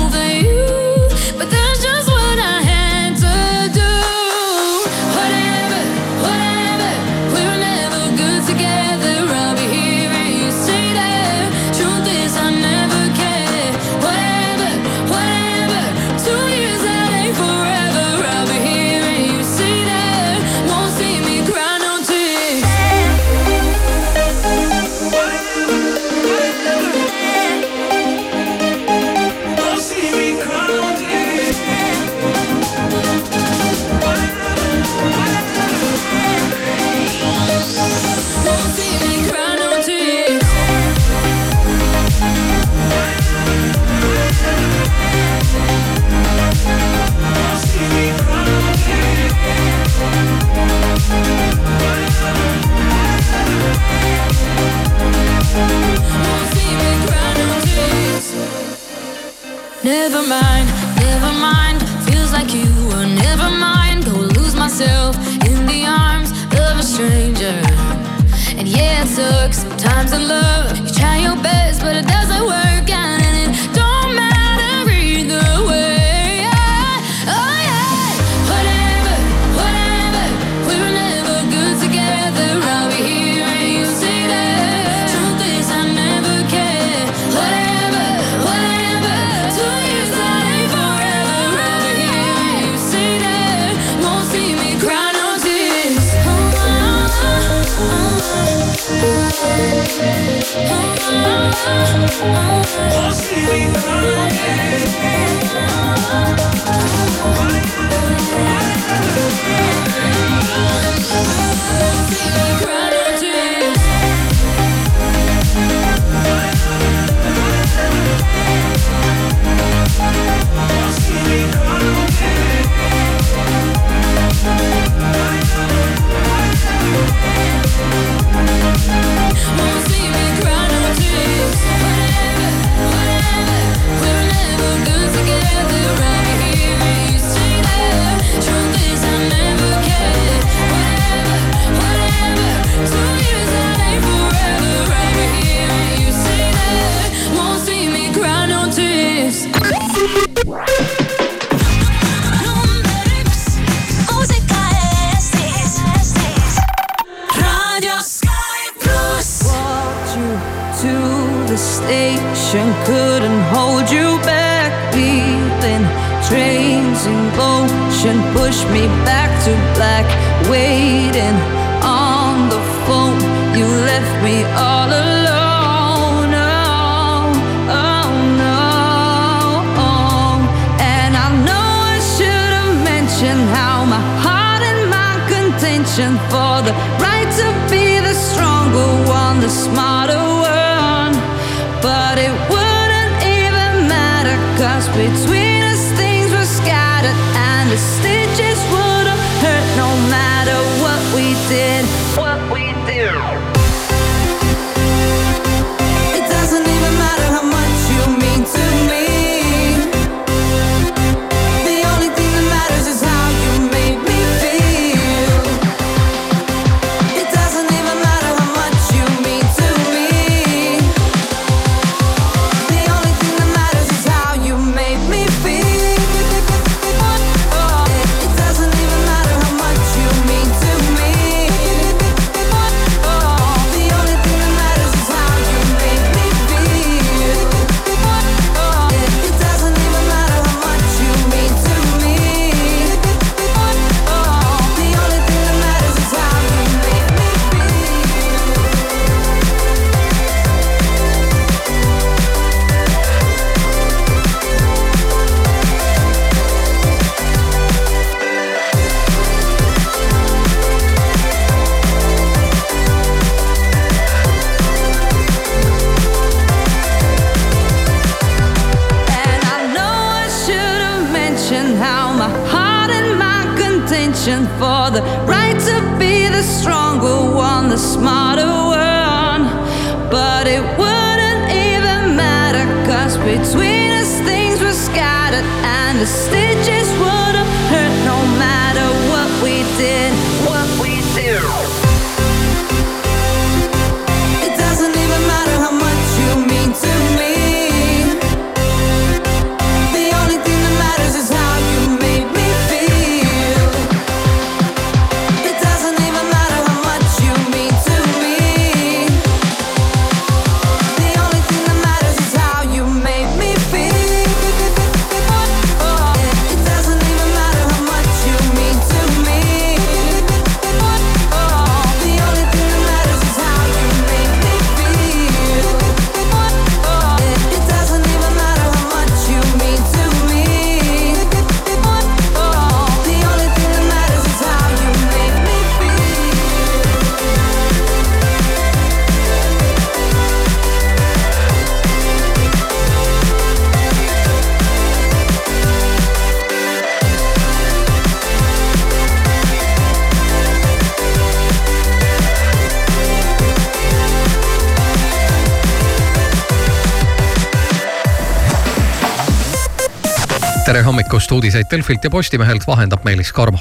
Tere 360.68 360.82
hommikust, 360.84 361.32
uudiseid 361.32 361.66
Delfilt 361.72 362.04
ja 362.04 362.10
Postimehelt 362.10 362.68
vahendab 362.68 363.04
Meelis 363.04 363.32
Karmo. 363.34 363.58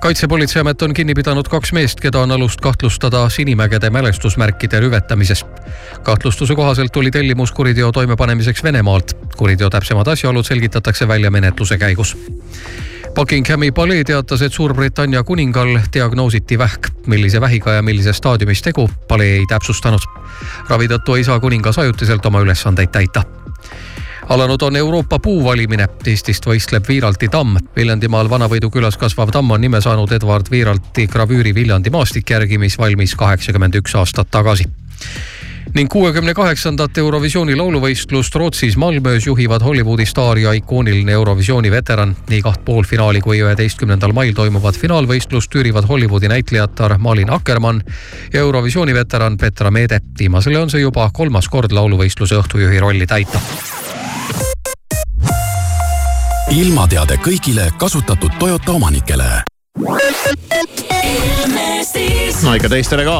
kaitsepolitseiamet 0.00 0.82
on 0.82 0.94
kinni 0.94 1.14
pidanud 1.14 1.48
kaks 1.48 1.72
meest, 1.72 2.00
keda 2.00 2.20
on 2.20 2.30
alust 2.30 2.60
kahtlustada 2.60 3.28
Sinimägede 3.28 3.90
mälestusmärkide 3.90 4.80
rüvetamises. 4.80 5.46
kahtlustuse 6.02 6.54
kohaselt 6.54 6.92
tuli 6.92 7.10
tellimus 7.10 7.52
kuriteo 7.52 7.92
toimepanemiseks 7.92 8.64
Venemaalt. 8.64 9.16
kuriteo 9.36 9.70
täpsemad 9.70 10.06
asjaolud 10.06 10.44
selgitatakse 10.44 11.08
välja 11.08 11.30
menetluse 11.30 11.78
käigus. 11.78 12.16
Buckinghami 13.14 13.72
palee 13.72 14.04
teatas, 14.04 14.42
et 14.42 14.52
Suurbritannia 14.52 15.22
kuningal 15.22 15.78
diagnoositi 15.94 16.58
vähk. 16.58 16.88
millise 17.06 17.40
vähiga 17.40 17.72
ja 17.72 17.82
millises 17.82 18.16
staadiumis 18.16 18.62
tegu, 18.62 18.90
palee 19.08 19.36
ei 19.36 19.46
täpsustanud. 19.48 20.00
ravi 20.68 20.86
tõttu 20.88 21.16
ei 21.16 21.24
saa 21.24 21.40
kuningas 21.40 21.78
ajutiselt 21.78 22.26
oma 22.26 22.40
ülesandeid 22.40 22.88
täita 22.88 23.41
alanud 24.32 24.62
on 24.62 24.76
Euroopa 24.76 25.18
puuvalimine. 25.18 25.88
Eestist 26.06 26.46
võistleb 26.46 26.88
Viiralti 26.88 27.28
tamm. 27.28 27.58
Viljandimaal 27.76 28.30
Vanavõidu 28.30 28.70
külas 28.72 28.96
kasvav 28.96 29.30
tamm 29.34 29.50
on 29.50 29.60
nime 29.60 29.80
saanud 29.80 30.12
Edward 30.12 30.48
Viiralti 30.50 31.06
gravüüri 31.06 31.54
Viljandi 31.54 31.92
maastik 31.92 32.30
järgi, 32.30 32.58
mis 32.58 32.78
valmis 32.78 33.14
kaheksakümmend 33.18 33.76
üks 33.82 33.96
aastat 33.98 34.30
tagasi 34.32 34.70
ning 35.74 35.88
kuuekümne 35.88 36.34
kaheksandat 36.34 36.98
Eurovisiooni 36.98 37.54
lauluvõistlust 37.56 38.34
Rootsis 38.36 38.76
Malmöös 38.76 39.26
juhivad 39.26 39.62
Hollywoodi 39.64 40.04
staar 40.06 40.38
ja 40.38 40.52
ikooniline 40.52 41.12
Eurovisiooni 41.12 41.70
veteran. 41.70 42.16
nii 42.28 42.42
kaht 42.42 42.64
poolfinaali 42.64 43.20
kui 43.20 43.40
üheteistkümnendal 43.40 44.12
mail 44.12 44.34
toimuvat 44.34 44.76
finaalvõistlust 44.76 45.54
üürivad 45.54 45.88
Hollywoodi 45.88 46.28
näitlejatar 46.28 46.98
Malin 46.98 47.32
Akkermann 47.32 47.80
ja 48.32 48.40
Eurovisiooni 48.40 48.94
veteran 48.94 49.38
Petra 49.38 49.70
Meede. 49.70 50.00
viimasele 50.18 50.58
on 50.58 50.70
see 50.70 50.80
juba 50.80 51.10
kolmas 51.12 51.48
kord 51.48 51.72
lauluvõistluse 51.72 52.36
õhtujuhi 52.36 52.80
rolli 52.80 53.06
täita 53.06 53.40
ilmateade 56.50 57.16
kõigile 57.22 57.70
kasutatud 57.78 58.34
Toyota 58.38 58.72
omanikele. 58.72 59.42
no 62.42 62.54
ikka 62.54 62.68
teistele 62.68 63.04
ka. 63.06 63.16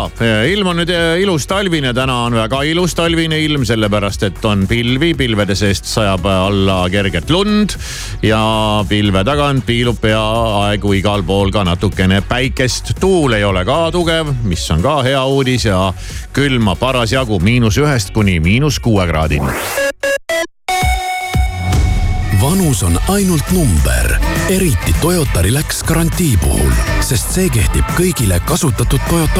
ilm 0.51 0.66
on 0.73 0.81
nüüd 0.83 0.91
eh, 0.91 1.20
ilus 1.23 1.47
talvine, 1.47 1.93
täna 1.95 2.16
on 2.27 2.35
väga 2.37 2.62
ilus 2.66 2.95
talvine 2.99 3.39
ilm, 3.45 3.64
sellepärast 3.68 4.27
et 4.27 4.45
on 4.45 4.66
pilvi, 4.68 5.12
pilvede 5.14 5.55
seest 5.55 5.87
sajab 5.87 6.27
alla 6.27 6.79
kerget 6.91 7.31
lund 7.31 7.77
ja 8.23 8.43
pilve 8.89 9.25
tagant 9.25 9.66
piilub 9.66 10.01
peaaegu 10.03 10.97
igal 10.99 11.23
pool 11.23 11.53
ka 11.55 11.64
natukene 11.64 12.23
päikest. 12.29 12.95
tuul 13.01 13.39
ei 13.39 13.45
ole 13.45 13.64
ka 13.64 13.91
tugev, 13.95 14.35
mis 14.45 14.70
on 14.75 14.83
ka 14.83 15.01
hea 15.07 15.25
uudis 15.25 15.68
ja 15.70 15.93
külma 16.33 16.77
parasjagu 16.77 17.39
miinus 17.41 17.79
ühest 17.79 18.12
kuni 18.12 18.41
miinus 18.41 18.81
kuue 18.83 19.07
kraadini 19.07 19.55
vanus 22.43 22.82
on 22.82 22.99
ainult 23.09 23.51
number, 23.51 24.18
eriti 24.51 24.95
Toyota 25.01 25.43
Relax 25.43 25.82
garantii 25.86 26.36
puhul, 26.43 26.72
sest 26.99 27.30
see 27.36 27.47
kehtib 27.55 27.86
kõigile 27.95 28.40
kasutatud 28.49 28.99
Toyota 29.07 29.30